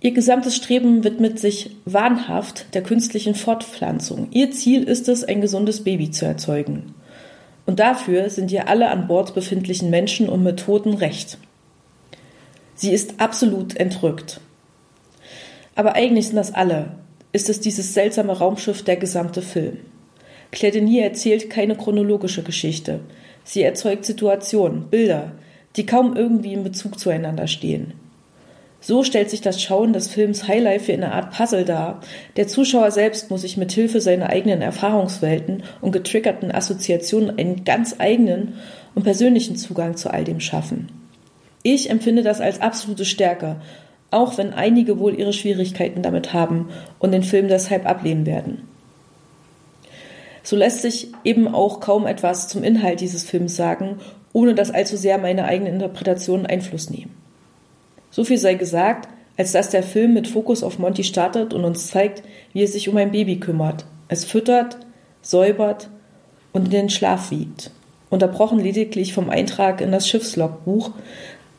Ihr 0.00 0.12
gesamtes 0.12 0.54
Streben 0.54 1.04
widmet 1.04 1.38
sich 1.38 1.70
wahnhaft 1.86 2.74
der 2.74 2.82
künstlichen 2.82 3.34
Fortpflanzung. 3.34 4.28
Ihr 4.30 4.50
Ziel 4.50 4.84
ist 4.84 5.08
es, 5.08 5.24
ein 5.24 5.40
gesundes 5.40 5.82
Baby 5.82 6.10
zu 6.10 6.26
erzeugen. 6.26 6.94
Und 7.68 7.80
dafür 7.80 8.30
sind 8.30 8.50
ihr 8.50 8.66
alle 8.66 8.88
an 8.88 9.08
Bord 9.08 9.34
befindlichen 9.34 9.90
Menschen 9.90 10.30
und 10.30 10.42
Methoden 10.42 10.94
recht. 10.94 11.36
Sie 12.74 12.92
ist 12.92 13.20
absolut 13.20 13.76
entrückt. 13.76 14.40
Aber 15.74 15.94
eigentlich 15.94 16.28
sind 16.28 16.36
das 16.36 16.54
alle. 16.54 16.92
Ist 17.32 17.50
es 17.50 17.60
dieses 17.60 17.92
seltsame 17.92 18.32
Raumschiff 18.32 18.84
der 18.84 18.96
gesamte 18.96 19.42
Film. 19.42 19.80
Claire 20.50 20.72
Denis 20.72 21.02
erzählt 21.02 21.50
keine 21.50 21.76
chronologische 21.76 22.42
Geschichte. 22.42 23.00
Sie 23.44 23.62
erzeugt 23.62 24.06
Situationen, 24.06 24.88
Bilder, 24.88 25.32
die 25.76 25.84
kaum 25.84 26.16
irgendwie 26.16 26.54
in 26.54 26.64
Bezug 26.64 26.98
zueinander 26.98 27.48
stehen. 27.48 27.92
So 28.80 29.02
stellt 29.02 29.28
sich 29.28 29.40
das 29.40 29.60
Schauen 29.60 29.92
des 29.92 30.08
Films 30.08 30.46
Highlife 30.46 30.88
wie 30.88 30.92
eine 30.92 31.12
Art 31.12 31.32
Puzzle 31.32 31.64
dar. 31.64 32.00
Der 32.36 32.46
Zuschauer 32.46 32.92
selbst 32.92 33.30
muss 33.30 33.40
sich 33.40 33.56
mit 33.56 33.72
Hilfe 33.72 34.00
seiner 34.00 34.30
eigenen 34.30 34.62
Erfahrungswelten 34.62 35.64
und 35.80 35.92
getriggerten 35.92 36.52
Assoziationen 36.52 37.38
einen 37.38 37.64
ganz 37.64 37.96
eigenen 37.98 38.54
und 38.94 39.02
persönlichen 39.02 39.56
Zugang 39.56 39.96
zu 39.96 40.10
all 40.12 40.24
dem 40.24 40.40
schaffen. 40.40 40.88
Ich 41.64 41.90
empfinde 41.90 42.22
das 42.22 42.40
als 42.40 42.60
absolute 42.60 43.04
Stärke, 43.04 43.56
auch 44.10 44.38
wenn 44.38 44.54
einige 44.54 44.98
wohl 44.98 45.18
ihre 45.18 45.32
Schwierigkeiten 45.32 46.02
damit 46.02 46.32
haben 46.32 46.68
und 47.00 47.12
den 47.12 47.24
Film 47.24 47.48
deshalb 47.48 47.84
ablehnen 47.84 48.26
werden. 48.26 48.68
So 50.44 50.56
lässt 50.56 50.82
sich 50.82 51.08
eben 51.24 51.48
auch 51.48 51.80
kaum 51.80 52.06
etwas 52.06 52.48
zum 52.48 52.62
Inhalt 52.62 53.00
dieses 53.00 53.24
Films 53.24 53.56
sagen, 53.56 53.98
ohne 54.32 54.54
dass 54.54 54.70
allzu 54.70 54.96
sehr 54.96 55.18
meine 55.18 55.44
eigene 55.44 55.68
Interpretation 55.68 56.46
Einfluss 56.46 56.90
nehmen. 56.90 57.17
So 58.10 58.24
viel 58.24 58.38
sei 58.38 58.54
gesagt, 58.54 59.08
als 59.36 59.52
dass 59.52 59.70
der 59.70 59.82
Film 59.82 60.14
mit 60.14 60.28
Fokus 60.28 60.62
auf 60.62 60.78
Monty 60.78 61.04
startet 61.04 61.54
und 61.54 61.64
uns 61.64 61.88
zeigt, 61.88 62.22
wie 62.52 62.62
er 62.62 62.68
sich 62.68 62.88
um 62.88 62.96
ein 62.96 63.12
Baby 63.12 63.38
kümmert, 63.38 63.86
es 64.08 64.24
füttert, 64.24 64.78
säubert 65.22 65.90
und 66.52 66.66
in 66.66 66.70
den 66.70 66.90
Schlaf 66.90 67.30
wiegt. 67.30 67.70
Unterbrochen 68.10 68.58
lediglich 68.58 69.12
vom 69.12 69.30
Eintrag 69.30 69.80
in 69.80 69.92
das 69.92 70.08
Schiffslogbuch, 70.08 70.92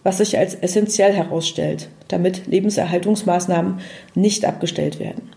was 0.04 0.18
sich 0.18 0.38
als 0.38 0.56
essentiell 0.56 1.14
herausstellt, 1.14 1.90
damit 2.08 2.48
Lebenserhaltungsmaßnahmen 2.48 3.80
nicht 4.16 4.46
abgestellt 4.46 5.00
werden. 5.00 5.30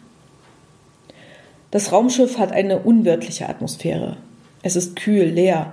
Das 1.70 1.92
Raumschiff 1.92 2.38
hat 2.38 2.52
eine 2.52 2.78
unwirtliche 2.78 3.48
Atmosphäre. 3.48 4.16
Es 4.62 4.76
ist 4.76 4.96
kühl, 4.96 5.24
leer 5.24 5.72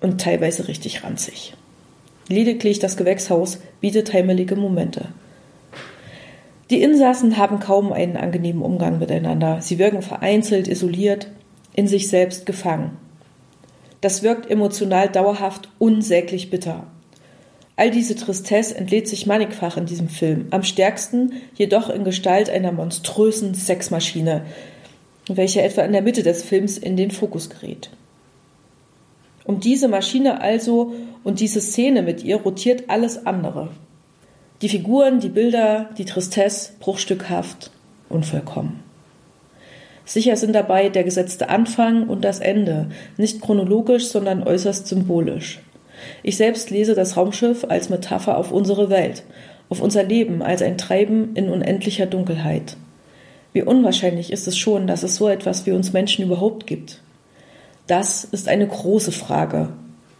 und 0.00 0.20
teilweise 0.20 0.68
richtig 0.68 1.04
ranzig. 1.04 1.54
Lediglich 2.28 2.78
das 2.78 2.96
Gewächshaus 2.96 3.58
bietet 3.80 4.12
heimelige 4.12 4.54
Momente. 4.54 5.06
Die 6.70 6.82
Insassen 6.82 7.38
haben 7.38 7.60
kaum 7.60 7.92
einen 7.92 8.18
angenehmen 8.18 8.62
Umgang 8.62 8.98
miteinander. 8.98 9.62
Sie 9.62 9.78
wirken 9.78 10.02
vereinzelt, 10.02 10.68
isoliert, 10.68 11.28
in 11.72 11.88
sich 11.88 12.08
selbst 12.08 12.44
gefangen. 12.44 12.98
Das 14.02 14.22
wirkt 14.22 14.50
emotional 14.50 15.08
dauerhaft 15.08 15.70
unsäglich 15.78 16.50
bitter. 16.50 16.86
All 17.76 17.90
diese 17.90 18.16
Tristesse 18.16 18.76
entlädt 18.76 19.08
sich 19.08 19.26
mannigfach 19.26 19.76
in 19.76 19.86
diesem 19.86 20.08
Film, 20.08 20.48
am 20.50 20.64
stärksten 20.64 21.32
jedoch 21.54 21.88
in 21.88 22.04
Gestalt 22.04 22.50
einer 22.50 22.72
monströsen 22.72 23.54
Sexmaschine, 23.54 24.42
welche 25.28 25.62
etwa 25.62 25.82
in 25.82 25.92
der 25.92 26.02
Mitte 26.02 26.22
des 26.22 26.42
Films 26.42 26.76
in 26.76 26.96
den 26.96 27.10
Fokus 27.10 27.48
gerät. 27.48 27.90
Um 29.48 29.60
diese 29.60 29.88
Maschine 29.88 30.42
also 30.42 30.92
und 31.24 31.40
diese 31.40 31.62
Szene 31.62 32.02
mit 32.02 32.22
ihr 32.22 32.36
rotiert 32.36 32.90
alles 32.90 33.24
andere. 33.24 33.70
Die 34.60 34.68
Figuren, 34.68 35.20
die 35.20 35.30
Bilder, 35.30 35.88
die 35.96 36.04
Tristesse, 36.04 36.72
bruchstückhaft, 36.80 37.70
unvollkommen. 38.10 38.82
Sicher 40.04 40.36
sind 40.36 40.52
dabei 40.52 40.90
der 40.90 41.02
gesetzte 41.02 41.48
Anfang 41.48 42.08
und 42.10 42.26
das 42.26 42.40
Ende, 42.40 42.90
nicht 43.16 43.40
chronologisch, 43.40 44.08
sondern 44.08 44.42
äußerst 44.42 44.86
symbolisch. 44.86 45.60
Ich 46.22 46.36
selbst 46.36 46.68
lese 46.68 46.94
das 46.94 47.16
Raumschiff 47.16 47.64
als 47.66 47.88
Metapher 47.88 48.36
auf 48.36 48.52
unsere 48.52 48.90
Welt, 48.90 49.22
auf 49.70 49.80
unser 49.80 50.02
Leben 50.02 50.42
als 50.42 50.60
ein 50.60 50.76
Treiben 50.76 51.34
in 51.34 51.48
unendlicher 51.48 52.04
Dunkelheit. 52.04 52.76
Wie 53.54 53.62
unwahrscheinlich 53.62 54.30
ist 54.30 54.46
es 54.46 54.58
schon, 54.58 54.86
dass 54.86 55.04
es 55.04 55.16
so 55.16 55.26
etwas 55.26 55.64
wie 55.64 55.72
uns 55.72 55.94
Menschen 55.94 56.26
überhaupt 56.26 56.66
gibt? 56.66 57.00
Das 57.88 58.22
ist 58.24 58.48
eine 58.48 58.68
große 58.68 59.12
Frage. 59.12 59.70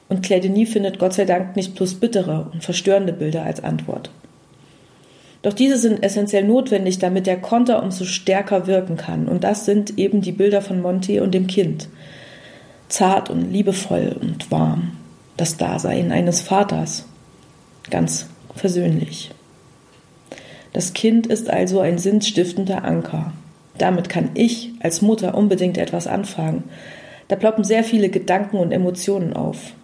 Und 0.09 0.23
Claire 0.23 0.41
Denis 0.41 0.73
findet 0.73 0.99
Gott 0.99 1.13
sei 1.13 1.27
Dank 1.27 1.55
nicht 1.55 1.75
bloß 1.75 1.95
bittere 1.97 2.51
und 2.53 2.65
verstörende 2.65 3.13
Bilder 3.13 3.45
als 3.45 3.63
Antwort. 3.63 4.11
Doch 5.43 5.53
diese 5.53 5.77
sind 5.77 6.03
essentiell 6.03 6.45
notwendig, 6.45 6.99
damit 6.99 7.27
der 7.27 7.41
Konter 7.41 7.83
umso 7.83 8.05
stärker 8.05 8.67
wirken 8.67 8.97
kann. 8.97 9.29
Und 9.29 9.45
das 9.45 9.67
sind 9.67 9.99
eben 9.99 10.23
die 10.23 10.33
Bilder 10.33 10.63
von 10.63 10.81
Monty 10.81 11.21
und 11.21 11.33
dem 11.33 11.47
Kind. 11.47 11.89
Zart 12.89 13.29
und 13.31 13.53
liebevoll 13.53 14.17
und 14.21 14.51
warm. 14.51 14.93
Das 15.37 15.59
Dasein 15.59 16.11
eines 16.11 16.41
Vaters. 16.41 17.05
Ganz 17.91 18.29
versöhnlich. 18.55 19.31
Das 20.73 20.95
Kind 20.95 21.27
ist 21.27 21.51
also 21.51 21.81
ein 21.81 21.99
sinnstiftender 21.99 22.85
Anker. 22.85 23.33
Damit 23.77 24.09
kann 24.09 24.31
ich 24.35 24.73
als 24.81 25.03
Mutter 25.03 25.37
unbedingt 25.37 25.79
etwas 25.79 26.07
anfangen. 26.07 26.65
Da 27.29 27.37
ploppen 27.37 27.63
sehr 27.63 27.85
viele 27.85 28.09
Gedanken 28.09 28.57
und 28.57 28.73
Emotionen 28.73 29.35
auf. 29.35 29.75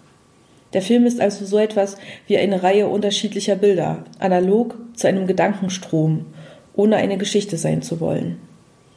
Der 0.72 0.82
Film 0.82 1.07
ist 1.07 1.20
also 1.20 1.45
so 1.45 1.59
etwas 1.59 1.97
wie 2.26 2.36
eine 2.36 2.62
Reihe 2.62 2.88
unterschiedlicher 2.88 3.55
Bilder, 3.55 4.05
analog 4.18 4.76
zu 4.95 5.07
einem 5.07 5.26
Gedankenstrom, 5.26 6.26
ohne 6.74 6.97
eine 6.97 7.16
Geschichte 7.16 7.57
sein 7.57 7.80
zu 7.82 8.01
wollen. 8.01 8.38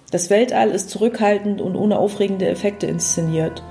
Das 0.09 0.29
Weltall 0.29 0.71
ist 0.71 0.89
zurückhaltend 0.89 1.61
und 1.61 1.75
ohne 1.75 1.99
aufregende 1.99 2.47
Effekte 2.47 2.87
inszeniert 2.87 3.61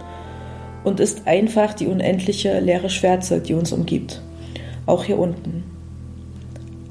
und 0.84 1.00
ist 1.00 1.26
einfach 1.26 1.74
die 1.74 1.88
unendliche 1.88 2.60
leere 2.60 2.90
Schwärze, 2.90 3.40
die 3.40 3.54
uns 3.54 3.72
umgibt. 3.72 4.20
Auch 4.84 5.02
hier 5.02 5.18
unten. 5.18 5.64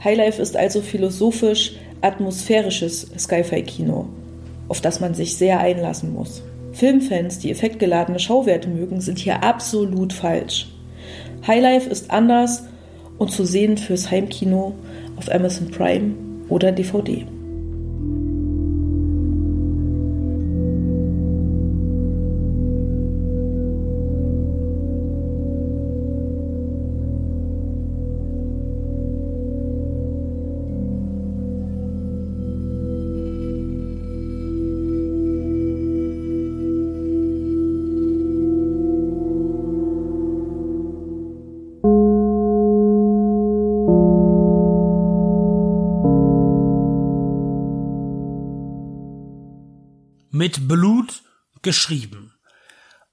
Highlife 0.04 0.42
ist 0.42 0.58
also 0.58 0.82
philosophisch, 0.82 1.74
atmosphärisches 2.02 3.08
Sci-Fi-Kino, 3.18 4.10
auf 4.68 4.82
das 4.82 5.00
man 5.00 5.14
sich 5.14 5.38
sehr 5.38 5.60
einlassen 5.60 6.14
muss. 6.14 6.44
Filmfans, 6.76 7.40
die 7.40 7.52
effektgeladene 7.52 8.20
Schauwerte 8.20 8.68
mögen, 8.68 9.00
sind 9.00 9.18
hier 9.18 9.44
absolut 9.44 10.12
falsch. 10.12 10.68
Highlife 11.48 11.90
ist 11.90 12.12
anders 12.12 12.66
und 13.18 13.32
zu 13.32 13.46
sehen 13.46 13.78
fürs 13.78 14.12
Heimkino 14.12 14.76
auf 15.16 15.32
Amazon 15.34 15.72
Prime 15.72 16.16
oder 16.50 16.74
DVD. 16.74 17.26
Mit 50.46 50.68
Blut 50.68 51.24
geschrieben. 51.64 52.32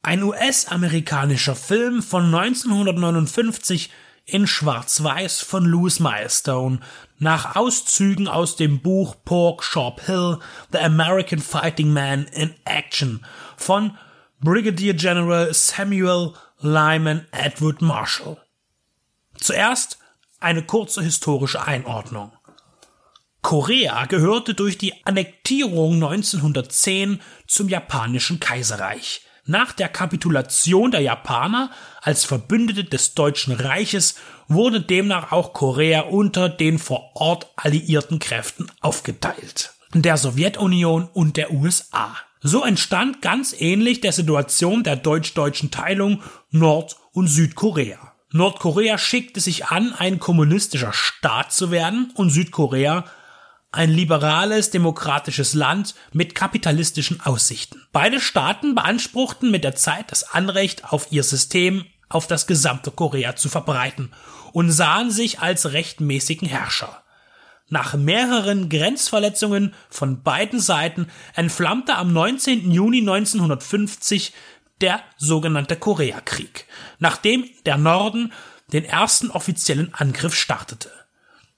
Ein 0.02 0.22
US-amerikanischer 0.22 1.56
Film 1.56 2.02
von 2.02 2.26
1959 2.26 3.90
in 4.26 4.46
Schwarz-Weiß 4.46 5.40
von 5.40 5.64
Louis 5.64 5.98
Milestone 5.98 6.80
nach 7.18 7.56
Auszügen 7.56 8.28
aus 8.28 8.56
dem 8.56 8.82
Buch 8.82 9.16
Pork 9.24 9.64
Shop 9.64 10.02
Hill 10.04 10.40
The 10.72 10.80
American 10.80 11.38
Fighting 11.38 11.90
Man 11.90 12.26
in 12.26 12.54
Action 12.66 13.24
von 13.56 13.96
Brigadier 14.40 14.92
General 14.92 15.54
Samuel 15.54 16.34
Lyman 16.58 17.26
Edward 17.30 17.80
Marshall. 17.80 18.36
Zuerst 19.38 19.98
eine 20.38 20.64
kurze 20.64 21.02
historische 21.02 21.66
Einordnung. 21.66 22.32
Korea 23.42 24.06
gehörte 24.06 24.54
durch 24.54 24.78
die 24.78 25.04
Annektierung 25.04 25.94
1910 25.94 27.20
zum 27.46 27.68
japanischen 27.68 28.40
Kaiserreich. 28.40 29.22
Nach 29.44 29.72
der 29.72 29.88
Kapitulation 29.88 30.92
der 30.92 31.00
Japaner 31.00 31.70
als 32.00 32.24
Verbündete 32.24 32.84
des 32.84 33.14
Deutschen 33.14 33.52
Reiches 33.52 34.14
wurde 34.46 34.80
demnach 34.80 35.32
auch 35.32 35.52
Korea 35.52 36.02
unter 36.02 36.48
den 36.48 36.78
vor 36.78 37.10
Ort 37.16 37.48
alliierten 37.56 38.20
Kräften 38.20 38.68
aufgeteilt. 38.80 39.74
Der 39.92 40.16
Sowjetunion 40.16 41.08
und 41.12 41.36
der 41.36 41.52
USA. 41.52 42.16
So 42.40 42.64
entstand 42.64 43.20
ganz 43.20 43.52
ähnlich 43.58 44.00
der 44.00 44.12
Situation 44.12 44.84
der 44.84 44.96
deutsch-deutschen 44.96 45.72
Teilung 45.72 46.22
Nord- 46.50 46.96
und 47.12 47.26
Südkorea. 47.26 47.98
Nordkorea 48.30 48.96
schickte 48.96 49.40
sich 49.40 49.66
an, 49.66 49.92
ein 49.92 50.20
kommunistischer 50.20 50.92
Staat 50.92 51.52
zu 51.52 51.70
werden 51.70 52.12
und 52.14 52.30
Südkorea 52.30 53.04
ein 53.72 53.90
liberales, 53.90 54.70
demokratisches 54.70 55.54
Land 55.54 55.94
mit 56.12 56.34
kapitalistischen 56.34 57.20
Aussichten. 57.22 57.82
Beide 57.90 58.20
Staaten 58.20 58.74
beanspruchten 58.74 59.50
mit 59.50 59.64
der 59.64 59.74
Zeit 59.74 60.12
das 60.12 60.24
Anrecht 60.34 60.92
auf 60.92 61.10
ihr 61.10 61.24
System 61.24 61.86
auf 62.10 62.26
das 62.26 62.46
gesamte 62.46 62.90
Korea 62.90 63.34
zu 63.34 63.48
verbreiten 63.48 64.12
und 64.52 64.70
sahen 64.70 65.10
sich 65.10 65.40
als 65.40 65.72
rechtmäßigen 65.72 66.46
Herrscher. 66.46 67.02
Nach 67.70 67.94
mehreren 67.94 68.68
Grenzverletzungen 68.68 69.72
von 69.88 70.22
beiden 70.22 70.60
Seiten 70.60 71.06
entflammte 71.34 71.96
am 71.96 72.12
19. 72.12 72.70
Juni 72.70 72.98
1950 72.98 74.34
der 74.82 75.00
sogenannte 75.16 75.76
Koreakrieg, 75.76 76.66
nachdem 76.98 77.48
der 77.64 77.78
Norden 77.78 78.34
den 78.74 78.84
ersten 78.84 79.30
offiziellen 79.30 79.94
Angriff 79.94 80.34
startete. 80.34 80.90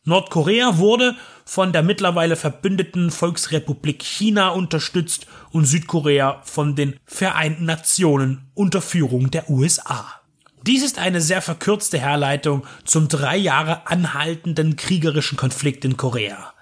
Nordkorea 0.05 0.79
wurde 0.79 1.17
von 1.45 1.73
der 1.73 1.83
mittlerweile 1.83 2.37
verbündeten 2.37 3.11
Volksrepublik 3.11 4.03
China 4.03 4.49
unterstützt 4.49 5.27
und 5.51 5.67
Südkorea 5.67 6.41
von 6.45 6.75
den 6.75 6.97
Vereinten 7.05 7.67
Nationen 7.67 8.51
unter 8.55 8.81
Führung 8.81 9.31
der 9.31 9.51
USA. 9.51 10.21
Dies 10.67 10.83
ist 10.83 10.99
eine 10.99 11.21
sehr 11.21 11.43
verkürzte 11.43 11.99
Herleitung 11.99 12.67
zum 12.85 13.09
drei 13.09 13.37
Jahre 13.37 13.87
anhaltenden 13.87 14.77
kriegerischen 14.77 15.37
Konflikt 15.37 15.85
in 15.85 15.99
Korea. 15.99 16.55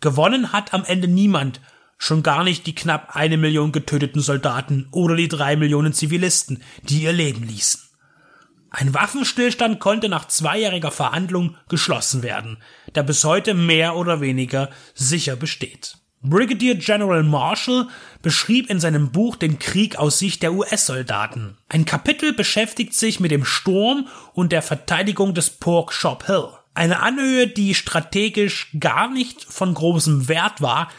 Gewonnen 0.00 0.52
hat 0.52 0.72
am 0.72 0.84
Ende 0.84 1.08
niemand, 1.08 1.60
schon 1.98 2.22
gar 2.22 2.42
nicht 2.42 2.66
die 2.66 2.74
knapp 2.74 3.14
eine 3.14 3.36
Million 3.36 3.72
getöteten 3.72 4.22
Soldaten 4.22 4.88
oder 4.90 5.14
die 5.14 5.28
drei 5.28 5.56
Millionen 5.56 5.92
Zivilisten, 5.92 6.62
die 6.82 7.02
ihr 7.02 7.12
Leben 7.12 7.46
ließen. 7.46 7.82
Ein 8.70 8.94
Waffenstillstand 8.94 9.80
konnte 9.80 10.08
nach 10.08 10.26
zweijähriger 10.28 10.92
Verhandlung 10.92 11.56
geschlossen 11.68 12.22
werden, 12.22 12.58
der 12.94 13.02
bis 13.02 13.24
heute 13.24 13.54
mehr 13.54 13.96
oder 13.96 14.20
weniger 14.20 14.70
sicher 14.94 15.36
besteht. 15.36 15.96
Brigadier 16.22 16.74
General 16.74 17.22
Marshall 17.22 17.88
beschrieb 18.20 18.68
in 18.68 18.78
seinem 18.78 19.10
Buch 19.10 19.36
den 19.36 19.58
Krieg 19.58 19.96
aus 19.96 20.18
Sicht 20.18 20.42
der 20.42 20.52
US-Soldaten. 20.52 21.56
Ein 21.68 21.86
Kapitel 21.86 22.34
beschäftigt 22.34 22.92
sich 22.94 23.20
mit 23.20 23.30
dem 23.30 23.46
Sturm 23.46 24.06
und 24.34 24.52
der 24.52 24.60
Verteidigung 24.60 25.32
des 25.32 25.48
Pork 25.48 25.94
Shop 25.94 26.26
Hill. 26.26 26.48
Eine 26.74 27.00
Anhöhe, 27.00 27.46
die 27.46 27.74
strategisch 27.74 28.68
gar 28.78 29.10
nicht 29.10 29.44
von 29.44 29.72
großem 29.72 30.28
Wert 30.28 30.60
war, 30.60 30.90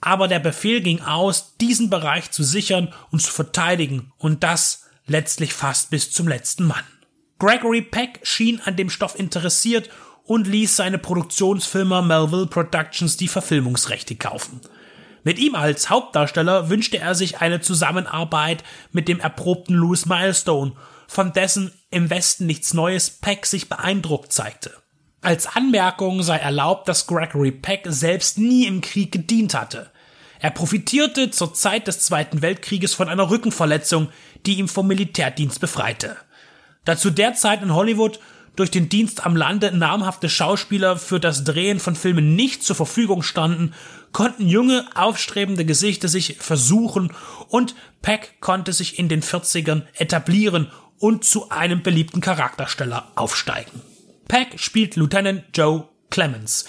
aber 0.00 0.28
der 0.28 0.38
Befehl 0.38 0.80
ging 0.80 1.00
aus, 1.00 1.56
diesen 1.56 1.90
Bereich 1.90 2.30
zu 2.30 2.44
sichern 2.44 2.94
und 3.10 3.20
zu 3.20 3.32
verteidigen 3.32 4.12
und 4.16 4.44
das 4.44 4.86
letztlich 5.06 5.52
fast 5.52 5.90
bis 5.90 6.12
zum 6.12 6.28
letzten 6.28 6.64
Mann. 6.64 6.84
Gregory 7.40 7.82
Peck 7.82 8.20
schien 8.22 8.60
an 8.64 8.76
dem 8.76 8.90
Stoff 8.90 9.18
interessiert 9.18 9.90
und 10.28 10.46
ließ 10.46 10.76
seine 10.76 10.98
Produktionsfirma 10.98 12.02
Melville 12.02 12.46
Productions 12.46 13.16
die 13.16 13.28
Verfilmungsrechte 13.28 14.14
kaufen. 14.14 14.60
Mit 15.24 15.38
ihm 15.38 15.54
als 15.54 15.88
Hauptdarsteller 15.88 16.68
wünschte 16.68 16.98
er 16.98 17.14
sich 17.14 17.40
eine 17.40 17.60
Zusammenarbeit 17.60 18.62
mit 18.92 19.08
dem 19.08 19.20
erprobten 19.20 19.74
Louis 19.74 20.04
Milestone, 20.04 20.72
von 21.08 21.32
dessen 21.32 21.72
im 21.90 22.10
Westen 22.10 22.44
nichts 22.44 22.74
Neues 22.74 23.08
Peck 23.08 23.46
sich 23.46 23.70
beeindruckt 23.70 24.30
zeigte. 24.30 24.74
Als 25.22 25.46
Anmerkung 25.56 26.22
sei 26.22 26.36
erlaubt, 26.36 26.88
dass 26.88 27.06
Gregory 27.06 27.50
Peck 27.50 27.86
selbst 27.86 28.38
nie 28.38 28.66
im 28.66 28.82
Krieg 28.82 29.10
gedient 29.10 29.54
hatte. 29.54 29.90
Er 30.40 30.50
profitierte 30.50 31.30
zur 31.30 31.54
Zeit 31.54 31.88
des 31.88 32.00
Zweiten 32.00 32.42
Weltkrieges 32.42 32.92
von 32.92 33.08
einer 33.08 33.30
Rückenverletzung, 33.30 34.08
die 34.44 34.58
ihm 34.58 34.68
vom 34.68 34.86
Militärdienst 34.86 35.58
befreite. 35.58 36.16
Da 36.84 36.98
zu 36.98 37.10
der 37.10 37.32
Zeit 37.32 37.62
in 37.62 37.74
Hollywood 37.74 38.20
durch 38.58 38.70
den 38.72 38.88
Dienst 38.88 39.24
am 39.24 39.36
Lande 39.36 39.70
namhafte 39.76 40.28
Schauspieler 40.28 40.96
für 40.96 41.20
das 41.20 41.44
Drehen 41.44 41.78
von 41.78 41.94
Filmen 41.94 42.34
nicht 42.34 42.64
zur 42.64 42.74
Verfügung 42.74 43.22
standen, 43.22 43.72
konnten 44.12 44.48
junge, 44.48 44.84
aufstrebende 44.96 45.64
Gesichter 45.64 46.08
sich 46.08 46.38
versuchen 46.40 47.12
und 47.48 47.76
Peck 48.02 48.40
konnte 48.40 48.72
sich 48.72 48.98
in 48.98 49.08
den 49.08 49.22
40ern 49.22 49.82
etablieren 49.94 50.72
und 50.98 51.24
zu 51.24 51.50
einem 51.50 51.84
beliebten 51.84 52.20
Charaktersteller 52.20 53.12
aufsteigen. 53.14 53.80
Peck 54.26 54.58
spielt 54.58 54.96
Lieutenant 54.96 55.44
Joe 55.54 55.88
Clemens, 56.10 56.64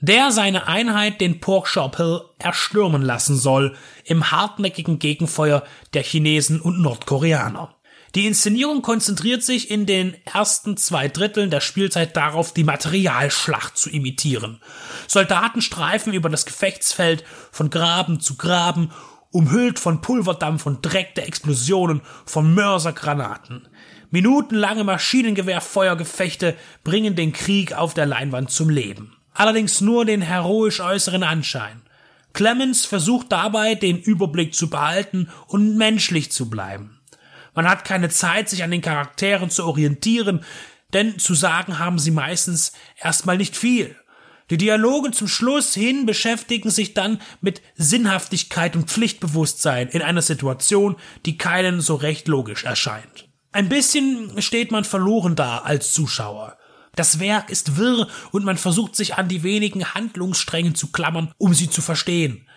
der 0.00 0.32
seine 0.32 0.66
Einheit 0.66 1.20
den 1.20 1.38
Porkshop 1.38 1.96
Hill 1.96 2.22
erstürmen 2.38 3.02
lassen 3.02 3.36
soll 3.36 3.76
im 4.04 4.32
hartnäckigen 4.32 4.98
Gegenfeuer 4.98 5.62
der 5.94 6.02
Chinesen 6.02 6.60
und 6.60 6.80
Nordkoreaner. 6.80 7.74
Die 8.14 8.26
Inszenierung 8.26 8.82
konzentriert 8.82 9.44
sich 9.44 9.70
in 9.70 9.86
den 9.86 10.16
ersten 10.24 10.76
zwei 10.76 11.06
Dritteln 11.06 11.50
der 11.50 11.60
Spielzeit 11.60 12.16
darauf, 12.16 12.52
die 12.52 12.64
Materialschlacht 12.64 13.78
zu 13.78 13.88
imitieren. 13.88 14.60
Soldaten 15.06 15.62
streifen 15.62 16.12
über 16.12 16.28
das 16.28 16.44
Gefechtsfeld 16.44 17.24
von 17.52 17.70
Graben 17.70 18.18
zu 18.18 18.36
Graben, 18.36 18.90
umhüllt 19.30 19.78
von 19.78 20.00
Pulverdampf 20.00 20.66
und 20.66 20.82
Dreck 20.82 21.14
der 21.14 21.28
Explosionen 21.28 22.00
von 22.26 22.52
Mörsergranaten. 22.52 23.68
Minutenlange 24.10 24.82
Maschinengewehrfeuergefechte 24.82 26.56
bringen 26.82 27.14
den 27.14 27.32
Krieg 27.32 27.74
auf 27.74 27.94
der 27.94 28.06
Leinwand 28.06 28.50
zum 28.50 28.70
Leben. 28.70 29.16
Allerdings 29.34 29.80
nur 29.80 30.04
den 30.04 30.20
heroisch 30.20 30.80
äußeren 30.80 31.22
Anschein. 31.22 31.82
Clemens 32.32 32.84
versucht 32.86 33.30
dabei, 33.30 33.76
den 33.76 34.00
Überblick 34.00 34.54
zu 34.54 34.68
behalten 34.68 35.28
und 35.46 35.76
menschlich 35.76 36.32
zu 36.32 36.50
bleiben. 36.50 36.99
Man 37.54 37.68
hat 37.68 37.84
keine 37.84 38.08
Zeit, 38.08 38.48
sich 38.48 38.62
an 38.62 38.70
den 38.70 38.82
Charakteren 38.82 39.50
zu 39.50 39.64
orientieren, 39.64 40.44
denn 40.92 41.18
zu 41.18 41.34
sagen 41.34 41.78
haben 41.78 41.98
sie 41.98 42.10
meistens 42.10 42.72
erstmal 43.00 43.36
nicht 43.36 43.56
viel. 43.56 43.96
Die 44.50 44.56
Dialoge 44.56 45.12
zum 45.12 45.28
Schluss 45.28 45.74
hin 45.74 46.06
beschäftigen 46.06 46.70
sich 46.70 46.92
dann 46.92 47.20
mit 47.40 47.62
Sinnhaftigkeit 47.76 48.74
und 48.74 48.90
Pflichtbewusstsein 48.90 49.88
in 49.88 50.02
einer 50.02 50.22
Situation, 50.22 50.96
die 51.24 51.38
keinen 51.38 51.80
so 51.80 51.94
recht 51.94 52.26
logisch 52.26 52.64
erscheint. 52.64 53.28
Ein 53.52 53.68
bisschen 53.68 54.42
steht 54.42 54.72
man 54.72 54.84
verloren 54.84 55.36
da 55.36 55.58
als 55.58 55.92
Zuschauer. 55.92 56.56
Das 56.96 57.20
Werk 57.20 57.50
ist 57.50 57.76
wirr 57.76 58.08
und 58.32 58.44
man 58.44 58.56
versucht 58.56 58.96
sich 58.96 59.14
an 59.14 59.28
die 59.28 59.44
wenigen 59.44 59.94
Handlungsstränge 59.94 60.72
zu 60.72 60.90
klammern, 60.90 61.32
um 61.38 61.54
sie 61.54 61.70
zu 61.70 61.80
verstehen. 61.80 62.48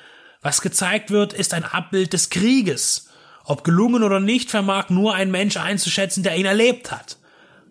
Was 0.41 0.61
gezeigt 0.61 1.11
wird, 1.11 1.33
ist 1.33 1.53
ein 1.53 1.63
Abbild 1.63 2.13
des 2.13 2.31
Krieges. 2.31 3.09
Ob 3.45 3.63
gelungen 3.63 4.03
oder 4.03 4.19
nicht, 4.19 4.49
vermag 4.49 4.89
nur 4.89 5.13
ein 5.15 5.31
Mensch 5.31 5.57
einzuschätzen, 5.57 6.23
der 6.23 6.35
ihn 6.37 6.45
erlebt 6.45 6.91
hat. 6.91 7.17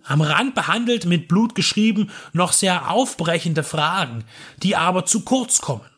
Am 0.05 0.21
Rand 0.21 0.55
behandelt, 0.55 1.07
mit 1.07 1.29
Blut 1.29 1.55
geschrieben, 1.55 2.11
noch 2.33 2.53
sehr 2.53 2.91
aufbrechende 2.91 3.63
Fragen, 3.63 4.25
die 4.63 4.77
aber 4.77 5.07
zu 5.07 5.25
kurz 5.25 5.61
kommen. 5.61 5.89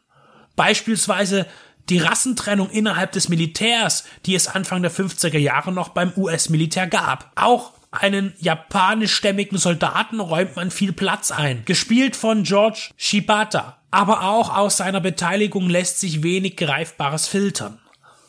Beispielsweise 0.56 1.46
die 1.88 1.98
Rassentrennung 1.98 2.70
innerhalb 2.70 3.12
des 3.12 3.28
Militärs, 3.28 4.04
die 4.26 4.34
es 4.34 4.48
Anfang 4.48 4.82
der 4.82 4.92
50er 4.92 5.38
Jahre 5.38 5.72
noch 5.72 5.90
beim 5.90 6.12
US-Militär 6.16 6.86
gab. 6.86 7.30
Auch 7.34 7.72
einen 7.90 8.34
japanischstämmigen 8.38 9.58
Soldaten 9.58 10.20
räumt 10.20 10.56
man 10.56 10.70
viel 10.70 10.92
Platz 10.92 11.30
ein, 11.30 11.64
gespielt 11.64 12.16
von 12.16 12.42
George 12.42 12.90
Shibata. 12.96 13.78
Aber 13.90 14.24
auch 14.24 14.54
aus 14.54 14.78
seiner 14.78 15.00
Beteiligung 15.00 15.68
lässt 15.68 16.00
sich 16.00 16.22
wenig 16.22 16.56
Greifbares 16.56 17.28
filtern. 17.28 17.78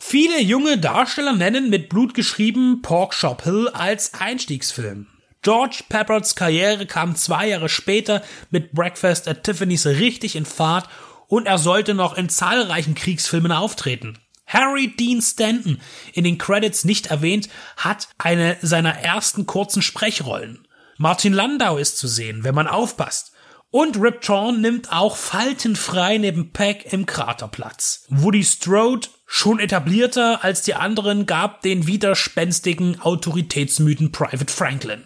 Viele 0.08 0.40
junge 0.40 0.78
Darsteller 0.78 1.32
nennen 1.32 1.68
mit 1.68 1.88
Blut 1.88 2.14
geschrieben 2.14 2.80
Pork 2.80 3.12
Shop 3.12 3.42
Hill 3.42 3.68
als 3.72 4.14
Einstiegsfilm. 4.14 5.08
George 5.42 5.82
Pepperds 5.88 6.36
Karriere 6.36 6.86
kam 6.86 7.16
zwei 7.16 7.48
Jahre 7.48 7.68
später 7.68 8.22
mit 8.52 8.70
Breakfast 8.70 9.26
at 9.26 9.42
Tiffany's 9.42 9.84
richtig 9.84 10.36
in 10.36 10.46
Fahrt 10.46 10.88
und 11.26 11.48
er 11.48 11.58
sollte 11.58 11.92
noch 11.92 12.16
in 12.16 12.28
zahlreichen 12.28 12.94
Kriegsfilmen 12.94 13.50
auftreten. 13.50 14.16
Harry 14.46 14.94
Dean 14.96 15.20
Stanton, 15.20 15.80
in 16.12 16.22
den 16.22 16.38
Credits 16.38 16.84
nicht 16.84 17.08
erwähnt, 17.08 17.48
hat 17.76 18.06
eine 18.16 18.58
seiner 18.62 18.96
ersten 18.96 19.44
kurzen 19.44 19.82
Sprechrollen. 19.82 20.68
Martin 20.98 21.32
Landau 21.32 21.78
ist 21.78 21.98
zu 21.98 22.06
sehen, 22.06 22.44
wenn 22.44 22.54
man 22.54 22.68
aufpasst. 22.68 23.32
Und 23.70 24.00
Rip 24.00 24.22
Torn 24.22 24.60
nimmt 24.60 24.92
auch 24.92 25.16
faltenfrei 25.16 26.18
neben 26.18 26.52
Peck 26.52 26.92
im 26.92 27.04
Krater 27.04 27.48
Platz. 27.48 28.06
Woody 28.08 28.44
Strode, 28.44 29.08
schon 29.26 29.58
etablierter 29.58 30.44
als 30.44 30.62
die 30.62 30.74
anderen, 30.74 31.26
gab 31.26 31.62
den 31.62 31.86
widerspenstigen 31.86 33.00
Autoritätsmythen 33.00 34.12
Private 34.12 34.52
Franklin. 34.52 35.02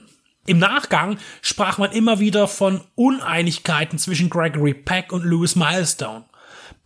Im 0.47 0.59
Nachgang 0.59 1.19
sprach 1.43 1.79
man 1.79 1.93
immer 1.93 2.19
wieder 2.21 2.49
von 2.49 2.83
Uneinigkeiten 2.95 3.99
zwischen 3.99 4.31
Gregory 4.31 4.75
Peck 4.75 5.13
und 5.13 5.25
Louis 5.25 5.57
Milestone. 5.57 6.25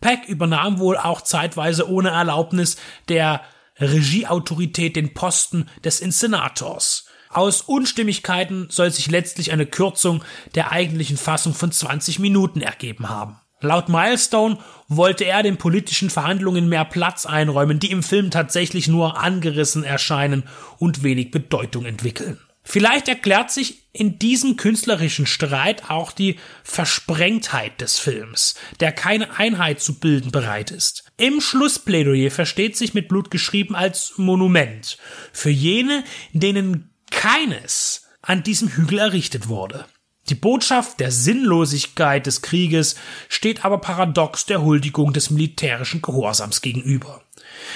Peck 0.01 0.27
übernahm 0.27 0.79
wohl 0.79 0.97
auch 0.97 1.21
zeitweise 1.21 1.89
ohne 1.89 2.09
Erlaubnis 2.09 2.77
der 3.09 3.41
Regieautorität 3.79 4.95
den 4.95 5.13
Posten 5.13 5.69
des 5.83 5.99
Inszenators. 5.99 7.07
Aus 7.35 7.59
Unstimmigkeiten 7.59 8.67
soll 8.69 8.91
sich 8.91 9.11
letztlich 9.11 9.51
eine 9.51 9.65
Kürzung 9.65 10.23
der 10.55 10.71
eigentlichen 10.71 11.17
Fassung 11.17 11.53
von 11.53 11.69
20 11.69 12.19
Minuten 12.19 12.61
ergeben 12.61 13.09
haben. 13.09 13.35
Laut 13.59 13.89
Milestone 13.89 14.57
wollte 14.87 15.25
er 15.25 15.43
den 15.43 15.57
politischen 15.57 16.09
Verhandlungen 16.09 16.69
mehr 16.69 16.85
Platz 16.85 17.25
einräumen, 17.25 17.77
die 17.77 17.91
im 17.91 18.03
Film 18.03 18.31
tatsächlich 18.31 18.87
nur 18.87 19.19
angerissen 19.19 19.83
erscheinen 19.83 20.43
und 20.77 21.03
wenig 21.03 21.31
Bedeutung 21.31 21.83
entwickeln. 21.83 22.39
Vielleicht 22.63 23.09
erklärt 23.09 23.51
sich 23.51 23.83
in 23.91 24.17
diesem 24.17 24.55
künstlerischen 24.55 25.25
Streit 25.25 25.89
auch 25.89 26.13
die 26.13 26.39
Versprengtheit 26.63 27.81
des 27.81 27.99
Films, 27.99 28.55
der 28.79 28.93
keine 28.93 29.37
Einheit 29.37 29.81
zu 29.81 29.99
bilden 29.99 30.31
bereit 30.31 30.71
ist. 30.71 31.03
Im 31.17 31.41
Schlussplädoyer 31.41 32.31
versteht 32.31 32.77
sich 32.77 32.93
mit 32.93 33.09
Blut 33.09 33.29
geschrieben 33.29 33.75
als 33.75 34.13
Monument 34.15 34.97
für 35.33 35.49
jene, 35.49 36.05
denen 36.31 36.94
keines 37.15 38.03
an 38.21 38.43
diesem 38.43 38.67
Hügel 38.67 38.99
errichtet 38.99 39.47
wurde. 39.47 39.85
Die 40.29 40.35
Botschaft 40.35 40.99
der 40.99 41.11
Sinnlosigkeit 41.11 42.25
des 42.25 42.41
Krieges 42.41 42.95
steht 43.29 43.63
aber 43.63 43.79
paradox 43.79 44.45
der 44.45 44.61
Huldigung 44.61 45.13
des 45.13 45.29
militärischen 45.29 46.01
Gehorsams 46.01 46.61
gegenüber. 46.61 47.23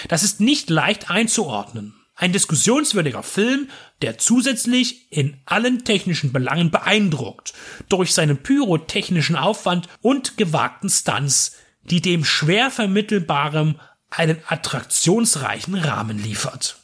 Das 0.08 0.24
ist 0.24 0.40
nicht 0.42 0.70
leicht 0.70 1.10
einzuordnen. 1.10 1.96
Ein 2.16 2.34
diskussionswürdiger 2.34 3.24
Film, 3.24 3.70
der 4.02 4.18
zusätzlich 4.18 5.10
in 5.12 5.38
allen 5.46 5.86
technischen 5.86 6.34
Belangen 6.34 6.70
beeindruckt, 6.70 7.54
durch 7.88 8.14
seinen 8.14 8.38
pyrotechnischen 8.44 9.38
Aufwand 9.38 9.88
und 10.02 10.36
gewagten 10.36 10.90
Stunts, 10.90 11.56
die 11.84 12.02
dem 12.02 12.26
schwer 12.26 12.72
vermittelbarem 12.72 13.80
einen 14.10 14.42
attraktionsreichen 14.48 15.76
Rahmen 15.76 16.22
liefert. 16.22 16.79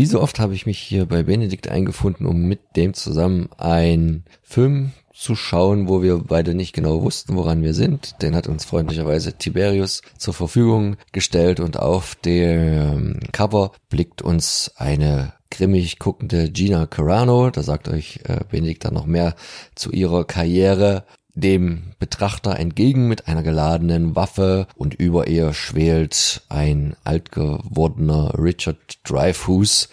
Wie 0.00 0.06
so 0.06 0.22
oft 0.22 0.40
habe 0.40 0.54
ich 0.54 0.64
mich 0.64 0.78
hier 0.78 1.04
bei 1.04 1.24
Benedikt 1.24 1.68
eingefunden, 1.68 2.24
um 2.24 2.40
mit 2.48 2.74
dem 2.74 2.94
zusammen 2.94 3.50
einen 3.58 4.24
Film 4.42 4.92
zu 5.12 5.36
schauen, 5.36 5.88
wo 5.88 6.00
wir 6.00 6.24
beide 6.26 6.54
nicht 6.54 6.72
genau 6.72 7.02
wussten, 7.02 7.36
woran 7.36 7.62
wir 7.62 7.74
sind. 7.74 8.14
Den 8.22 8.34
hat 8.34 8.48
uns 8.48 8.64
freundlicherweise 8.64 9.34
Tiberius 9.34 10.00
zur 10.16 10.32
Verfügung 10.32 10.96
gestellt 11.12 11.60
und 11.60 11.78
auf 11.78 12.14
dem 12.14 13.20
Cover 13.32 13.72
blickt 13.90 14.22
uns 14.22 14.72
eine 14.76 15.34
grimmig 15.50 15.98
guckende 15.98 16.50
Gina 16.50 16.86
Carano. 16.86 17.50
Da 17.50 17.62
sagt 17.62 17.86
euch 17.86 18.20
äh, 18.24 18.40
Benedikt 18.50 18.86
dann 18.86 18.94
noch 18.94 19.04
mehr 19.04 19.34
zu 19.74 19.90
ihrer 19.90 20.24
Karriere 20.24 21.04
dem 21.34 21.92
Betrachter 21.98 22.58
entgegen 22.58 23.08
mit 23.08 23.28
einer 23.28 23.42
geladenen 23.42 24.16
Waffe 24.16 24.66
und 24.76 24.94
über 24.94 25.28
ihr 25.28 25.52
schwelt 25.52 26.42
ein 26.48 26.96
altgewordener 27.04 28.34
Richard 28.38 28.98
Dreyfuss 29.04 29.88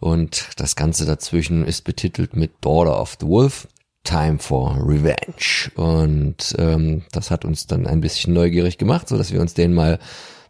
und 0.00 0.48
das 0.56 0.76
Ganze 0.76 1.06
dazwischen 1.06 1.64
ist 1.64 1.82
betitelt 1.84 2.36
mit 2.36 2.52
Daughter 2.60 3.00
of 3.00 3.16
the 3.20 3.26
Wolf. 3.26 3.68
Time 4.04 4.38
for 4.38 4.76
Revenge. 4.86 5.72
Und 5.76 6.54
ähm, 6.58 7.04
das 7.10 7.30
hat 7.30 7.46
uns 7.46 7.66
dann 7.66 7.86
ein 7.86 8.02
bisschen 8.02 8.34
neugierig 8.34 8.76
gemacht, 8.76 9.08
so 9.08 9.16
dass 9.16 9.32
wir 9.32 9.40
uns 9.40 9.54
den 9.54 9.72
mal 9.72 9.98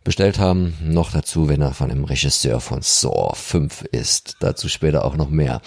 bestellt 0.03 0.41
haben. 0.41 0.75
Noch 0.83 1.13
dazu, 1.13 1.49
wenn 1.49 1.63
er 1.63 1.73
von 1.73 1.89
dem 1.89 2.05
Regisseur 2.05 2.59
von 2.59 2.83
Saw 2.83 3.33
5 3.35 3.83
ist. 3.93 4.39
Dazu 4.41 4.69
später 4.69 5.05
auch 5.05 5.17
noch 5.17 5.31
mehr. 5.31 5.63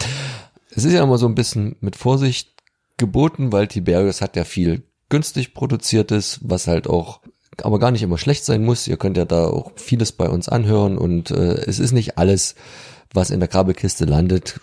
Es 0.70 0.84
ist 0.84 0.92
ja 0.92 1.02
immer 1.02 1.18
so 1.18 1.28
ein 1.28 1.36
bisschen 1.36 1.78
mit 1.80 1.96
Vorsicht 1.96 2.57
geboten, 2.98 3.52
weil 3.52 3.68
Tiberius 3.68 4.22
hat 4.22 4.36
ja 4.36 4.44
viel 4.44 4.84
günstig 5.10 5.54
produziertes, 5.54 6.40
was 6.44 6.68
halt 6.68 6.88
auch 6.88 7.22
aber 7.64 7.80
gar 7.80 7.92
nicht 7.92 8.04
immer 8.04 8.18
schlecht 8.18 8.46
sein 8.46 8.64
muss. 8.64 8.88
Ihr 8.88 8.98
könnt 8.98 9.18
ja 9.18 9.26
da 9.26 9.48
auch 9.48 9.72
vieles 9.76 10.12
bei 10.12 10.30
uns 10.30 10.48
anhören 10.48 10.98
und 10.98 11.32
äh, 11.32 11.56
es 11.66 11.80
ist 11.80 11.92
nicht 11.92 12.18
alles, 12.18 12.56
was 13.14 13.30
in 13.30 13.40
der 13.40 13.50
Krabbelkiste 13.50 14.06
landet, 14.06 14.60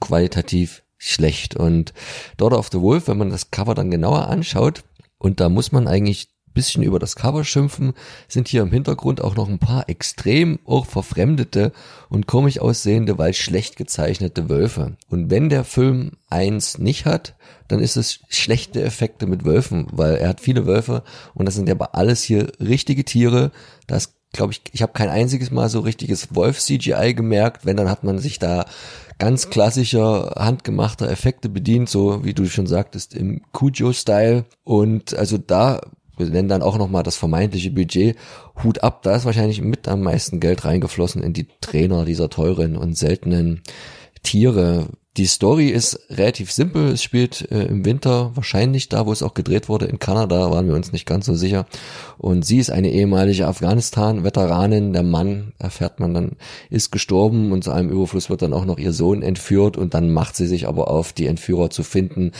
qualitativ 0.00 0.82
schlecht. 0.98 1.56
Und 1.56 1.94
Daughter 2.36 2.58
of 2.58 2.68
the 2.70 2.80
Wolf, 2.80 3.08
wenn 3.08 3.18
man 3.18 3.30
das 3.30 3.50
Cover 3.50 3.74
dann 3.74 3.90
genauer 3.90 4.28
anschaut, 4.28 4.84
und 5.18 5.40
da 5.40 5.48
muss 5.48 5.72
man 5.72 5.88
eigentlich 5.88 6.33
bisschen 6.54 6.82
über 6.82 6.98
das 6.98 7.16
Cover 7.16 7.44
schimpfen, 7.44 7.92
sind 8.28 8.48
hier 8.48 8.62
im 8.62 8.70
Hintergrund 8.70 9.20
auch 9.20 9.36
noch 9.36 9.48
ein 9.48 9.58
paar 9.58 9.88
extrem 9.88 10.58
auch 10.64 10.86
verfremdete 10.86 11.72
und 12.08 12.26
komisch 12.26 12.58
aussehende, 12.58 13.18
weil 13.18 13.34
schlecht 13.34 13.76
gezeichnete 13.76 14.48
Wölfe. 14.48 14.96
Und 15.08 15.30
wenn 15.30 15.48
der 15.48 15.64
Film 15.64 16.12
eins 16.30 16.78
nicht 16.78 17.04
hat, 17.04 17.34
dann 17.68 17.80
ist 17.80 17.96
es 17.96 18.20
schlechte 18.28 18.82
Effekte 18.82 19.26
mit 19.26 19.44
Wölfen, 19.44 19.86
weil 19.90 20.16
er 20.16 20.28
hat 20.28 20.40
viele 20.40 20.66
Wölfe 20.66 21.02
und 21.34 21.46
das 21.46 21.54
sind 21.54 21.68
aber 21.68 21.94
alles 21.94 22.22
hier 22.22 22.52
richtige 22.60 23.04
Tiere. 23.04 23.50
Das 23.86 24.14
glaube 24.34 24.52
ich, 24.52 24.60
ich 24.72 24.82
habe 24.82 24.92
kein 24.92 25.08
einziges 25.08 25.50
Mal 25.50 25.70
so 25.70 25.80
richtiges 25.80 26.34
Wolf-CGI 26.34 27.14
gemerkt. 27.14 27.64
Wenn, 27.64 27.76
dann 27.76 27.88
hat 27.88 28.04
man 28.04 28.18
sich 28.18 28.38
da 28.38 28.66
ganz 29.18 29.48
klassischer, 29.48 30.34
handgemachter 30.36 31.08
Effekte 31.08 31.48
bedient, 31.48 31.88
so 31.88 32.24
wie 32.24 32.34
du 32.34 32.46
schon 32.46 32.66
sagtest, 32.66 33.14
im 33.14 33.42
Cujo-Style. 33.52 34.44
Und 34.64 35.14
also 35.14 35.38
da, 35.38 35.80
wir 36.16 36.26
nennen 36.26 36.48
dann 36.48 36.62
auch 36.62 36.78
nochmal 36.78 37.02
das 37.02 37.16
vermeintliche 37.16 37.70
Budget, 37.70 38.16
Hut 38.62 38.82
ab, 38.82 39.02
da 39.02 39.16
ist 39.16 39.24
wahrscheinlich 39.24 39.60
mit 39.60 39.88
am 39.88 40.02
meisten 40.02 40.40
Geld 40.40 40.64
reingeflossen 40.64 41.22
in 41.22 41.32
die 41.32 41.48
Trainer 41.60 42.04
dieser 42.04 42.30
teuren 42.30 42.76
und 42.76 42.96
seltenen 42.96 43.62
Tiere. 44.22 44.88
Die 45.16 45.26
Story 45.26 45.68
ist 45.68 46.00
relativ 46.10 46.50
simpel. 46.50 46.88
Es 46.88 47.02
spielt 47.02 47.48
äh, 47.52 47.66
im 47.66 47.84
Winter, 47.84 48.32
wahrscheinlich 48.34 48.88
da, 48.88 49.06
wo 49.06 49.12
es 49.12 49.22
auch 49.22 49.34
gedreht 49.34 49.68
wurde, 49.68 49.86
in 49.86 50.00
Kanada, 50.00 50.50
waren 50.50 50.66
wir 50.66 50.74
uns 50.74 50.90
nicht 50.90 51.06
ganz 51.06 51.26
so 51.26 51.34
sicher. 51.34 51.66
Und 52.18 52.44
sie 52.44 52.58
ist 52.58 52.70
eine 52.70 52.90
ehemalige 52.90 53.46
Afghanistan-Veteranin. 53.46 54.92
Der 54.92 55.04
Mann, 55.04 55.52
erfährt 55.60 56.00
man 56.00 56.14
dann, 56.14 56.32
ist 56.68 56.90
gestorben 56.90 57.52
und 57.52 57.62
zu 57.62 57.70
einem 57.70 57.90
Überfluss 57.90 58.28
wird 58.28 58.42
dann 58.42 58.52
auch 58.52 58.64
noch 58.64 58.78
ihr 58.78 58.92
Sohn 58.92 59.22
entführt 59.22 59.76
und 59.76 59.94
dann 59.94 60.10
macht 60.10 60.34
sie 60.34 60.48
sich 60.48 60.66
aber 60.66 60.90
auf, 60.90 61.12
die 61.12 61.26
Entführer 61.26 61.70
zu 61.70 61.84
finden. 61.84 62.32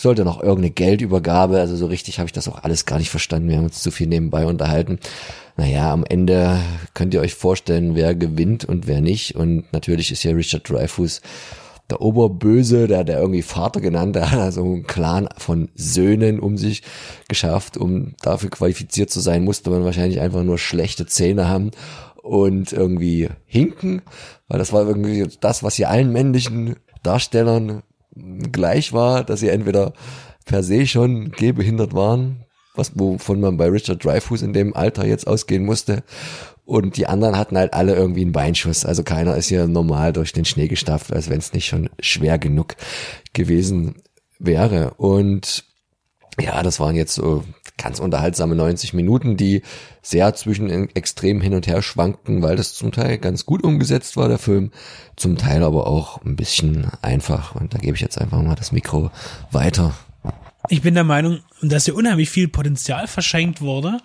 Sollte 0.00 0.24
noch 0.24 0.40
irgendeine 0.40 0.70
Geldübergabe, 0.70 1.58
also 1.60 1.76
so 1.76 1.84
richtig 1.84 2.18
habe 2.18 2.26
ich 2.26 2.32
das 2.32 2.48
auch 2.48 2.62
alles 2.62 2.86
gar 2.86 2.98
nicht 2.98 3.10
verstanden. 3.10 3.48
Wir 3.48 3.58
haben 3.58 3.64
uns 3.64 3.82
zu 3.82 3.90
viel 3.90 4.06
nebenbei 4.06 4.46
unterhalten. 4.46 4.98
Naja, 5.58 5.92
am 5.92 6.04
Ende 6.08 6.58
könnt 6.94 7.12
ihr 7.12 7.20
euch 7.20 7.34
vorstellen, 7.34 7.94
wer 7.94 8.14
gewinnt 8.14 8.64
und 8.64 8.86
wer 8.86 9.02
nicht. 9.02 9.36
Und 9.36 9.70
natürlich 9.74 10.10
ist 10.10 10.22
ja 10.22 10.32
Richard 10.32 10.66
Dreyfuss 10.70 11.20
der 11.90 12.00
Oberböse, 12.00 12.86
der 12.86 13.00
hat 13.00 13.10
er 13.10 13.20
irgendwie 13.20 13.42
Vater 13.42 13.82
genannt, 13.82 14.14
der 14.16 14.30
hat 14.30 14.40
also 14.40 14.62
einen 14.62 14.86
Clan 14.86 15.28
von 15.36 15.68
Söhnen 15.74 16.40
um 16.40 16.56
sich 16.56 16.82
geschafft, 17.28 17.76
um 17.76 18.14
dafür 18.22 18.48
qualifiziert 18.48 19.10
zu 19.10 19.20
sein, 19.20 19.44
musste 19.44 19.68
man 19.68 19.84
wahrscheinlich 19.84 20.20
einfach 20.20 20.44
nur 20.44 20.56
schlechte 20.56 21.04
Zähne 21.04 21.46
haben 21.46 21.72
und 22.22 22.72
irgendwie 22.72 23.28
hinken, 23.44 24.00
weil 24.48 24.58
das 24.58 24.72
war 24.72 24.86
irgendwie 24.86 25.28
das, 25.40 25.62
was 25.62 25.74
hier 25.74 25.90
allen 25.90 26.10
männlichen 26.10 26.76
Darstellern 27.02 27.82
gleich 28.52 28.92
war, 28.92 29.24
dass 29.24 29.40
sie 29.40 29.48
entweder 29.48 29.92
per 30.44 30.62
se 30.62 30.86
schon 30.86 31.30
gehbehindert 31.32 31.94
waren, 31.94 32.44
was 32.74 32.92
wovon 32.98 33.40
man 33.40 33.56
bei 33.56 33.68
Richard 33.68 34.04
Dreyfuss 34.04 34.42
in 34.42 34.52
dem 34.52 34.74
Alter 34.74 35.06
jetzt 35.06 35.26
ausgehen 35.26 35.64
musste, 35.64 36.02
und 36.70 36.96
die 36.96 37.08
anderen 37.08 37.36
hatten 37.36 37.58
halt 37.58 37.74
alle 37.74 37.96
irgendwie 37.96 38.20
einen 38.20 38.30
Beinschuss. 38.30 38.84
Also 38.84 39.02
keiner 39.02 39.34
ist 39.34 39.48
hier 39.48 39.66
normal 39.66 40.12
durch 40.12 40.32
den 40.32 40.44
Schnee 40.44 40.68
gestafft, 40.68 41.12
als 41.12 41.28
wenn 41.28 41.38
es 41.38 41.52
nicht 41.52 41.66
schon 41.66 41.90
schwer 41.98 42.38
genug 42.38 42.76
gewesen 43.32 43.96
wäre. 44.38 44.94
Und 44.96 45.64
ja, 46.40 46.62
das 46.62 46.78
waren 46.78 46.94
jetzt 46.94 47.16
so 47.16 47.42
ganz 47.80 47.98
unterhaltsame 47.98 48.54
90 48.54 48.94
Minuten, 48.94 49.36
die 49.36 49.62
sehr 50.02 50.34
zwischen 50.34 50.90
extrem 50.94 51.40
hin 51.40 51.54
und 51.54 51.66
her 51.66 51.82
schwankten, 51.82 52.42
weil 52.42 52.56
das 52.56 52.74
zum 52.74 52.92
Teil 52.92 53.18
ganz 53.18 53.46
gut 53.46 53.62
umgesetzt 53.64 54.16
war, 54.16 54.28
der 54.28 54.38
Film, 54.38 54.70
zum 55.16 55.36
Teil 55.36 55.62
aber 55.62 55.86
auch 55.86 56.22
ein 56.24 56.36
bisschen 56.36 56.86
einfach. 57.02 57.54
Und 57.54 57.74
da 57.74 57.78
gebe 57.78 57.96
ich 57.96 58.02
jetzt 58.02 58.20
einfach 58.20 58.42
mal 58.42 58.54
das 58.54 58.72
Mikro 58.72 59.10
weiter. 59.50 59.94
Ich 60.68 60.82
bin 60.82 60.94
der 60.94 61.04
Meinung, 61.04 61.40
dass 61.62 61.86
hier 61.86 61.94
unheimlich 61.94 62.30
viel 62.30 62.48
Potenzial 62.48 63.06
verschenkt 63.06 63.60
wurde 63.60 63.98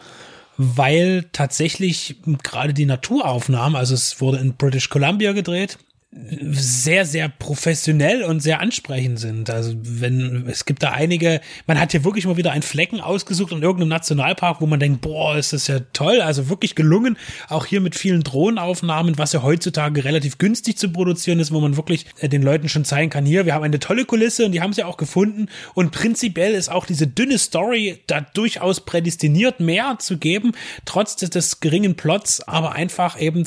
weil 0.58 1.26
tatsächlich 1.32 2.16
gerade 2.44 2.74
die 2.74 2.86
Naturaufnahmen, 2.86 3.76
also 3.76 3.94
es 3.94 4.22
wurde 4.22 4.38
in 4.38 4.56
British 4.56 4.90
Columbia 4.90 5.34
gedreht, 5.34 5.78
sehr, 6.18 7.06
sehr 7.06 7.28
professionell 7.28 8.24
und 8.24 8.40
sehr 8.40 8.62
ansprechend 8.62 9.20
sind. 9.20 9.50
Also 9.50 9.74
wenn, 9.76 10.46
es 10.48 10.64
gibt 10.64 10.82
da 10.82 10.92
einige, 10.92 11.42
man 11.68 11.78
hat 11.78 11.92
hier 11.92 12.06
wirklich 12.06 12.26
mal 12.26 12.38
wieder 12.38 12.52
einen 12.52 12.64
Flecken 12.64 13.02
ausgesucht 13.02 13.52
in 13.52 13.62
irgendeinem 13.62 13.90
Nationalpark, 13.90 14.62
wo 14.62 14.66
man 14.66 14.80
denkt, 14.80 15.02
boah, 15.02 15.36
ist 15.36 15.52
das 15.52 15.68
ja 15.68 15.80
toll, 15.92 16.22
also 16.22 16.48
wirklich 16.48 16.74
gelungen. 16.74 17.18
Auch 17.50 17.66
hier 17.66 17.82
mit 17.82 17.96
vielen 17.96 18.24
Drohnenaufnahmen, 18.24 19.18
was 19.18 19.34
ja 19.34 19.44
heutzutage 19.44 20.06
relativ 20.06 20.38
günstig 20.38 20.78
zu 20.78 20.90
produzieren 20.90 21.40
ist, 21.40 21.52
wo 21.52 21.60
man 21.60 21.76
wirklich 21.76 22.06
äh, 22.20 22.30
den 22.30 22.44
Leuten 22.44 22.70
schon 22.70 22.86
zeigen 22.86 23.10
kann, 23.10 23.26
hier, 23.26 23.46
wir 23.46 23.54
haben 23.54 23.64
eine 23.64 23.80
tolle 23.80 24.06
Kulisse 24.06 24.46
und 24.46 24.54
die 24.54 24.62
haben 24.62 24.74
sie 24.74 24.86
auch 24.86 24.98
gefunden. 24.98 25.48
Und 25.74 25.92
prinzipiell 25.92 26.54
ist 26.54 26.72
auch 26.72 26.86
diese 26.86 27.08
dünne 27.08 27.38
Story 27.38 28.00
da 28.08 28.22
durchaus 28.22 28.86
prädestiniert, 28.86 29.60
mehr 29.60 29.98
zu 30.00 30.18
geben, 30.18 30.54
trotz 30.86 31.18
des, 31.18 31.32
des 31.32 31.60
geringen 31.60 31.96
Plots, 31.96 32.42
aber 32.48 32.72
einfach 32.72 33.20
eben 33.20 33.44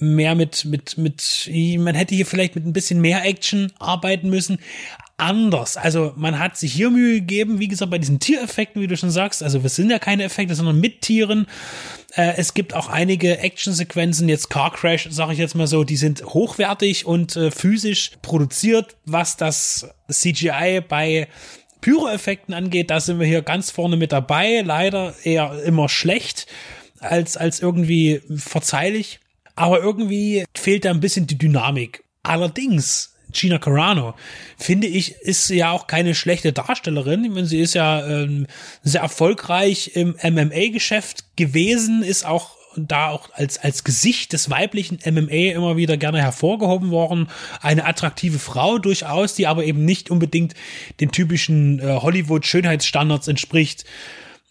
mehr 0.00 0.34
mit, 0.34 0.64
mit, 0.64 0.98
mit, 0.98 1.50
man 1.78 1.94
hätte 1.94 2.07
hätte 2.08 2.14
hier 2.14 2.26
vielleicht 2.26 2.54
mit 2.54 2.64
ein 2.64 2.72
bisschen 2.72 3.00
mehr 3.00 3.24
Action 3.24 3.72
arbeiten 3.78 4.30
müssen. 4.30 4.58
Anders. 5.18 5.76
Also 5.76 6.12
man 6.16 6.38
hat 6.38 6.56
sich 6.56 6.72
hier 6.72 6.90
Mühe 6.90 7.14
gegeben, 7.14 7.58
wie 7.58 7.66
gesagt, 7.66 7.90
bei 7.90 7.98
diesen 7.98 8.20
Tiereffekten, 8.20 8.80
wie 8.80 8.86
du 8.86 8.96
schon 8.96 9.10
sagst. 9.10 9.42
Also 9.42 9.60
es 9.62 9.74
sind 9.74 9.90
ja 9.90 9.98
keine 9.98 10.22
Effekte, 10.22 10.54
sondern 10.54 10.80
mit 10.80 11.02
Tieren. 11.02 11.46
Äh, 12.14 12.34
es 12.36 12.54
gibt 12.54 12.72
auch 12.72 12.88
einige 12.88 13.38
Actionsequenzen, 13.38 14.28
jetzt 14.28 14.48
Car 14.48 14.72
Crash, 14.72 15.08
sage 15.10 15.32
ich 15.32 15.38
jetzt 15.38 15.56
mal 15.56 15.66
so, 15.66 15.82
die 15.82 15.96
sind 15.96 16.24
hochwertig 16.24 17.04
und 17.04 17.34
äh, 17.36 17.50
physisch 17.50 18.12
produziert, 18.22 18.96
was 19.06 19.36
das 19.36 19.88
CGI 20.08 20.82
bei 20.88 21.26
Pyro-Effekten 21.80 22.54
angeht. 22.54 22.90
Da 22.90 23.00
sind 23.00 23.18
wir 23.18 23.26
hier 23.26 23.42
ganz 23.42 23.72
vorne 23.72 23.96
mit 23.96 24.12
dabei. 24.12 24.62
Leider 24.64 25.14
eher 25.24 25.64
immer 25.64 25.88
schlecht 25.88 26.46
als, 27.00 27.36
als 27.36 27.60
irgendwie 27.60 28.22
verzeihlich 28.36 29.18
aber 29.58 29.80
irgendwie 29.80 30.44
fehlt 30.56 30.84
da 30.84 30.90
ein 30.90 31.00
bisschen 31.00 31.26
die 31.26 31.36
Dynamik. 31.36 32.04
Allerdings, 32.22 33.16
Gina 33.32 33.58
Carano, 33.58 34.14
finde 34.56 34.86
ich, 34.86 35.16
ist 35.16 35.50
ja 35.50 35.72
auch 35.72 35.88
keine 35.88 36.14
schlechte 36.14 36.52
Darstellerin. 36.52 37.24
Ich 37.24 37.30
meine, 37.30 37.46
sie 37.46 37.60
ist 37.60 37.74
ja 37.74 38.06
ähm, 38.06 38.46
sehr 38.82 39.00
erfolgreich 39.00 39.92
im 39.94 40.14
MMA-Geschäft 40.22 41.36
gewesen, 41.36 42.04
ist 42.04 42.24
auch 42.24 42.56
da 42.76 43.08
auch 43.08 43.30
als, 43.32 43.58
als 43.58 43.82
Gesicht 43.82 44.32
des 44.32 44.48
weiblichen 44.48 45.00
MMA 45.04 45.52
immer 45.54 45.76
wieder 45.76 45.96
gerne 45.96 46.22
hervorgehoben 46.22 46.90
worden. 46.90 47.28
Eine 47.60 47.84
attraktive 47.84 48.38
Frau 48.38 48.78
durchaus, 48.78 49.34
die 49.34 49.48
aber 49.48 49.64
eben 49.64 49.84
nicht 49.84 50.08
unbedingt 50.08 50.54
den 51.00 51.10
typischen 51.10 51.80
äh, 51.80 51.96
Hollywood-Schönheitsstandards 52.00 53.26
entspricht. 53.26 53.84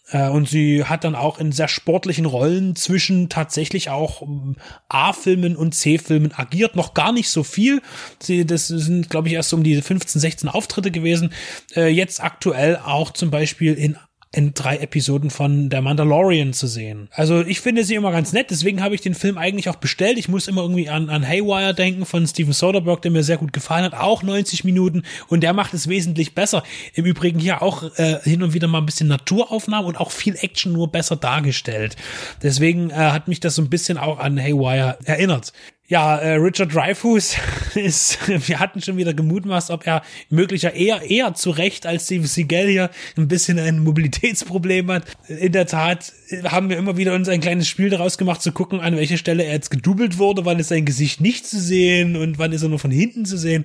Äh, 0.09 0.29
und 0.29 0.47
sie 0.47 0.85
hat 0.85 1.03
dann 1.03 1.15
auch 1.15 1.39
in 1.39 1.51
sehr 1.51 1.67
sportlichen 1.67 2.25
Rollen 2.25 2.75
zwischen 2.75 3.29
tatsächlich 3.29 3.89
auch 3.89 4.21
ähm, 4.21 4.55
A-Filmen 4.89 5.55
und 5.55 5.73
C-Filmen 5.73 6.33
agiert. 6.33 6.75
Noch 6.75 6.93
gar 6.93 7.11
nicht 7.11 7.29
so 7.29 7.43
viel. 7.43 7.81
Sie, 8.19 8.45
das 8.45 8.67
sind, 8.67 9.09
glaube 9.09 9.27
ich, 9.27 9.33
erst 9.33 9.53
um 9.53 9.63
die 9.63 9.81
15, 9.81 10.21
16 10.21 10.49
Auftritte 10.49 10.91
gewesen. 10.91 11.33
Äh, 11.75 11.89
jetzt 11.89 12.23
aktuell 12.23 12.77
auch 12.77 13.11
zum 13.11 13.31
Beispiel 13.31 13.73
in 13.73 13.97
in 14.33 14.53
drei 14.53 14.77
Episoden 14.77 15.29
von 15.29 15.69
Der 15.69 15.81
Mandalorian 15.81 16.53
zu 16.53 16.67
sehen. 16.67 17.07
Also 17.11 17.41
ich 17.41 17.61
finde 17.61 17.83
sie 17.83 17.95
immer 17.95 18.11
ganz 18.11 18.33
nett, 18.33 18.47
deswegen 18.49 18.83
habe 18.83 18.93
ich 18.93 19.01
den 19.01 19.15
Film 19.15 19.37
eigentlich 19.37 19.69
auch 19.69 19.77
bestellt. 19.77 20.17
Ich 20.17 20.27
muss 20.27 20.47
immer 20.47 20.61
irgendwie 20.61 20.89
an, 20.89 21.09
an 21.09 21.27
Haywire 21.27 21.73
denken 21.73 22.05
von 22.05 22.27
Steven 22.27 22.51
Soderbergh, 22.53 23.01
der 23.01 23.11
mir 23.11 23.23
sehr 23.23 23.37
gut 23.37 23.53
gefallen 23.53 23.85
hat, 23.85 23.93
auch 23.93 24.23
90 24.23 24.63
Minuten 24.65 25.03
und 25.27 25.41
der 25.41 25.53
macht 25.53 25.73
es 25.73 25.87
wesentlich 25.87 26.35
besser. 26.35 26.63
Im 26.93 27.05
Übrigen 27.05 27.39
hier 27.39 27.61
auch 27.61 27.83
äh, 27.97 28.19
hin 28.23 28.43
und 28.43 28.53
wieder 28.53 28.67
mal 28.67 28.79
ein 28.79 28.85
bisschen 28.85 29.07
Naturaufnahmen 29.07 29.87
und 29.87 29.97
auch 29.97 30.11
viel 30.11 30.35
Action 30.35 30.73
nur 30.73 30.91
besser 30.91 31.15
dargestellt. 31.15 31.95
Deswegen 32.43 32.89
äh, 32.89 32.95
hat 32.95 33.27
mich 33.27 33.39
das 33.39 33.55
so 33.55 33.61
ein 33.61 33.69
bisschen 33.69 33.97
auch 33.97 34.19
an 34.19 34.37
Haywire 34.37 34.97
erinnert. 35.05 35.53
Ja, 35.89 36.17
äh, 36.17 36.33
Richard 36.33 36.75
Dreyfuss 36.75 37.37
ist, 37.75 38.19
wir 38.27 38.59
hatten 38.59 38.81
schon 38.81 38.97
wieder 38.97 39.13
gemutmaßt, 39.13 39.71
ob 39.71 39.87
er 39.87 40.01
möglicher 40.29 40.73
eher, 40.73 41.01
eher 41.01 41.33
zu 41.33 41.49
Recht 41.49 41.85
als 41.85 42.05
Steve 42.05 42.27
Seagal 42.27 42.67
hier 42.67 42.89
ein 43.15 43.29
bisschen 43.29 43.57
ein 43.57 43.79
Mobilitätsproblem 43.79 44.91
hat. 44.91 45.05
In 45.29 45.53
der 45.53 45.65
Tat 45.65 46.11
haben 46.43 46.69
wir 46.69 46.77
immer 46.77 46.97
wieder 46.97 47.15
uns 47.15 47.29
ein 47.29 47.39
kleines 47.39 47.69
Spiel 47.69 47.89
daraus 47.89 48.17
gemacht, 48.17 48.41
zu 48.41 48.51
gucken, 48.51 48.81
an 48.81 48.97
welcher 48.97 49.15
Stelle 49.15 49.45
er 49.45 49.53
jetzt 49.53 49.71
gedoubelt 49.71 50.17
wurde, 50.17 50.43
wann 50.43 50.59
ist 50.59 50.67
sein 50.67 50.83
Gesicht 50.83 51.21
nicht 51.21 51.47
zu 51.47 51.57
sehen 51.57 52.17
und 52.17 52.37
wann 52.37 52.51
ist 52.51 52.63
er 52.63 52.69
nur 52.69 52.79
von 52.79 52.91
hinten 52.91 53.23
zu 53.23 53.37
sehen. 53.37 53.63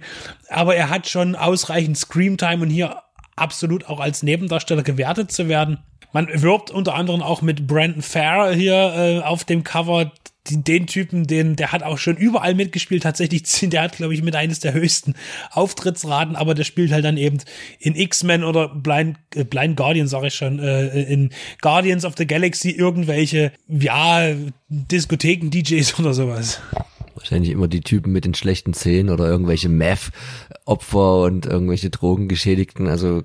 Aber 0.48 0.76
er 0.76 0.90
hat 0.90 1.08
schon 1.08 1.34
ausreichend 1.34 1.98
Screamtime 1.98 2.62
und 2.62 2.70
hier 2.70 3.02
absolut 3.34 3.86
auch 3.86 3.98
als 3.98 4.22
Nebendarsteller 4.22 4.84
gewertet 4.84 5.32
zu 5.32 5.48
werden. 5.48 5.78
Man 6.12 6.28
wirbt 6.32 6.70
unter 6.70 6.94
anderem 6.94 7.20
auch 7.20 7.42
mit 7.42 7.66
Brandon 7.66 8.02
Farr 8.02 8.52
hier 8.52 8.94
äh, 8.94 9.18
auf 9.26 9.42
dem 9.42 9.64
Cover, 9.64 10.12
den, 10.50 10.64
den 10.64 10.86
Typen, 10.86 11.26
den, 11.26 11.56
der 11.56 11.72
hat 11.72 11.82
auch 11.82 11.98
schon 11.98 12.16
überall 12.16 12.54
mitgespielt, 12.54 13.02
tatsächlich, 13.04 13.42
der 13.62 13.82
hat, 13.82 13.96
glaube 13.96 14.14
ich, 14.14 14.22
mit 14.22 14.34
eines 14.34 14.60
der 14.60 14.74
höchsten 14.74 15.14
Auftrittsraten, 15.50 16.36
aber 16.36 16.54
der 16.54 16.64
spielt 16.64 16.92
halt 16.92 17.04
dann 17.04 17.16
eben 17.16 17.38
in 17.78 17.94
X-Men 17.94 18.44
oder 18.44 18.68
Blind, 18.68 19.18
äh, 19.34 19.44
Blind 19.44 19.76
Guardian, 19.76 20.08
sage 20.08 20.28
ich 20.28 20.34
schon, 20.34 20.58
äh, 20.58 21.02
in 21.02 21.30
Guardians 21.60 22.04
of 22.04 22.14
the 22.16 22.26
Galaxy 22.26 22.70
irgendwelche, 22.70 23.52
ja, 23.68 24.34
Diskotheken-DJs 24.68 25.98
oder 26.00 26.14
sowas. 26.14 26.60
Wahrscheinlich 27.14 27.50
immer 27.50 27.68
die 27.68 27.82
Typen 27.82 28.12
mit 28.12 28.24
den 28.24 28.34
schlechten 28.34 28.72
Zähnen 28.72 29.10
oder 29.10 29.28
irgendwelche 29.28 29.68
Meth-Opfer 29.68 31.22
und 31.22 31.46
irgendwelche 31.46 31.90
Drogengeschädigten. 31.90 32.88
Also 32.88 33.22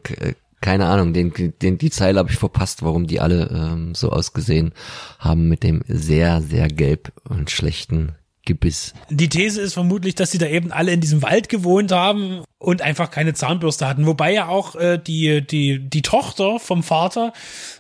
keine 0.62 0.88
Ahnung, 0.88 1.14
den, 1.14 1.34
den, 1.62 1.78
die 1.78 1.90
Zeile 1.90 2.20
habe 2.20 2.32
ich 2.32 2.38
verpasst, 2.38 2.84
warum 2.84 3.08
die 3.08 3.20
alle 3.20 3.50
ähm, 3.52 3.96
so 3.96 4.10
ausgesehen 4.10 4.74
haben 5.20 5.48
mit 5.48 5.64
dem 5.64 5.84
sehr, 5.88 6.42
sehr 6.42 6.68
gelb 6.68 7.12
und 7.30 7.52
schlechten 7.52 8.16
Gebiss. 8.46 8.94
Die 9.10 9.30
These 9.30 9.62
ist 9.62 9.74
vermutlich, 9.74 10.16
dass 10.16 10.32
sie 10.32 10.38
da 10.38 10.48
eben 10.48 10.72
alle 10.72 10.94
in 10.94 11.02
diesem 11.02 11.22
Wald 11.22 11.50
gewohnt 11.50 11.92
haben 11.92 12.44
und 12.60 12.82
einfach 12.82 13.12
keine 13.12 13.36
Zahnbürste 13.36 13.88
hatten. 13.88 14.08
Wobei 14.08 14.34
ja 14.34 14.48
auch 14.48 14.76
äh, 14.76 14.98
die, 14.98 15.46
die, 15.46 15.78
die 15.80 16.02
Tochter 16.02 16.60
vom 16.60 16.82
Vater, 16.82 17.32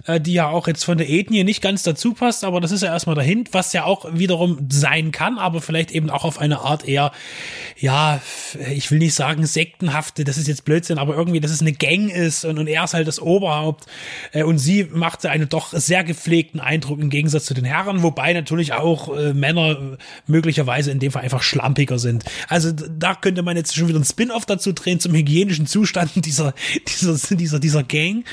äh, 0.05 0.21
die 0.21 0.33
ja 0.33 0.49
auch 0.49 0.67
jetzt 0.67 0.83
von 0.83 0.99
der 0.99 1.09
Ethnie 1.09 1.43
nicht 1.43 1.63
ganz 1.63 1.81
dazu 1.81 2.13
passt, 2.13 2.43
aber 2.43 2.61
das 2.61 2.71
ist 2.71 2.83
ja 2.83 2.89
erstmal 2.89 3.15
dahin, 3.15 3.45
was 3.51 3.73
ja 3.73 3.85
auch 3.85 4.05
wiederum 4.13 4.67
sein 4.71 5.11
kann, 5.11 5.39
aber 5.39 5.61
vielleicht 5.61 5.89
eben 5.89 6.11
auch 6.11 6.25
auf 6.25 6.37
eine 6.37 6.59
Art 6.59 6.87
eher, 6.87 7.11
ja, 7.75 8.21
ich 8.71 8.91
will 8.91 8.99
nicht 8.99 9.15
sagen 9.15 9.47
sektenhafte, 9.47 10.23
das 10.23 10.37
ist 10.37 10.47
jetzt 10.47 10.63
Blödsinn, 10.63 10.99
aber 10.99 11.15
irgendwie, 11.15 11.39
dass 11.39 11.49
es 11.49 11.61
eine 11.61 11.73
Gang 11.73 12.11
ist 12.11 12.45
und, 12.45 12.59
und 12.59 12.67
er 12.67 12.83
ist 12.83 12.93
halt 12.93 13.07
das 13.07 13.19
Oberhaupt 13.19 13.87
äh, 14.31 14.43
und 14.43 14.59
sie 14.59 14.83
machte 14.83 15.31
einen 15.31 15.49
doch 15.49 15.73
sehr 15.73 16.03
gepflegten 16.03 16.59
Eindruck 16.59 16.99
im 16.99 17.09
Gegensatz 17.09 17.45
zu 17.45 17.55
den 17.55 17.65
Herren, 17.65 18.03
wobei 18.03 18.31
natürlich 18.33 18.73
auch 18.73 19.17
äh, 19.17 19.33
Männer 19.33 19.97
möglicherweise 20.27 20.91
in 20.91 20.99
dem 20.99 21.11
Fall 21.11 21.23
einfach 21.23 21.41
schlampiger 21.41 21.97
sind. 21.97 22.25
Also 22.47 22.71
da 22.71 23.15
könnte 23.15 23.41
man 23.41 23.57
jetzt 23.57 23.75
schon 23.75 23.87
wieder 23.87 23.99
ein 23.99 24.05
Spin-off 24.05 24.45
dazu 24.45 24.66
drehen 24.73 24.99
zum 24.99 25.13
hygienischen 25.13 25.67
Zustand 25.67 26.11
dieser, 26.15 26.53
dieser, 26.87 27.35
dieser, 27.35 27.59
dieser 27.59 27.83
Gang. 27.83 28.23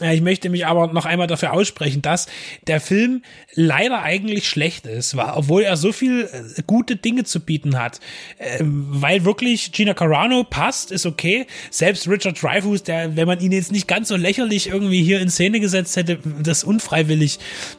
Ich 0.00 0.22
möchte 0.22 0.50
mich 0.50 0.66
aber 0.66 0.88
noch 0.88 1.04
einmal 1.04 1.28
dafür 1.28 1.52
aussprechen, 1.52 2.02
dass 2.02 2.26
der 2.66 2.80
Film 2.80 3.22
leider 3.54 4.02
eigentlich 4.02 4.48
schlecht 4.48 4.86
ist, 4.86 5.14
obwohl 5.14 5.62
er 5.62 5.76
so 5.76 5.92
viel 5.92 6.28
äh, 6.32 6.62
gute 6.66 6.96
Dinge 6.96 7.22
zu 7.22 7.38
bieten 7.38 7.78
hat. 7.78 8.00
Ähm, 8.40 8.86
weil 8.88 9.24
wirklich 9.24 9.70
Gina 9.70 9.94
Carano 9.94 10.42
passt, 10.42 10.90
ist 10.90 11.06
okay. 11.06 11.46
Selbst 11.70 12.08
Richard 12.08 12.42
Dreyfuss, 12.42 12.82
der, 12.82 13.14
wenn 13.14 13.28
man 13.28 13.38
ihn 13.38 13.52
jetzt 13.52 13.70
nicht 13.70 13.86
ganz 13.86 14.08
so 14.08 14.16
lächerlich 14.16 14.68
irgendwie 14.68 15.00
hier 15.00 15.20
in 15.20 15.30
Szene 15.30 15.60
gesetzt 15.60 15.94
hätte, 15.94 16.18
das 16.42 16.64
unfreiwillig, 16.64 17.38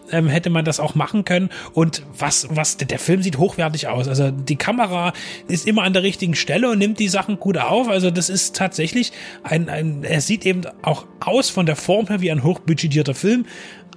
ähm, 0.09 0.30
hätte 0.30 0.49
man 0.49 0.63
das 0.63 0.80
auch 0.80 0.95
machen 0.95 1.26
können. 1.26 1.49
Und 1.74 2.01
was, 2.18 2.47
was, 2.49 2.78
der 2.78 2.99
Film 2.99 3.24
sieht 3.24 3.39
hochwertig 3.39 3.89
aus. 3.89 4.07
Also 4.07 4.32
die 4.32 4.55
Kamera 4.55 5.11
ist 5.49 5.68
immer 5.68 5.84
an 5.84 5.91
der 5.91 6.03
richtigen 6.03 6.36
Stelle 6.36 6.70
und 6.70 6.78
nimmt 6.78 6.97
die 6.99 7.09
Sachen 7.09 7.41
gut 7.41 7.57
auf. 7.57 7.89
Also 7.89 8.09
das 8.09 8.30
ist 8.30 8.55
tatsächlich 8.55 9.11
ein, 9.43 9.68
ein 9.68 10.05
er 10.05 10.22
sieht 10.22 10.45
eben 10.45 10.61
auch 10.82 11.05
aus 11.20 11.49
von 11.49 11.66
der 11.66 11.76
Form 11.76 12.05
her 12.10 12.22
wie 12.22 12.32
ein 12.32 12.43
hochbudgetierter 12.43 13.14
Film, 13.14 13.45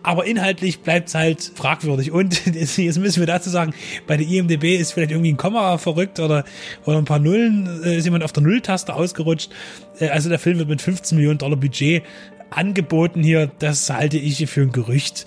aber 0.02 0.26
inhaltlich 0.26 0.80
bleibt 0.80 1.08
es 1.08 1.14
halt 1.14 1.52
fragwürdig. 1.54 2.12
Und 2.12 2.46
jetzt 2.54 2.98
müssen 2.98 3.20
wir 3.20 3.26
dazu 3.26 3.50
sagen, 3.50 3.74
bei 4.06 4.16
der 4.16 4.26
IMDB 4.26 4.76
ist 4.76 4.92
vielleicht 4.92 5.10
irgendwie 5.10 5.32
ein 5.32 5.36
Komma 5.36 5.78
verrückt 5.78 6.20
oder, 6.20 6.44
oder 6.84 6.98
ein 6.98 7.04
paar 7.04 7.18
Nullen, 7.18 7.82
äh, 7.84 7.98
ist 7.98 8.04
jemand 8.04 8.24
auf 8.24 8.32
der 8.32 8.42
Nulltaste 8.42 8.94
ausgerutscht. 8.94 9.50
Äh, 9.98 10.08
also 10.08 10.28
der 10.28 10.38
Film 10.38 10.58
wird 10.58 10.68
mit 10.68 10.82
15 10.82 11.16
Millionen 11.16 11.38
Dollar 11.38 11.56
Budget 11.56 12.02
angeboten 12.50 13.22
hier. 13.22 13.50
Das 13.58 13.90
halte 13.90 14.18
ich 14.18 14.46
für 14.48 14.62
ein 14.62 14.72
Gerücht. 14.72 15.26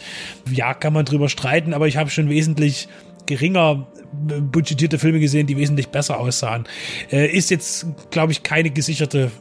Ja, 0.50 0.74
kann 0.74 0.94
man 0.94 1.06
drüber 1.06 1.30
streiten, 1.30 1.74
aber 1.74 1.88
ich 1.88 1.98
habe 1.98 2.10
schon 2.10 2.30
wesentlich 2.30 2.88
geringer 3.26 3.88
äh, 4.30 4.40
budgetierte 4.42 4.98
Filme 4.98 5.20
gesehen, 5.20 5.48
die 5.48 5.58
wesentlich 5.58 5.90
besser 5.90 6.20
aussahen. 6.20 6.66
Ist 7.10 7.52
jetzt, 7.52 7.86
glaube 8.10 8.32
ich, 8.32 8.44
keine 8.44 8.72
gesicherte 8.72 9.32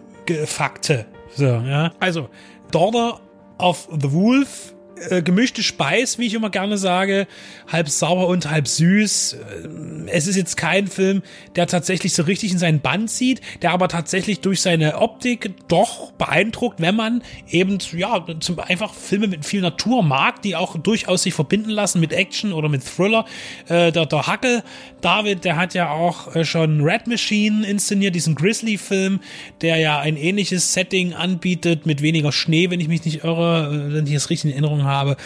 Fakte. 0.45 1.07
So, 1.35 1.47
ja. 1.47 1.93
Also, 1.99 2.29
Daughter 2.71 3.21
of 3.63 3.89
the 4.01 4.13
Wolf 4.13 4.75
äh, 5.09 5.23
gemischte 5.23 5.63
Speis, 5.63 6.19
wie 6.19 6.27
ich 6.27 6.35
immer 6.35 6.51
gerne 6.51 6.77
sage, 6.77 7.27
halb 7.71 7.89
sauer 7.89 8.29
und 8.29 8.51
halb 8.51 8.69
süß. 8.69 9.33
Äh, 9.33 9.39
es 10.09 10.27
ist 10.27 10.37
jetzt 10.37 10.57
kein 10.57 10.87
Film, 10.87 11.23
der 11.57 11.67
tatsächlich 11.67 12.13
so 12.13 12.23
richtig 12.25 12.53
in 12.53 12.59
seinen 12.59 12.81
Band 12.81 13.11
zieht, 13.11 13.41
der 13.63 13.73
aber 13.73 13.89
tatsächlich 13.89 14.41
durch 14.41 14.61
seine 14.61 14.99
Optik 14.99 15.55
doch 15.69 16.13
beeindruckt, 16.13 16.81
wenn 16.81 16.97
man 16.97 17.23
eben 17.49 17.79
ja 17.97 18.25
zum, 18.41 18.59
einfach 18.59 18.93
Filme 18.95 19.29
mit 19.29 19.47
viel 19.47 19.63
Natur 19.63 20.03
mag, 20.03 20.43
die 20.43 20.57
auch 20.57 20.77
durchaus 20.77 21.23
sich 21.23 21.35
verbinden 21.35 21.71
lassen 21.71 22.01
mit 22.01 22.13
Action 22.13 22.53
oder 22.53 22.69
mit 22.69 22.85
Thriller. 22.85 23.25
Äh, 23.69 23.93
der, 23.93 24.07
der 24.07 24.27
Hackel 24.27 24.63
David, 25.01 25.45
der 25.45 25.57
hat 25.57 25.75
ja 25.75 25.91
auch 25.91 26.35
äh, 26.35 26.45
schon 26.45 26.83
Red 26.83 27.07
Machine 27.07 27.67
inszeniert, 27.67 28.15
diesen 28.15 28.35
Grizzly-Film, 28.35 29.21
der 29.61 29.79
ja 29.79 29.99
ein 29.99 30.17
ähnliches 30.17 30.73
Setting 30.73 31.15
anbietet 31.15 31.87
mit 31.87 32.01
weniger 32.01 32.33
Schnee, 32.33 32.71
wenn 32.71 32.81
ich 32.81 32.89
mich 32.89 33.05
nicht 33.05 33.25
irre, 33.25 33.91
äh, 33.91 33.95
wenn 33.95 34.07
ich 34.07 34.15
es 34.15 34.31
richtig 34.31 34.51
in 34.51 34.53
Erinnerung 34.53 34.85
habe 34.85 34.91
habe. 35.01 35.17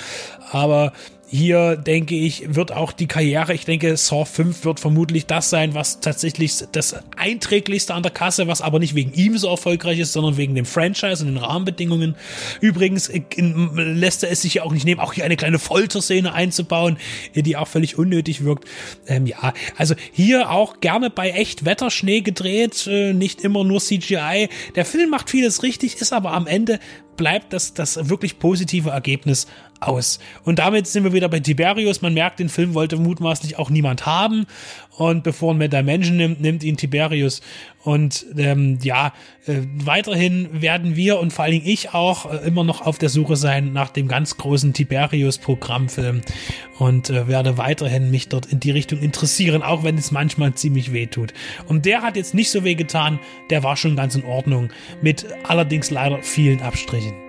Aber 0.51 0.93
hier 1.29 1.77
denke 1.77 2.15
ich, 2.15 2.55
wird 2.55 2.73
auch 2.73 2.93
die 2.93 3.07
Karriere, 3.07 3.55
ich 3.55 3.65
denke, 3.65 3.97
Saw 3.97 4.25
5 4.25 4.65
wird 4.65 4.81
vermutlich 4.81 5.27
das 5.27 5.51
sein, 5.51 5.75
was 5.75 6.01
tatsächlich 6.01 6.53
das 6.73 6.97
einträglichste 7.17 7.95
an 7.95 8.03
der 8.03 8.13
Kasse, 8.13 8.47
was 8.47 8.61
aber 8.61 8.79
nicht 8.79 8.95
wegen 8.95 9.13
ihm 9.15 9.37
so 9.39 9.49
erfolgreich 9.49 9.99
ist, 9.99 10.13
sondern 10.13 10.37
wegen 10.37 10.55
dem 10.55 10.65
Franchise 10.65 11.25
und 11.25 11.35
den 11.35 11.37
Rahmenbedingungen. 11.39 12.15
Übrigens 12.61 13.09
in, 13.09 13.75
lässt 13.75 14.23
er 14.23 14.31
es 14.31 14.43
sich 14.43 14.55
ja 14.55 14.63
auch 14.63 14.73
nicht 14.73 14.85
nehmen, 14.85 15.01
auch 15.01 15.13
hier 15.13 15.25
eine 15.25 15.37
kleine 15.37 15.59
Folterszene 15.59 16.33
einzubauen, 16.33 16.99
die 17.35 17.57
auch 17.57 17.69
völlig 17.69 17.99
unnötig 17.99 18.45
wirkt. 18.45 18.69
Ähm, 19.07 19.27
ja, 19.27 19.53
also 19.77 19.95
hier 20.13 20.51
auch 20.51 20.81
gerne 20.81 21.11
bei 21.11 21.31
echt 21.31 21.65
Wetterschnee 21.65 22.21
gedreht, 22.21 22.87
äh, 22.87 23.13
nicht 23.13 23.41
immer 23.43 23.65
nur 23.65 23.81
CGI. 23.81 24.49
Der 24.75 24.85
Film 24.85 25.11
macht 25.11 25.31
vieles 25.31 25.63
richtig, 25.63 25.97
ist 25.97 26.13
aber 26.13 26.33
am 26.33 26.47
Ende 26.47 26.79
bleibt 27.17 27.53
das, 27.53 27.75
das 27.75 28.09
wirklich 28.09 28.39
positive 28.39 28.91
Ergebnis 28.91 29.47
aus. 29.81 30.19
Und 30.45 30.59
damit 30.59 30.87
sind 30.87 31.05
wir 31.05 31.13
wieder 31.13 31.29
bei 31.29 31.41
Tiberius. 31.41 32.03
Man 32.03 32.15
merkt, 32.15 32.39
den 32.39 32.49
Film 32.49 32.75
wollte 32.75 32.97
mutmaßlich 32.97 33.59
auch 33.59 33.71
niemand 33.71 34.07
haben. 34.07 34.47
Und 34.97 35.25
bevor 35.25 35.55
man 35.55 35.71
da 35.71 35.83
Menschen 35.83 36.17
nimmt, 36.17 36.41
nimmt 36.41 36.63
ihn 36.63 36.77
Tiberius. 36.77 37.41
Und 37.83 38.25
ähm, 38.39 38.79
ja, 38.83 39.13
äh, 39.47 39.61
weiterhin 39.75 40.63
werden 40.63 40.97
wir 40.97 41.19
und 41.19 41.33
vor 41.33 41.45
allen 41.45 41.53
Dingen 41.53 41.67
ich 41.67 41.93
auch 41.93 42.33
äh, 42.33 42.47
immer 42.47 42.65
noch 42.65 42.81
auf 42.81 42.97
der 42.97 43.09
Suche 43.09 43.37
sein 43.37 43.73
nach 43.73 43.91
dem 43.91 44.09
ganz 44.09 44.37
großen 44.37 44.73
Tiberius-Programmfilm 44.73 46.23
und 46.79 47.11
äh, 47.11 47.29
werde 47.29 47.59
weiterhin 47.59 48.11
mich 48.11 48.29
dort 48.29 48.47
in 48.47 48.61
die 48.61 48.71
Richtung 48.71 49.01
interessieren, 49.01 49.63
auch 49.63 49.85
wenn 49.85 49.99
es 49.99 50.13
manchmal 50.13 50.55
ziemlich 50.55 50.93
weh 50.93 51.07
tut. 51.07 51.35
Und 51.67 51.85
der 51.85 52.03
hat 52.03 52.17
jetzt 52.17 52.35
nicht 52.35 52.51
so 52.51 52.65
weh 52.65 52.75
getan, 52.75 53.19
der 53.51 53.63
war 53.63 53.77
schon 53.77 53.97
ganz 53.97 54.15
in 54.15 54.25
Ordnung, 54.25 54.71
mit 55.03 55.27
allerdings 55.47 55.91
leider 55.91 56.23
vielen 56.23 56.63
Abstrichen. 56.63 57.24